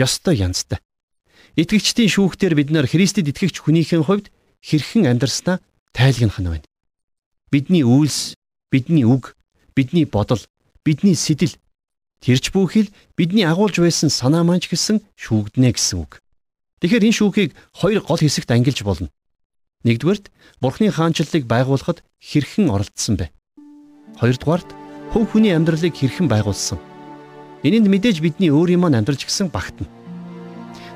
Ёстой 0.00 0.40
янзтай. 0.40 0.80
Итгэгчдийн 1.60 2.08
шүүхтэр 2.08 2.56
бид 2.56 2.72
нар 2.72 2.88
Христэд 2.88 3.28
итгэгч 3.28 3.60
хүнийхэн 3.60 4.02
хувьд 4.02 4.32
хэрхэн 4.64 5.12
амьдрснаа 5.12 5.60
тайлгнах 5.94 6.42
нь 6.42 6.50
байна. 6.50 6.66
Бидний 7.54 7.86
үйлс, 7.86 8.34
бидний 8.68 9.06
үг, 9.06 9.38
бидний 9.78 10.04
бодол, 10.04 10.42
бидний 10.82 11.14
сэтэл 11.14 11.54
тэрч 12.20 12.50
бүхэл 12.50 12.90
бидний 13.16 13.46
агуулж 13.46 13.78
байсан 13.78 14.10
санаа 14.10 14.42
маань 14.42 14.60
ч 14.60 14.68
гэсэн 14.74 15.00
шүүгднэ 15.14 15.72
гэсэн 15.72 16.02
үг. 16.02 16.18
Тэгэхээр 16.82 17.06
энэ 17.06 17.16
шүүхийг 17.16 17.50
хоёр 17.78 18.02
гол 18.02 18.20
хэсэгт 18.20 18.50
ангилж 18.50 18.82
болно. 18.82 19.08
Нэгдүгээрт 19.86 20.32
Бурхны 20.60 20.90
хаанчлалыг 20.90 21.44
байгуулахад 21.46 22.02
хэрхэн 22.18 22.72
оролцсон 22.72 23.14
бэ? 23.20 23.30
Хоёрдугаарт 24.18 24.68
хөв 25.12 25.24
хүний 25.30 25.52
амьдралыг 25.54 25.94
хэрхэн 25.94 26.28
байгуулсан? 26.28 26.80
Энэнд 27.64 27.88
мэдээж 27.88 28.20
бидний 28.20 28.50
өөрийн 28.52 28.80
маань 28.80 28.98
амьдралж 29.00 29.24
гисэн 29.24 29.52
багтана. 29.52 29.88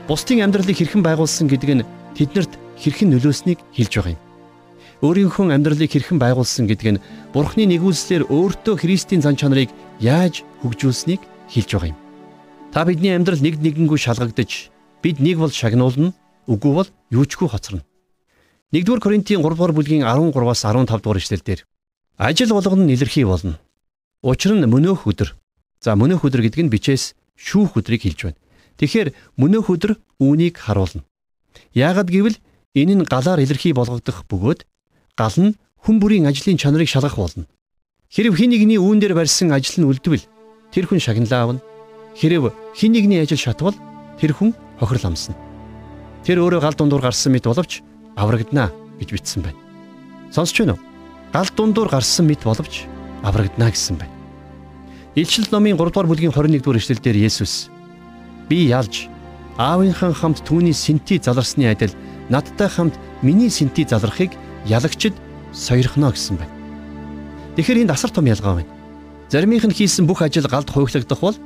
Бусдын 0.09 0.41
амьдралыг 0.45 0.77
хэрхэн 0.77 1.05
байгуулсан 1.05 1.49
гэдэг 1.49 1.71
нь 1.81 1.89
тэднэрт 2.17 2.53
хэрхэн 2.81 3.13
нөлөөснийг 3.13 3.61
хэлж 3.77 3.93
байгаа 3.93 4.17
юм. 4.17 4.28
Өөрийнхөө 5.03 5.55
амьдралыг 5.55 5.91
хэрхэн 5.91 6.19
байгуулсан 6.19 6.67
гэдэг 6.67 6.89
нь 6.99 7.03
Бурхны 7.31 7.67
нэгүүлслэр 7.71 8.27
өөртөө 8.29 8.75
Христийн 8.83 9.23
зан 9.23 9.39
чанарыг 9.39 9.71
яаж 10.03 10.43
хөгжүүлсэнийг 10.63 11.23
хэлж 11.51 11.71
байгаа 11.71 11.91
юм. 11.95 11.99
Та 12.75 12.83
бидний 12.85 13.15
амьдрал 13.15 13.39
нэг 13.39 13.63
нэгэнгүй 13.63 13.99
шалгагдаж 13.99 14.75
бид 15.03 15.23
нэг 15.23 15.39
бол 15.39 15.55
шагнуулна, 15.55 16.13
үгүй 16.51 16.73
бол 16.75 16.89
юучгүй 17.15 17.49
хоцорно. 17.49 17.87
1-р 18.75 18.99
Коринтын 19.01 19.41
3-р 19.41 19.73
бүлгийн 19.73 20.03
13-аас 20.03 20.67
15 20.67 21.01
дугаар 21.01 21.23
ишлэлдэр 21.23 21.63
ажил 22.19 22.53
болгоно 22.53 22.91
илэрхий 22.91 23.25
болно. 23.25 23.57
Учир 24.21 24.59
нь 24.59 24.67
мөнөөх 24.67 25.07
өдөр 25.07 25.39
За 25.81 25.95
мөнөөх 25.95 26.27
өдөр 26.27 26.43
гэдэг 26.43 26.67
нь 26.67 26.73
бичээс 26.75 27.15
шүүх 27.39 27.79
өдрийг 27.79 28.03
хэлж 28.03 28.21
байна. 28.27 28.41
Тэгэхээр 28.83 29.15
мөнөөх 29.39 29.67
өдөр 29.71 29.93
үүнийг 30.19 30.59
харуулна. 30.59 31.07
Яагад 31.71 32.11
гэвэл 32.11 32.39
энэ 32.75 32.95
нь 32.99 33.07
галаар 33.07 33.39
илэрхий 33.39 33.71
болгогдох 33.75 34.27
бөгөөд 34.27 34.67
гал 35.19 35.35
нь 35.35 35.59
хүн 35.83 35.99
бүрийн 35.99 36.31
ажлын 36.31 36.57
чанарыг 36.57 36.89
шалгах 36.89 37.19
болно. 37.19 37.51
Хэрв 38.09 38.39
хин 38.39 38.55
нэгний 38.55 38.79
үүн 38.79 39.03
дээр 39.03 39.19
барьсан 39.19 39.51
ажил 39.51 39.83
нь 39.83 39.89
үлдвэл 39.91 40.23
тэр 40.71 40.87
хүн 40.87 41.03
шагналаа 41.03 41.59
авна. 41.59 41.61
Хэрв 42.15 42.55
хин 42.79 42.93
нэгний 42.95 43.21
ажил 43.21 43.37
шатвал 43.37 43.75
тэр 44.23 44.33
хүн 44.33 44.55
хохирол 44.79 45.11
амсна. 45.11 45.35
Тэр 46.23 46.39
өөрөө 46.47 46.63
гал 46.63 46.79
дундуур 46.79 47.03
гарсан 47.03 47.35
мэт 47.35 47.51
боловч 47.51 47.83
аврагдана 48.15 48.71
гэж 49.03 49.11
бичсэн 49.11 49.43
байна. 49.43 49.59
Сонсч 50.31 50.55
байна 50.63 50.79
уу? 50.79 50.83
Гал 51.35 51.51
дундуур 51.51 51.91
гарсан 51.91 52.27
мэт 52.31 52.47
боловч 52.47 52.87
аврагдана 53.23 53.75
гэсэн 53.75 53.99
байна. 53.99 54.15
Илчил 55.15 55.47
номын 55.51 55.77
3 55.77 55.91
дугаар 55.91 56.07
бүлгийн 56.07 56.33
21 56.33 56.63
дугаар 56.63 56.79
эшлэлдэр 56.79 57.17
Есүс 57.27 57.69
би 58.49 58.71
ялж 58.71 59.11
аавынхан 59.59 60.15
хамт 60.15 60.47
түүний 60.47 60.73
сэнти 60.73 61.19
заларсны 61.19 61.67
адил 61.67 61.91
надтай 62.31 62.69
хамт 62.71 62.95
миний 63.23 63.51
сэнти 63.51 63.83
залрахыг 63.85 64.31
ялагчд 64.69 65.17
сойрхоно 65.53 66.13
гэсэн 66.13 66.37
байна. 66.37 66.55
Тэгэхээр 67.57 67.83
энд 67.89 67.91
асар 67.91 68.13
том 68.13 68.29
ялгаа 68.29 68.61
байна. 68.61 68.71
Заримийнх 69.33 69.67
нь 69.67 69.77
хийсэн 69.77 70.07
бүх 70.07 70.23
ажил 70.23 70.47
галд 70.47 70.71
хуйглагдах 70.71 71.21
бол 71.21 71.37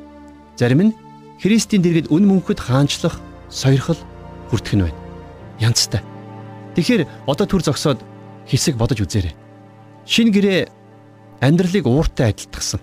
зарим 0.59 0.91
нь 0.91 0.97
Христийн 1.41 1.83
дэргэд 1.83 2.11
үн 2.15 2.27
мөнхөд 2.31 2.61
хаанчлах, 2.63 3.19
сойрхол 3.51 3.99
хүртэх 4.51 4.75
нь 4.79 4.85
байна. 4.87 4.99
Янцтай. 5.59 6.03
Тэгэхээр 6.75 7.27
одоо 7.27 7.47
түр 7.47 7.63
зогсоод 7.63 7.99
хэсэг 8.47 8.79
бодож 8.79 9.03
үзээрэй. 9.03 9.35
Шин 10.07 10.31
гэрээ 10.31 10.71
амьдралыг 11.43 11.87
ууртай 11.87 12.31
адилтгсан. 12.31 12.81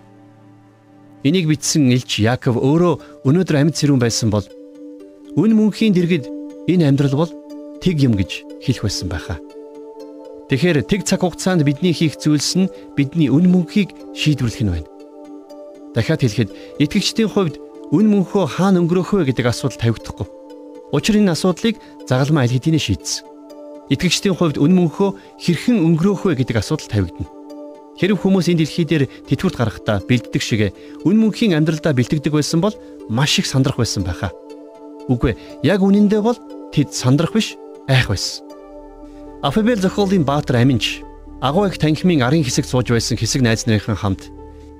Энийг 1.23 1.47
бичсэн 1.47 1.91
элч 1.91 2.19
Яаков 2.19 2.59
өөрөө 2.59 3.23
өнөөдөр 3.27 3.55
амьд 3.59 3.75
сэрүүн 3.75 3.99
байсан 3.99 4.31
бол 4.31 4.47
үн 5.35 5.51
мөнхийн 5.55 5.95
дэргэд 5.95 6.25
энэ 6.67 6.87
амьдрал 6.87 7.15
бол 7.15 7.31
тэг 7.83 7.99
юм 7.99 8.15
гэж 8.15 8.63
хэлэх 8.63 8.83
байсан 8.87 9.07
байхаа. 9.11 9.48
Тэгэхээр 10.49 10.81
тэг 10.81 11.05
цаг 11.05 11.21
хугацаанд 11.21 11.61
бидний 11.61 11.93
хийх 11.93 12.17
зүйлс 12.17 12.57
нь 12.57 12.73
бидний 12.97 13.29
үн 13.29 13.53
мөнхийг 13.53 13.93
шийдвэрлэх 14.17 14.65
нь 14.65 14.73
байна. 14.73 14.89
Дахиад 15.93 16.25
хэлэхэд 16.25 16.49
итгэгчдийн 16.81 17.29
хувьд 17.29 17.61
үн 17.93 18.09
мөнхөө 18.09 18.57
хаана 18.57 18.81
өнгөрөөх 18.81 19.13
вэ 19.13 19.29
гэдэг 19.29 19.45
асуудал 19.45 19.77
тавигдахгүй. 19.77 20.25
Учир 20.89 21.21
энэ 21.21 21.37
асуудлыг 21.37 21.77
загалмаа 22.09 22.49
аль 22.49 22.53
хэдийнэ 22.53 22.81
шийдсэн. 22.81 23.29
Итгэгчдийн 23.93 24.33
хувьд 24.33 24.57
үн 24.57 24.73
мөнхөө 24.73 25.37
хэрхэн 25.37 25.85
өнгөрөөх 25.85 26.33
вэ 26.33 26.41
гэдэг 26.41 26.57
асуудал 26.65 26.89
тавигдана. 26.89 27.29
Хэрэг 28.01 28.17
хүмүүс 28.17 28.49
энэ 28.49 28.65
дэлхий 28.65 28.85
дээр 28.89 29.05
тэтгүрт 29.29 29.53
гарахдаа 29.53 30.01
бэлддэг 30.01 30.41
шиг 30.41 30.73
үн 31.05 31.17
мөнхийн 31.21 31.53
амьдралдаа 31.53 31.93
бэлтгэдэг 31.93 32.33
байсан 32.33 32.57
бол 32.57 32.73
маш 33.05 33.37
их 33.37 33.45
сандрах 33.45 33.77
байсан 33.77 34.01
байхаа. 34.01 34.33
Үгүй 35.05 35.37
яг 35.61 35.85
үнэндээ 35.85 36.21
бол 36.25 36.37
тэд 36.73 36.89
сандрах 36.89 37.37
биш 37.37 37.53
айх 37.85 38.09
байсан. 38.09 38.48
Афабел 39.41 39.79
зохиолын 39.79 40.25
Баатар 40.25 40.57
аминч 40.57 40.99
агуу 41.39 41.67
их 41.67 41.77
танхимын 41.77 42.23
арын 42.27 42.43
хэсэг 42.43 42.65
сууж 42.67 42.91
байсан 42.91 43.15
хэсэг 43.15 43.39
найз 43.41 43.63
нарын 43.63 43.95
хамт 43.95 44.27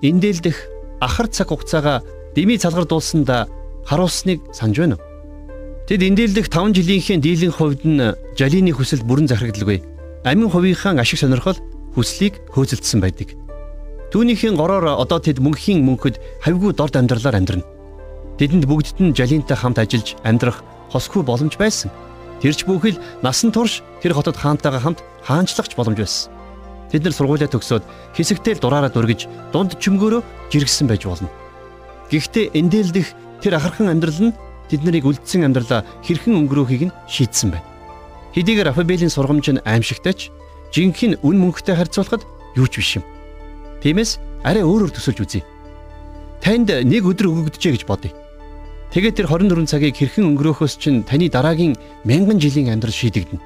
эндээлдэх 0.04 1.00
ахар 1.00 1.32
цаг 1.32 1.48
хугацаагаа 1.48 2.04
дими 2.36 2.58
цалгар 2.60 2.84
дуулсандаа 2.84 3.48
харуулсныг 3.88 4.44
санаж 4.52 4.78
байна? 4.84 4.98
Тэд 5.88 6.04
эндээлдэх 6.04 6.52
5 6.52 6.76
жилийнхээ 6.76 7.24
дийлэн 7.24 7.56
хувьд 7.56 7.88
нь 7.88 8.04
жалины 8.36 8.76
хүсэл 8.76 9.08
бүрэн 9.08 9.32
захирагдaltaгүй. 9.32 9.80
Амин 10.28 10.52
хувийнхаа 10.52 10.92
ашиг 11.00 11.24
сонирхол 11.24 11.56
хүслийг 11.96 12.44
хөөцөлдсөн 12.52 13.00
байдаг. 13.00 13.40
Түүнийхээ 14.12 14.60
гороор 14.60 15.00
одоо 15.00 15.24
тэд 15.24 15.40
мөнхийн 15.40 15.88
мөнхөд 15.88 16.20
хавьгүй 16.44 16.76
дорд 16.76 17.00
амьдралаар 17.00 17.40
амьдрна. 17.40 17.64
Тэдэнд 18.36 18.68
бүгдд 18.68 19.00
нь 19.00 19.16
жалинтай 19.16 19.56
хамт 19.56 19.80
ажиллаж 19.80 20.20
амьдрах 20.28 20.68
хосгүй 20.92 21.24
боломж 21.24 21.56
байсан. 21.56 21.88
Тэрч 22.40 22.64
бүхэл 22.64 22.98
насан 23.22 23.52
турш 23.52 23.84
тэр 24.00 24.16
хотод 24.16 24.40
хаантайгаа 24.40 24.80
хамт 24.80 25.00
хаанчлагч 25.28 25.76
боломж 25.76 26.00
байсан. 26.00 26.32
Тэд 26.90 27.04
нар 27.04 27.14
сургуулиа 27.14 27.52
төгсөөд 27.52 27.84
хэсэгтэл 28.16 28.64
дураараа 28.64 28.90
дүргэж 28.90 29.28
дунд 29.54 29.76
чимгөөрөө 29.78 30.50
жиргсэн 30.50 30.88
байж 30.88 31.06
болно. 31.06 31.30
Гэхдээ 32.10 32.56
эндээлдэх 32.58 33.08
тэр 33.44 33.60
ахархан 33.60 33.92
амьдрал 33.92 34.32
нь 34.32 34.36
тэд 34.72 34.82
нарыг 34.88 35.06
үлдсэн 35.06 35.46
амьдралаа 35.46 35.86
хэрхэн 36.02 36.40
өнгөрөөхийг 36.40 36.90
нь 36.90 36.96
шийдсэн 37.06 37.54
байна. 37.54 37.68
Хэдийгээр 38.34 38.72
Афабелийн 38.74 39.14
сургамж 39.14 39.46
нь 39.54 39.64
аимшигтайч 39.66 40.34
жинхэнэ 40.74 41.22
үн 41.22 41.38
мөнхтэй 41.38 41.76
харьцуулахад 41.78 42.26
юу 42.56 42.66
ч 42.66 42.82
биш 42.82 42.98
юм. 42.98 43.06
Тиймээс 43.82 44.18
арай 44.48 44.64
өөрөөр 44.66 44.94
төсөлж 44.94 45.20
үзье. 45.22 45.42
Танд 46.42 46.72
нэг 46.72 47.04
өдөр 47.06 47.30
өгөгдөжээ 47.30 47.74
гэж 47.78 47.84
бодъё. 47.86 48.14
Тэгээд 48.90 49.22
тэр 49.22 49.28
24 49.30 49.70
цагийг 49.70 49.96
хэрхэн 49.98 50.34
өнгөрөөхөөс 50.34 50.74
чинь 50.82 51.06
таны 51.06 51.30
дараагийн 51.30 51.78
мянган 52.10 52.42
жилийн 52.42 52.74
амьдрал 52.74 52.94
шийдэгдэнэ. 52.94 53.38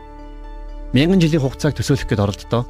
мянган 0.96 1.20
жилийн 1.20 1.44
хугацааг 1.44 1.76
төсөөлөх 1.76 2.08
гээд 2.08 2.24
оролддоо. 2.24 2.64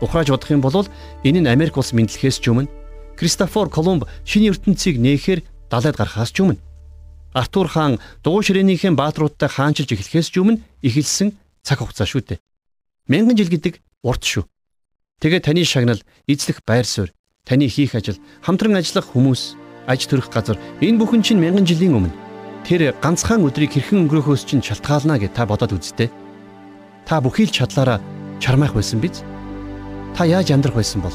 Ухрааж 0.00 0.32
бодох 0.32 0.48
юм 0.48 0.64
бол 0.64 0.88
энэ 1.24 1.44
нь 1.44 1.50
Америк 1.52 1.76
улс 1.76 1.92
мэдлэхээс 1.92 2.40
ч 2.40 2.48
өмнө 2.48 2.72
Кристофор 3.20 3.68
Колумб 3.68 4.08
шинэ 4.24 4.48
ертөнцийг 4.48 4.96
нээхээр 4.96 5.44
далайд 5.68 6.00
гарахаас 6.00 6.32
ч 6.32 6.40
өмнө 6.40 6.56
Артур 7.36 7.68
хаан 7.68 8.00
дугуй 8.24 8.42
ширээнийхэн 8.48 8.96
бааtruудтай 8.96 9.52
хаанчилж 9.52 9.92
эхлэхээс 9.92 10.32
ч 10.32 10.40
өмнө 10.40 10.64
эхэлсэн 10.80 11.36
цаг 11.62 11.84
хугацаа 11.84 12.08
шүү 12.08 12.22
дээ. 12.26 12.42
Мянган 13.12 13.36
жил 13.36 13.52
гэдэг 13.52 13.78
урт 14.02 14.24
шүү. 14.24 14.48
Тэгээ 15.20 15.44
таны 15.44 15.62
шагнал, 15.68 16.02
эзлэх 16.26 16.64
байр 16.64 16.88
суурь, 16.88 17.12
таны 17.44 17.68
хийх 17.68 17.94
ажил, 17.94 18.18
хамтран 18.42 18.80
ажиллах 18.80 19.06
хүмүүс, 19.12 19.54
аж 19.90 20.06
төрөх 20.06 20.30
газар 20.30 20.54
энэ 20.78 21.02
бүхэн 21.02 21.22
чинь 21.26 21.42
мянган 21.42 21.66
жилийн 21.66 21.98
өмнө 21.98 22.14
тэр 22.62 22.94
ганцхан 23.02 23.42
өдрийг 23.42 23.74
хэрхэн 23.74 24.06
өнгөрөхөөс 24.06 24.46
чинь 24.46 24.62
шалтгаална 24.62 25.18
гэж 25.18 25.34
та 25.34 25.42
бодоод 25.50 25.74
үзтээ. 25.74 26.08
Та 27.06 27.18
бүхий 27.18 27.50
л 27.50 27.54
чадлаараа 27.54 27.98
чармайх 28.38 28.76
байсан 28.78 29.02
биз? 29.02 29.26
Та 30.14 30.24
яаж 30.28 30.54
амьдрах 30.54 30.78
байсан 30.78 31.02
бол? 31.02 31.14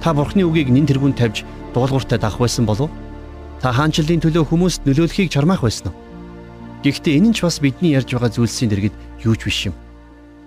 Та 0.00 0.14
бурхны 0.16 0.46
үгийг 0.48 0.72
нин 0.72 0.88
тэргүүнд 0.88 1.20
тавьж 1.20 1.44
дуулууртай 1.74 2.16
дагах 2.16 2.40
байсан 2.40 2.64
болов? 2.64 2.88
Та 3.60 3.76
хаанчлалын 3.76 4.24
төлөө 4.24 4.48
хүмүүст 4.48 4.88
нөлөөлөхийг 4.88 5.28
чармайх 5.28 5.60
байсан 5.60 5.92
уу? 5.92 5.98
Гэхдээ 6.80 7.20
энэ 7.20 7.28
нь 7.28 7.36
ч 7.36 7.44
бас 7.44 7.60
бидний 7.60 7.92
ярьж 7.92 8.16
байгаа 8.16 8.32
зүйлсийн 8.32 8.72
дэргэд 8.72 8.96
юу 9.28 9.36
ч 9.36 9.44
биш 9.44 9.68
юм. 9.68 9.76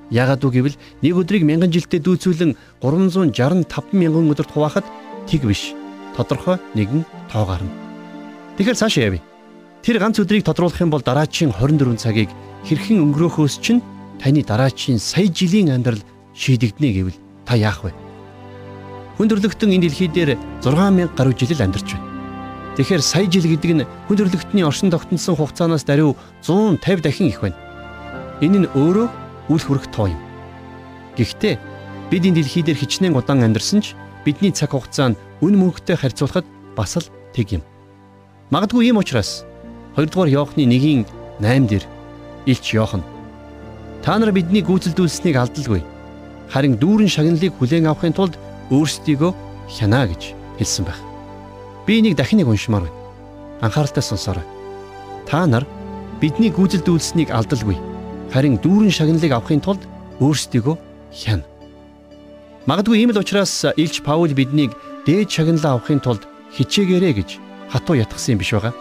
Ягаад 0.10 0.42
үг 0.42 0.58
гэвэл 0.58 0.82
нэг 1.06 1.14
өдрийг 1.14 1.46
мянган 1.46 1.70
жилдээ 1.70 2.02
дүүцүүлэн 2.02 2.58
365 2.82 3.94
мянган 3.94 4.34
өдөрт 4.34 4.50
хуваахад 4.50 4.86
тэг 5.30 5.46
биш. 5.46 5.78
Тодорхой 6.16 6.58
нэгэн 6.76 7.06
тоо 7.32 7.46
гарна. 7.46 7.72
Тэгэхээр 8.58 8.78
цаашаа 8.78 9.04
явъя. 9.10 9.24
Тэр 9.82 10.00
ганц 10.00 10.20
өдрийг 10.22 10.46
тодруулах 10.46 10.80
юм 10.80 10.94
бол 10.94 11.02
дараачийн 11.02 11.52
24 11.52 11.98
цагийг 11.98 12.30
хэрхэн 12.64 13.04
өнгөрөөхөөс 13.04 13.60
чинь 13.60 13.82
таны 14.22 14.46
дараачийн 14.46 15.00
сая 15.02 15.28
жилийн 15.28 15.74
амьдрал 15.76 16.00
шийдэгдэнэ 16.38 16.90
гэвэл 16.94 17.20
та 17.44 17.60
яах 17.60 17.84
вэ? 17.84 17.92
Хүндрэлтэн 19.18 19.74
энэ 19.76 19.90
дэлхий 19.90 20.08
дээр 20.08 20.38
6000 20.64 21.12
гаруй 21.18 21.36
жил 21.36 21.62
амьдарч 21.62 21.94
байна. 21.94 22.08
Тэгэхээр 22.78 23.04
сая 23.06 23.30
жил 23.30 23.46
гэдэг 23.46 23.72
нь 23.78 23.88
хүндрэлтний 24.10 24.66
оршин 24.66 24.90
тогтносон 24.90 25.38
хугацаанаас 25.38 25.86
даруй 25.86 26.18
150 26.42 27.06
дахин 27.06 27.30
их 27.30 27.42
байна. 27.42 27.58
Энэ 28.42 28.66
нь 28.66 28.72
өөрөө 28.74 29.08
үл 29.54 29.62
хүрэх 29.62 29.92
тоо 29.94 30.10
юм. 30.10 30.22
Гэхдээ 31.14 31.60
бид 32.10 32.24
энэ 32.26 32.42
дэлхий 32.42 32.64
дээр 32.66 32.82
хичнээн 32.82 33.14
удаан 33.14 33.46
амьдарсан 33.46 33.86
ч 33.86 33.94
бидний 34.26 34.50
цаг 34.50 34.74
хугацаа 34.74 35.14
нь 35.14 35.20
үн 35.44 35.60
мөнхтэй 35.60 36.00
харьцуулахад 36.00 36.48
бас 36.78 36.96
л 36.96 37.12
тэг 37.36 37.60
юм. 37.60 37.64
Магадгүй 38.50 38.88
ийм 38.88 38.98
учраас 39.04 39.44
2 40.00 40.08
дугаар 40.08 40.32
Иохны 40.32 40.64
1-ийн 40.64 41.04
8 41.44 41.68
дээр 41.68 41.86
Илч 42.48 42.74
Иохан 42.74 43.04
Та 44.04 44.20
нар 44.20 44.34
бидний 44.36 44.60
гүйцэлдүүлсэнийг 44.60 45.40
алдалгүй. 45.40 45.80
Харин 46.52 46.76
дүүрэн 46.76 47.08
шагналыг 47.08 47.56
хүлээн 47.56 47.88
авахын 47.88 48.12
тулд 48.12 48.36
өөрсдийгөө 48.68 49.32
хянаа 49.72 50.12
гэж 50.12 50.36
хэлсэн 50.60 50.84
байх. 50.84 51.00
Би 51.88 52.04
энийг 52.04 52.20
дахин 52.20 52.44
нэг 52.44 52.52
уншмаар 52.52 52.84
байна. 52.84 53.00
Анхааралтай 53.64 54.04
сонсоорой. 54.04 54.44
Та 55.24 55.48
нар 55.48 55.64
бидний 56.20 56.52
гүйцэлдүүлсэнийг 56.52 57.32
алдалгүй. 57.32 57.80
Харин 58.36 58.60
дүүрэн 58.60 58.92
шагналыг 58.92 59.32
авахын 59.32 59.64
тулд 59.64 59.88
өөрсдийгөө 60.20 60.76
хяна. 61.24 61.48
Магадгүй 62.68 63.08
ийм 63.08 63.16
л 63.16 63.24
учраас 63.24 63.72
Илч 63.80 64.04
Паул 64.04 64.36
биднийг 64.36 64.76
дээд 65.06 65.30
шагналаа 65.30 65.76
авахын 65.76 66.00
тулд 66.00 66.24
хичээгээрэй 66.56 67.14
гэж 67.20 67.30
хатуу 67.72 68.00
ятгсан 68.00 68.36
юм 68.36 68.40
биш 68.40 68.52
байгаа. 68.56 68.74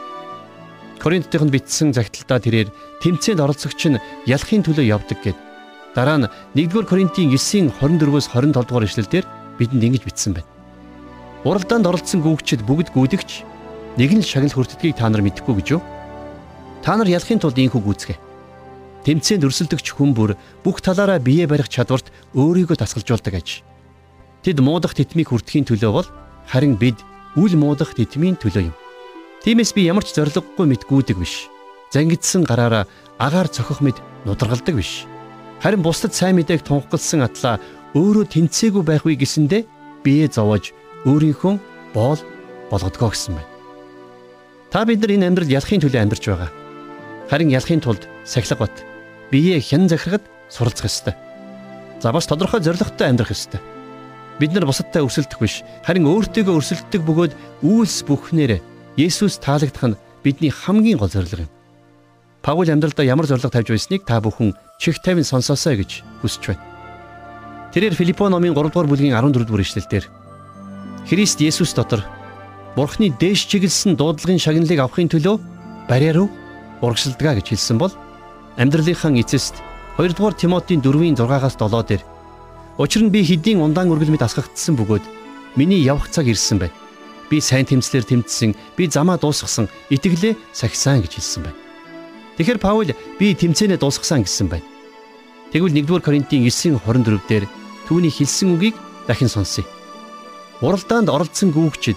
Коринтынд 1.02 1.50
бичсэн 1.50 1.90
загталтаа 1.90 2.38
тэрээр 2.38 2.68
тэмцээнд 3.02 3.42
оролцогч 3.42 3.80
нь 3.90 3.98
ялахын 4.30 4.62
төлөө 4.62 4.86
явдаг 4.86 5.18
гэд. 5.18 5.38
Дараа 5.98 6.18
нь 6.22 6.30
1-р 6.54 6.86
Коринтын 6.86 7.34
9-ийн 7.34 7.74
24-өөс 7.74 8.30
27 8.30 8.54
дугаар 8.54 8.86
эшлэлдэр 8.86 9.24
бидэнд 9.58 9.82
ингэж 9.82 10.02
бичсэн 10.06 10.38
байна. 10.38 10.48
Уралдаанд 11.42 11.90
оролцсон 11.90 12.22
гүгчд 12.22 12.62
бүгд 12.62 12.94
гүйдэгч 12.94 13.30
нэг 13.98 14.10
нь 14.14 14.22
шагнал 14.22 14.54
хүртдгийг 14.54 14.94
та 14.94 15.10
нар 15.10 15.26
мэдэхгүй 15.26 15.58
гэж 15.58 15.68
юу? 15.74 15.82
Та 16.86 16.94
нар 16.94 17.10
ялахын 17.10 17.42
тулд 17.42 17.58
ийхүү 17.58 17.82
гүйцгээ. 17.82 18.18
Тэмцээнд 19.02 19.42
өрсөлдөгч 19.42 19.86
хүн 19.90 20.14
бүр 20.14 20.38
бүх 20.62 20.78
талаараа 20.78 21.18
бие 21.18 21.50
барих 21.50 21.66
чадварт 21.66 22.14
өөрийгөө 22.38 22.78
тасгалжуулдаг 22.78 23.34
аж. 23.42 23.66
Тэд 24.42 24.58
муудах 24.58 24.98
титмийг 24.98 25.30
хүртэхийн 25.30 25.66
төлөө 25.70 25.92
бол 25.94 26.08
харин 26.50 26.74
бид 26.74 26.98
үл 27.38 27.54
муудах 27.54 27.94
титмийн 27.94 28.34
төлөө 28.34 28.70
юм. 28.70 28.76
Тиймээс 29.46 29.70
би 29.74 29.86
ямар 29.86 30.02
ч 30.02 30.18
зориггүй 30.18 30.66
мэд 30.66 30.82
гүйдэг 30.90 31.18
биш. 31.18 31.46
Зангидсан 31.94 32.42
гараараа 32.42 32.90
агаар 33.22 33.46
цохих 33.46 33.78
мэд 33.78 34.02
нударгалдаг 34.26 34.74
биш. 34.74 35.06
Харин 35.62 35.82
бусдад 35.86 36.14
сайн 36.14 36.42
мэдээг 36.42 36.66
тунхагласан 36.66 37.22
атлаа 37.22 37.62
өөрөө 37.94 38.26
тэнцээгүй 38.34 38.82
байх 38.82 39.06
вэ 39.06 39.14
гэсэндэ 39.14 39.62
бие 40.02 40.26
зовоож 40.26 40.74
өөрийнхөө 41.06 41.54
боол 41.94 42.20
болгодгоо 42.70 43.14
гэсэн 43.14 43.38
байна. 43.38 43.50
Та 44.74 44.82
бид 44.82 44.98
нар 45.02 45.14
энэ 45.14 45.26
амьдрал 45.30 45.54
ялахын 45.54 45.82
төлөө 45.86 46.02
амьдарч 46.02 46.24
байгаа. 46.26 46.50
Харин 47.30 47.54
ялахын 47.54 47.78
тулд 47.78 48.10
сахилга 48.26 48.66
бат 48.66 48.74
бие 49.30 49.62
хэн 49.62 49.86
захирахад 49.86 50.26
суралцах 50.50 50.90
ёстой. 50.90 51.14
За 52.02 52.10
бас 52.10 52.26
тодорхой 52.26 52.58
зорилготой 52.58 53.06
амьдрах 53.06 53.30
ёстой. 53.30 53.60
Бид 54.40 54.52
нар 54.52 54.64
бусадтай 54.68 55.04
өрсөлдөх 55.04 55.40
биш, 55.42 55.60
харин 55.84 56.08
өөртөөгөө 56.08 56.56
өрсөлддөг 56.56 57.02
бөгөөд 57.04 57.32
үйлс 57.66 58.04
бүхнээр 58.08 58.60
Есүс 58.96 59.40
таалагдах 59.40 59.92
нь 59.92 60.00
бидний 60.24 60.52
хамгийн 60.52 61.00
гол 61.00 61.12
зорилго 61.12 61.44
юм. 61.44 61.52
Паул 62.42 62.68
амьдралдаа 62.68 63.06
ямар 63.06 63.26
зорилго 63.26 63.48
тавьж 63.48 63.70
байсныг 63.70 64.04
та 64.04 64.20
бүхэн 64.20 64.52
чих 64.80 64.98
тавин 65.00 65.24
сонсоосой 65.24 65.78
гэж 65.78 66.02
хүсэж 66.20 66.42
байна. 66.52 66.64
Тэрээр 67.72 67.94
Филиппо 67.94 68.28
номын 68.28 68.52
3 68.52 68.68
дугаар 68.68 68.88
бүлгийн 68.90 69.16
14 69.16 69.46
дугаар 69.46 69.64
ишлэлдэр 69.64 70.04
Христ 71.08 71.40
Есүс 71.40 71.72
дотор 71.72 72.04
Бурхны 72.76 73.08
дээш 73.08 73.48
чиглэсэн 73.48 73.96
дуудлагын 73.96 74.42
шагналыг 74.42 74.80
авахын 74.80 75.08
төлөө 75.08 75.36
барьяа 75.88 76.18
руу 76.20 76.28
урагшилдгаа 76.84 77.40
гэж 77.40 77.52
хэлсэн 77.52 77.78
бол 77.80 77.92
амьдралынхаа 78.60 79.12
эцэст 79.16 79.60
2 79.96 80.12
дугаар 80.12 80.34
Тимотийн 80.36 80.84
4-ийн 80.84 81.16
6-аас 81.16 81.56
7 81.56 81.84
дээр 81.88 82.02
Учир 82.78 83.02
нь 83.04 83.12
би 83.12 83.24
хэдийн 83.24 83.60
ундаан 83.60 83.92
үргэлмэд 83.92 84.22
асгагдсан 84.24 84.76
бөгөөд 84.76 85.04
миний 85.56 85.82
явах 85.84 86.08
цаг 86.08 86.28
ирсэн 86.28 86.58
байна 86.62 86.82
Би 87.32 87.40
сайн 87.40 87.64
тэмцлэр 87.64 88.04
тэмцсэн, 88.04 88.52
би 88.76 88.92
замаа 88.92 89.16
дуусгасан, 89.16 89.64
итгэлээ 89.88 90.36
сахисан 90.52 91.00
гэж 91.00 91.16
хэлсэн 91.16 91.40
байна. 91.48 91.56
Тэгэхээр 92.36 92.60
Паул 92.60 92.92
би 92.92 93.32
тэмцээнэ 93.32 93.80
дуусгасан 93.80 94.20
гэсэн 94.20 94.52
байна. 94.52 94.68
Тэгвэл 95.48 95.72
1-р 95.72 96.04
Коринтын 96.04 96.44
9:24 96.44 97.24
дээр 97.24 97.48
түүний 97.88 98.12
хэлсэн 98.12 98.52
үгийг 98.52 98.76
дахин 99.08 99.32
сонсъё. 99.32 99.64
Уралдаанд 100.60 101.08
оролцсон 101.08 101.56
гүүгчд 101.56 101.96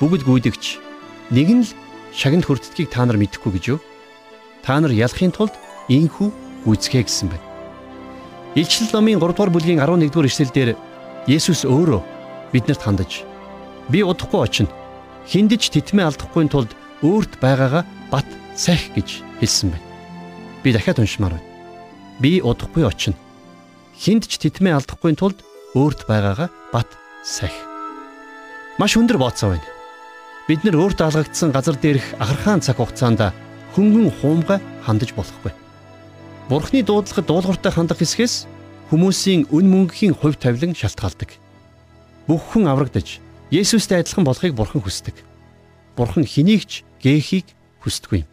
бүгд 0.00 0.24
гүйдэгч 0.24 0.80
нэг 1.28 1.48
нь 1.52 1.64
л 1.68 1.76
шагнал 2.16 2.48
хүртдгийг 2.48 2.88
та 2.88 3.04
нар 3.04 3.20
мэдэхгүй 3.20 3.60
гэж 3.60 3.64
юу? 3.76 3.84
Та 4.64 4.80
нар 4.80 4.96
ялахын 4.96 5.28
тулд 5.28 5.52
ийхүү 5.92 6.64
гүйцгээ 6.64 7.04
гэсэн 7.04 7.28
байна. 7.28 7.49
Илчил 8.54 8.90
номын 8.92 9.20
3 9.20 9.30
дугаар 9.30 9.50
бүлгийн 9.54 9.78
11 9.78 10.10
дугаар 10.10 10.26
эшлэлдэр 10.26 10.74
Есүс 11.30 11.62
өөрөө 11.68 12.00
биднэрт 12.50 12.82
хандаж 12.82 13.30
Би 13.90 14.02
удахгүй 14.06 14.46
очино. 14.46 14.70
Хиндэж 15.26 15.74
титмээ 15.74 16.06
алдахгүй 16.06 16.46
тулд 16.46 16.70
өөрт 17.02 17.42
байгаагаа 17.42 17.82
бат 18.06 18.26
сах 18.54 18.78
гэж 18.94 19.22
хэлсэн 19.42 19.74
байна. 19.74 19.86
Би 20.62 20.70
дахиад 20.70 21.02
уншмаар 21.02 21.34
байна. 21.34 21.48
Би 22.22 22.38
удахгүй 22.38 22.86
очино. 22.86 23.18
Хиндэж 23.98 24.38
титмээ 24.38 24.78
алдахгүй 24.78 25.18
тулд 25.18 25.42
өөрт 25.74 26.06
байгаагаа 26.06 26.54
бат 26.70 26.86
сах. 27.26 27.54
Маш 28.78 28.94
өндөр 28.94 29.18
бооцоо 29.18 29.58
байна. 29.58 29.66
Бид 30.46 30.62
нар 30.62 30.78
өөрт 30.78 31.02
алгагдсан 31.02 31.50
газар 31.50 31.74
дээрх 31.74 32.14
ахархаан 32.22 32.62
цаг 32.62 32.78
хугацаанд 32.78 33.34
хөнгөн 33.74 34.10
хуумгай 34.22 34.62
хандаж 34.86 35.10
болохгүй. 35.18 35.50
Бурхны 36.50 36.82
дуудлагад 36.82 37.30
дуулууртай 37.30 37.70
хандах 37.70 38.02
хэсгээс 38.02 38.50
хүмүүсийн 38.90 39.54
үн 39.54 39.70
мөнгийн 39.70 40.18
хувь 40.18 40.34
тавилан 40.34 40.74
шалтгаалдаг. 40.74 41.38
Бүх 42.26 42.42
хүн 42.50 42.66
аврагдаж 42.66 43.22
Есүстэй 43.54 44.02
адилхан 44.02 44.26
болохыг 44.26 44.58
Бурхан 44.58 44.82
хүсдэг. 44.82 45.14
Бурхан 45.94 46.26
хэнийг 46.26 46.66
ч 46.66 46.82
гээхийг 47.06 47.54
хүсдэггүй. 47.86 48.26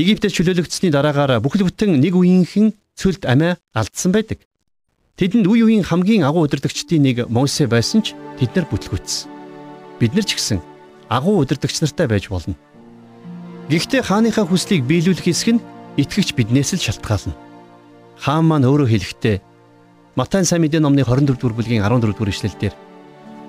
Египтэд 0.00 0.32
чөлөөлөгдсөний 0.32 0.88
дараагаар 0.88 1.44
бүхэл 1.44 1.68
бүтэн 1.68 2.00
нэг 2.00 2.16
үеийнхэн 2.16 2.72
цөлд 2.96 3.28
амиа 3.28 3.60
алдсан 3.76 4.16
байдаг. 4.16 4.48
Тэдэнд 5.20 5.44
үе 5.44 5.68
үеийн 5.68 5.84
хамгийн 5.84 6.24
агуу 6.24 6.48
удирдагчдын 6.48 7.04
нэг 7.04 7.16
Мосе 7.28 7.68
байсан 7.68 8.00
ч 8.00 8.16
тэд 8.40 8.56
нар 8.56 8.64
бүтлгүйтсэн. 8.64 9.28
Бид 10.00 10.16
нар 10.16 10.24
ч 10.24 10.40
гэсэн 10.40 10.64
агуу 11.12 11.44
удирдагч 11.44 11.84
нартай 11.84 12.08
байж 12.08 12.32
болно. 12.32 12.56
Гэхдээ 13.68 14.08
хааныхаа 14.08 14.48
хүслийг 14.48 14.88
биелүүлэх 14.88 15.28
хэсэг 15.28 15.60
нь 15.60 15.64
итгэгч 15.98 16.38
биднээс 16.38 16.78
л 16.78 16.84
шалтгаална. 16.86 17.34
Хаан 18.22 18.46
маань 18.46 18.66
өөрөө 18.70 18.88
хэлэхдээ 18.88 19.36
Матай 20.18 20.42
сайн 20.42 20.66
мэдээ 20.66 20.82
номны 20.82 21.06
24 21.06 21.38
дугаар 21.38 21.54
бүлгийн 21.54 21.82
14 21.86 22.10
дугаар 22.10 22.34
ишлэлдэр 22.34 22.74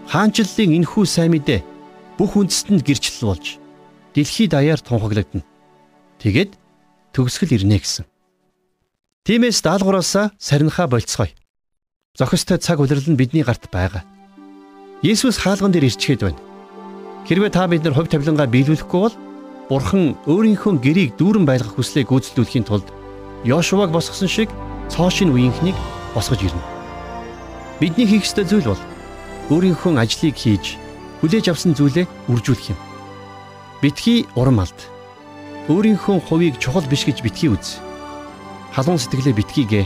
хаанчлалын 0.06 0.78
энхүү 0.78 1.06
сайн 1.10 1.34
мэдээ 1.34 1.66
бүх 2.18 2.38
үндэстэнд 2.38 2.86
гэрчлэл 2.86 3.26
болж 3.26 3.58
дэлхийд 4.14 4.54
даяар 4.54 4.78
тунхаглагдана. 4.78 5.42
Тэгээд 6.22 6.54
төгсгөл 7.14 7.58
ирнэ 7.58 7.82
гэсэн. 7.82 8.06
Тиймээс 9.26 9.66
даалгавраасаа 9.66 10.34
сарнихаа 10.38 10.86
болцгоё. 10.86 11.34
Зохистой 12.18 12.62
цаг 12.62 12.78
улирал 12.82 13.06
нь 13.06 13.18
бидний 13.18 13.42
гарт 13.42 13.66
байгаа. 13.74 14.06
Есүс 15.02 15.42
хаалган 15.42 15.74
дээр 15.74 15.90
ирчгээд 15.90 16.22
байна. 16.22 16.42
Хэрвээ 17.26 17.50
та 17.50 17.66
бид 17.66 17.82
нар 17.82 17.98
хувь 17.98 18.14
тавилангаа 18.14 18.46
биелүүлэхгүй 18.46 19.00
бол 19.02 19.16
Бурхан 19.70 20.18
өөрийнхөө 20.26 20.82
гэрийг 20.82 21.14
дүүрэн 21.22 21.46
байлгах 21.46 21.78
хүслийг 21.78 22.10
гүйцэтгүүлэхийн 22.10 22.66
тулд 22.66 22.90
Йошуаг 23.46 23.94
босгосон 23.94 24.26
шиг 24.26 24.50
цоошин 24.90 25.30
үеийнхнийг 25.30 25.78
босгож 26.18 26.42
ирнэ. 26.42 26.66
Бидний 27.78 28.10
хийх 28.10 28.26
ёстой 28.26 28.50
зүйл 28.50 28.74
бол 28.74 28.82
өөрийнхөө 29.54 29.94
ажлыг 30.02 30.34
хийж 30.34 30.74
хүлээж 31.22 31.54
авсан 31.54 31.78
зүйлээ 31.78 32.10
үржүүлэх 32.34 32.74
юм. 32.74 32.80
Битгий 33.86 34.26
урам 34.34 34.66
алд. 34.66 34.80
Өөрийнхөө 35.70 36.18
хувийг 36.26 36.58
чухал 36.58 36.90
биш 36.90 37.06
гэж 37.06 37.22
битгий 37.22 37.54
үз. 37.54 37.78
Халуун 38.74 38.98
сэтгэлээ 38.98 39.38
битгийгээ 39.38 39.86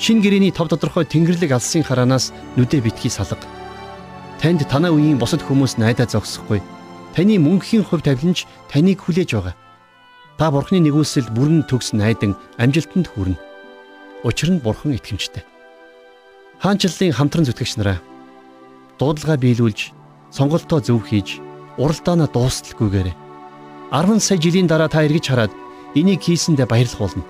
шин 0.00 0.24
гэрэний 0.24 0.56
тав 0.56 0.72
тодорхой 0.72 1.04
тэнгэрлэг 1.04 1.52
алсын 1.52 1.84
хараанаас 1.84 2.32
нүдэ 2.56 2.80
битгий 2.80 3.12
салга. 3.12 3.44
Танд 4.40 4.64
танаа 4.72 4.96
үеийн 4.96 5.20
босод 5.20 5.44
хүмүүс 5.44 5.76
найдаа 5.76 6.08
зогсохгүй 6.08 6.64
Таны 7.12 7.36
мөнхийн 7.38 7.84
хувь 7.84 8.04
тавиланч 8.04 8.48
таныг 8.72 9.00
хүлээж 9.04 9.30
байгаа. 9.36 9.54
Та 10.38 10.50
бурхны 10.50 10.80
нэгүүлсэл 10.80 11.28
бүрэн 11.36 11.68
төгс 11.68 11.92
найдан 11.92 12.36
амжилтанд 12.56 13.12
хүрнэ. 13.12 13.36
Учир 14.24 14.50
нь 14.50 14.62
бурхан 14.64 14.96
итгэмжтэй. 14.96 15.44
Хаанчлалын 16.62 17.12
хамтран 17.12 17.44
зүтгэгч 17.44 17.76
нараа 17.76 17.98
дуудлага 19.02 19.34
биелүүлж, 19.42 19.90
сонголтоо 20.30 20.78
зөв 20.78 21.02
хийж, 21.02 21.42
уралдаанаа 21.74 22.30
дуусталгүйгээр 22.30 23.10
10 23.90 24.22
сая 24.22 24.38
жилийн 24.38 24.70
дараа 24.70 24.86
та 24.86 25.02
эргэж 25.02 25.26
хараад 25.26 25.52
энийг 25.98 26.22
хийсэндээ 26.22 26.70
баярлах 26.70 27.02
болно. 27.02 27.24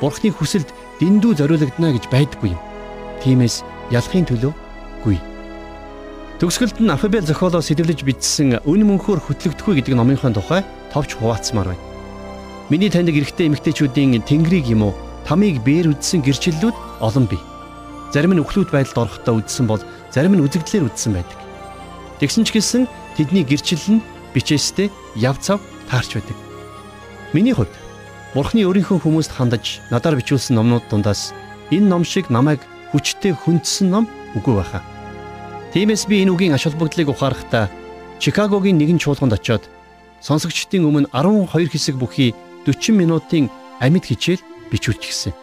Бурхны 0.00 0.32
хүсэлд 0.32 0.72
дэндүү 1.00 1.32
зориулагдана 1.36 1.92
гэж 1.92 2.04
байдаггүй 2.08 2.56
юм. 2.56 2.60
Тиймээс 3.20 3.60
ялахын 3.92 4.24
төлөө 4.24 4.52
гүй. 5.04 5.20
Төгсгөлд 6.36 6.84
нь 6.84 6.92
Афабел 6.92 7.24
зохиолоо 7.24 7.64
сэтэлж 7.64 8.04
бичсэн 8.04 8.60
үн 8.68 8.80
мөнхөөр 8.84 9.24
хөтлөгдөхгүй 9.24 9.80
гэдэг 9.80 9.96
номынхон 9.96 10.36
тухай 10.36 10.68
товч 10.92 11.16
хуваацмаар 11.16 11.72
байна. 11.72 11.84
Миний 12.68 12.92
таньдаг 12.92 13.16
эрэгтэй 13.16 13.48
эмэгтэйчүүдийн 13.48 14.20
тэнгэрийг 14.20 14.68
юм 14.68 14.92
уу 14.92 14.92
тамыг 15.24 15.64
бээр 15.64 15.96
үдсэн 15.96 16.20
гэрчлэлүүд 16.20 16.76
олон 17.00 17.24
бий. 17.24 17.40
Зарим 18.12 18.36
нь 18.36 18.42
өхлүүд 18.44 18.68
байдалд 18.68 19.16
орохдоо 19.16 19.40
үдсэн 19.40 19.64
бол 19.64 19.80
зарим 20.12 20.36
нь 20.36 20.44
үзэгдлэр 20.44 20.92
үдсэн 20.92 21.16
байдаг. 21.16 21.40
Тэгсэн 22.20 22.44
ч 22.44 22.52
гэсэн 22.52 22.84
тэдний 23.16 23.40
гэрчлэл 23.40 23.96
нь 23.96 24.04
бичээстэй 24.36 24.92
яв 25.16 25.40
цав 25.40 25.64
таарч 25.88 26.20
байдаг. 26.20 26.36
Миний 27.32 27.56
хувьд 27.56 27.72
Бурхны 28.36 28.60
өөрийнхөө 28.68 29.00
хүмүүст 29.00 29.32
хандаж 29.32 29.80
надаар 29.88 30.20
бичүүлсэн 30.20 30.60
номнууд 30.60 30.84
дундаас 30.92 31.32
энэ 31.72 31.88
ном 31.88 32.04
шиг 32.04 32.28
намайг 32.28 32.60
хүчтэй 32.92 33.32
хүндсэн 33.32 33.88
ном 33.88 34.04
үгүй 34.36 34.60
байхаа. 34.60 34.95
Тиймээс 35.72 36.06
би 36.06 36.22
энэ 36.22 36.32
үгийн 36.32 36.54
ач 36.54 36.64
холбогдлыг 36.66 37.10
ухаарахдаа 37.10 37.66
Чикагогийн 38.22 38.78
нэгэн 38.78 39.02
чуулганд 39.02 39.36
очиод 39.36 39.64
сонсогчдын 40.22 40.86
өмнө 40.88 41.10
12 41.12 41.68
хэсэг 41.68 41.96
бүхий 42.00 42.32
40 42.64 42.96
минутын 42.96 43.50
амьд 43.82 44.04
хичээл 44.08 44.42
бичүүлчихсэн. 44.72 45.34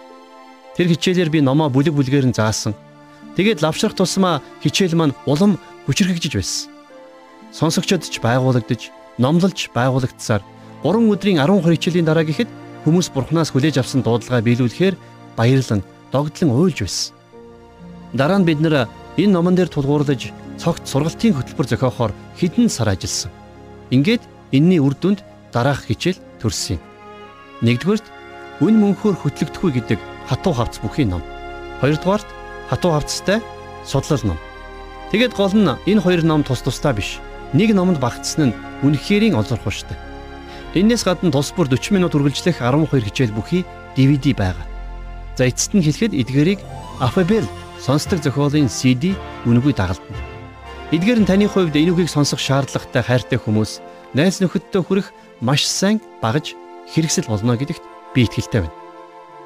Тэр 0.75 0.87
хичээлээр 0.89 1.29
би 1.29 1.39
номоо 1.45 1.69
бүлэг 1.69 1.93
бүлгээр 1.93 2.33
нь 2.33 2.37
заасан. 2.37 2.73
Тэгээд 3.37 3.61
лавшрах 3.61 3.93
тусмаа 3.93 4.41
хичээл 4.65 4.97
маань 4.97 5.13
улам 5.29 5.61
хүчрхэгжиж 5.85 6.33
байсан. 6.33 6.71
Сонсогчдод 7.53 8.09
ч 8.09 8.17
байгуулагдаж, 8.17 8.89
номлолж 9.21 9.69
байгуулагдсаар 9.69 10.41
3 10.81 11.13
өдрийн 11.13 11.37
12 11.37 11.77
хичээлийн 11.77 12.09
дараа 12.09 12.25
гэхэд 12.25 12.49
хүмүүс 12.89 13.13
бурхнаас 13.13 13.53
хүлээж 13.53 13.77
авсан 13.77 14.01
дуудлагаа 14.01 14.41
биелүүлэхээр 14.41 14.97
баярлан 15.37 15.85
догдлон 16.09 16.51
уйлж 16.57 16.81
байсан. 16.81 17.13
Дараа 18.17 18.41
нь 18.41 18.47
бид 18.49 18.57
нэр 18.57 18.89
Энэ 19.17 19.33
номон 19.33 19.53
дээр 19.53 19.69
тулгуурлаж 19.69 20.33
цогт 20.57 20.89
сургалтын 20.89 21.37
хөтөлбөр 21.37 21.67
зохиохоор 21.69 22.11
хэдэн 22.39 22.65
сар 22.69 22.89
ажилласан. 22.89 23.29
Ингээд 23.93 24.25
энэний 24.49 24.81
үр 24.81 24.97
дүнд 24.97 25.21
дараах 25.53 25.85
хичээл 25.85 26.17
төрсөн 26.41 26.81
юм. 26.81 26.81
Нэгдүгээрт 27.61 28.05
үн 28.65 28.75
мөнхөөр 28.81 29.15
хөтлөгдөхгүй 29.21 29.71
гэдэг 29.77 29.99
хатуу 30.25 30.53
хавц 30.57 30.81
бүхий 30.81 31.05
ном. 31.05 31.21
Хоёрдугаарт 31.81 32.25
хатуу 32.73 32.97
хавцтай 32.97 33.37
судлал 33.85 34.33
ном. 34.33 34.39
Тэгэд 35.13 35.37
гол 35.37 35.53
нь 35.53 35.69
энэ 35.69 36.01
хоёр 36.01 36.25
ном 36.25 36.41
тус 36.41 36.65
тустай 36.65 36.97
биш. 36.97 37.21
Нэг 37.53 37.77
номонд 37.77 38.01
багтсан 38.01 38.49
нь 38.49 38.57
үнэхэрийн 38.81 39.37
олзорхоштой. 39.37 39.97
Энээс 40.73 41.05
гадна 41.05 41.29
тус 41.29 41.53
бүр 41.53 41.69
40 41.69 41.93
минут 41.93 42.17
үргэлжлэх 42.17 42.65
12 42.65 42.97
хичээл 42.97 43.37
бүхий 43.37 43.61
DVD 43.93 44.33
байгаа. 44.33 44.65
За 45.37 45.45
эцэст 45.45 45.77
нь 45.77 45.85
хэлэхэд 45.85 46.17
эдгээрийг 46.17 46.59
Alphabet 46.97 47.45
сонсдог 47.83 48.23
зохиолын 48.23 48.71
CD 48.71 49.11
үнэгүй 49.43 49.75
дагалдана. 49.75 50.15
Эдгээр 50.95 51.19
нь 51.19 51.27
таны 51.27 51.51
хувьд 51.51 51.75
энэ 51.75 51.91
үгийг 51.91 52.07
сонсох 52.07 52.39
шаардлагатай 52.39 53.03
хайртай 53.03 53.39
хүмүүс 53.41 53.83
найз 54.15 54.39
нөхөдтэй 54.39 54.79
хүрэх 54.79 55.11
маш 55.43 55.67
сайн 55.67 55.99
багаж 56.23 56.55
хэрэгсэл 56.95 57.27
болно 57.27 57.59
гэдэгт 57.59 57.83
би 58.15 58.23
итгэлтэй 58.23 58.63
байна. 58.63 58.77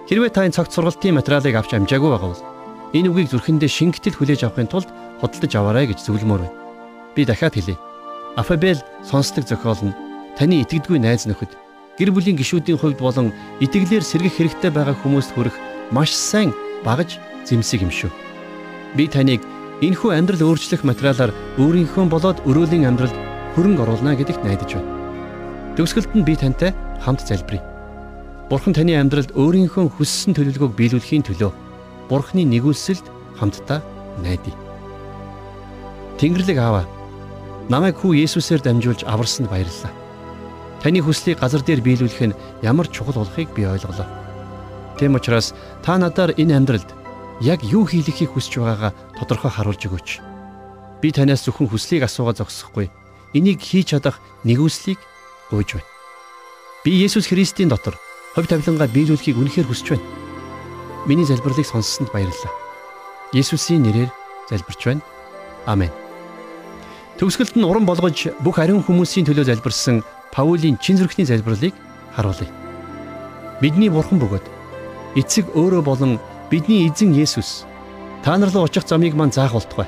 Хэрвээ 0.05 0.29
та 0.29 0.45
энэ 0.45 0.53
цагт 0.53 0.69
сургалтын 0.69 1.17
материалыг 1.17 1.55
авч 1.57 1.73
амжаагүй 1.73 2.09
байгаа 2.13 2.29
бол 2.29 2.45
энэ 2.93 3.09
үгийг 3.09 3.33
зүрхэндээ 3.33 3.71
шингэтэл 3.73 4.17
хүлээж 4.21 4.45
авахын 4.45 4.69
тулд 4.69 4.89
худалдаж 5.17 5.51
аваарай 5.57 5.89
гэж 5.89 6.05
зөвлөмөр 6.05 6.45
байна. 6.45 6.57
Би 7.17 7.25
дахиад 7.25 7.57
хэлье. 7.57 7.81
Алфабел 8.37 8.77
сонсдог 9.01 9.49
зохиол 9.49 9.81
нь 9.81 9.97
таны 10.37 10.61
итгэдэггүй 10.61 11.01
найз 11.01 11.25
нөхөд 11.25 11.57
гэр 11.97 12.13
бүлийн 12.13 12.37
гишүүдийн 12.37 12.77
хувьд 12.77 13.01
болон 13.01 13.33
итгэлээр 13.65 14.05
сэргэх 14.05 14.37
хэрэгтэй 14.37 14.69
байгаа 14.69 14.93
хүмүүст 15.01 15.33
хүрэх 15.33 15.57
маш 15.89 16.13
сайн 16.13 16.53
багаж 16.85 17.17
зэмсэг 17.47 17.81
юм 17.81 17.89
шүү. 17.89 18.26
Би 18.95 19.07
таныг 19.11 19.41
энэхүү 19.83 20.11
амьдрал 20.15 20.53
өөрчлөх 20.53 20.87
материалаар 20.87 21.35
өөрийнхөө 21.59 22.05
болоод 22.07 22.39
өрөөлийн 22.47 22.87
амьдралд 22.87 23.15
хөрөнгө 23.57 23.83
оруулна 23.83 24.15
гэдэгт 24.15 24.41
найдаж 24.45 24.79
байна. 24.79 24.89
Төгсгөлд 25.75 26.11
нь 26.15 26.25
би 26.25 26.33
тантай 26.39 26.71
хамт 27.03 27.21
залбирая. 27.27 27.61
Бурхан 28.49 28.73
таны 28.73 28.95
амьдралд 28.95 29.35
өөрийнхөө 29.35 29.99
хүссэн 29.99 30.33
төлөвлөгөөг 30.33 30.73
биелүүлэхийн 30.79 31.27
төлөө 31.27 31.51
Бурханы 32.07 32.47
нэгүүлсэлд 32.47 33.05
хамтдаа 33.35 33.83
найдая. 34.23 34.55
Тэнгэрлэг 36.17 36.57
аава 36.57 36.87
намайг 37.69 37.99
хүү 37.99 38.23
Есүсээр 38.23 38.63
дамжуулж 38.63 39.03
аварсанд 39.03 39.51
баярлалаа. 39.51 39.91
Таны 40.81 41.03
хүслийг 41.03 41.43
газар 41.43 41.61
дээр 41.61 41.83
биелүүлэх 41.83 42.31
нь 42.31 42.37
ямар 42.63 42.87
чухал 42.87 43.21
болохыг 43.21 43.51
би 43.53 43.67
ойлголоо. 43.67 44.07
Тэм 44.97 45.19
учраас 45.19 45.53
та 45.83 45.99
надаар 45.99 46.33
энэ 46.39 46.55
амьдралд 46.57 46.89
яг 47.41 47.61
юу 47.63 47.85
хийлэхийг 47.85 48.33
хүсэж 48.33 48.57
байгаагаа 48.57 48.91
тодорхой 49.17 49.51
харуулж 49.51 49.81
өгөөч. 49.85 50.09
Би 51.01 51.13
танаас 51.13 51.45
зөвхөн 51.45 51.69
хүслийг 51.69 52.03
асуугаа 52.03 52.33
зогсохгүй. 52.33 52.89
Энийг 53.37 53.61
хийж 53.61 53.93
чадах 53.93 54.17
нэгүслийг 54.41 54.97
гуйж 55.53 55.77
байна. 55.77 55.89
Би 56.81 56.91
Есүс 57.05 57.29
Христийн 57.29 57.69
дотор 57.69 57.99
хувь 58.33 58.49
тавилангаа 58.49 58.89
биелүүлэхийг 58.89 59.37
үнэхээр 59.37 59.69
хүсэж 59.69 59.87
байна. 59.93 60.05
Миний 61.05 61.25
залбирлыг 61.25 61.65
сонссонд 61.65 62.09
баярлалаа. 62.09 62.53
Есүсийн 63.33 63.85
нэрээр 63.85 64.09
залбирч 64.49 64.81
байна. 64.85 65.01
Амен. 65.69 65.93
Төгсгөлд 67.21 67.57
нь 67.57 67.65
уран 67.65 67.85
болгож 67.85 68.33
бүх 68.41 68.57
ариун 68.57 68.81
хүмүүсийн 68.81 69.25
төлөө 69.25 69.45
залбирсан 69.49 70.01
Паулийн 70.33 70.77
чин 70.77 70.97
зүрхний 70.97 71.25
залбирлыг 71.25 71.73
харуулъя. 72.13 72.49
Бидний 73.61 73.89
бурхан 73.89 74.21
бөгөөд 74.21 74.45
эцэг 75.17 75.49
өөрөө 75.57 75.81
болон 75.81 76.21
Бидний 76.49 76.87
эзэн 76.87 77.11
Есүс 77.11 77.65
та 78.23 78.37
нар 78.37 78.51
руу 78.53 78.63
очих 78.63 78.87
замыг 78.87 79.13
мань 79.15 79.35
заах 79.35 79.51
болтугай. 79.51 79.87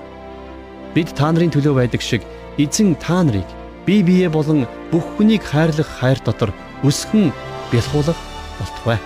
Бид 0.93 1.15
та 1.15 1.31
нарын 1.31 1.53
төлөө 1.55 1.73
байдаг 1.79 2.01
шиг 2.03 2.27
эзэн 2.59 2.99
та 2.99 3.23
нарыг 3.23 3.47
бие 3.87 4.03
бие 4.03 4.27
болон 4.27 4.67
бүх 4.91 5.05
хүнийг 5.15 5.43
хайрлах 5.47 5.87
хайр 5.87 6.19
дотор 6.19 6.51
өсгөн 6.83 7.31
бэлхуулах 7.71 8.19
болтугай. 8.59 8.99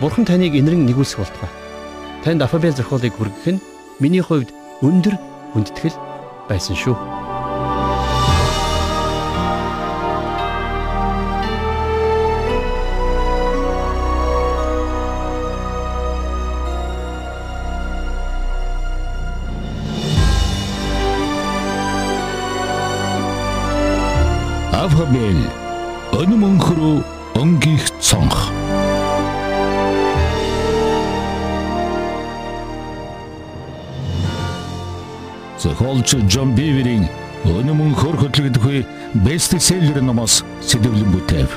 Бурхан 0.00 0.26
таныг 0.26 0.58
инэрэн 0.58 0.82
нэгүүлсэх 0.86 1.22
болтугай. 1.22 1.50
Танд 2.26 2.42
Афабел 2.42 2.74
зохиолыг 2.74 3.14
хүргэх 3.14 3.46
нь 3.54 3.62
миний 4.02 4.22
хувьд 4.22 4.50
өндөр 4.82 5.14
хүндэтгэл 5.54 5.94
байсан 6.50 6.74
шүү. 6.74 7.17
Өнөмөнхрөө 26.18 26.94
өнгих 27.38 27.84
цонх 28.02 28.34
Зохиолч 35.62 36.16
Джон 36.26 36.56
Биверийн 36.58 37.06
өнөмөнхөр 37.46 38.18
хөтлөгдөхүй 38.24 38.82
бестселлер 39.22 40.02
номоос 40.02 40.42
сэдвлэн 40.58 41.14
бүтэв. 41.14 41.54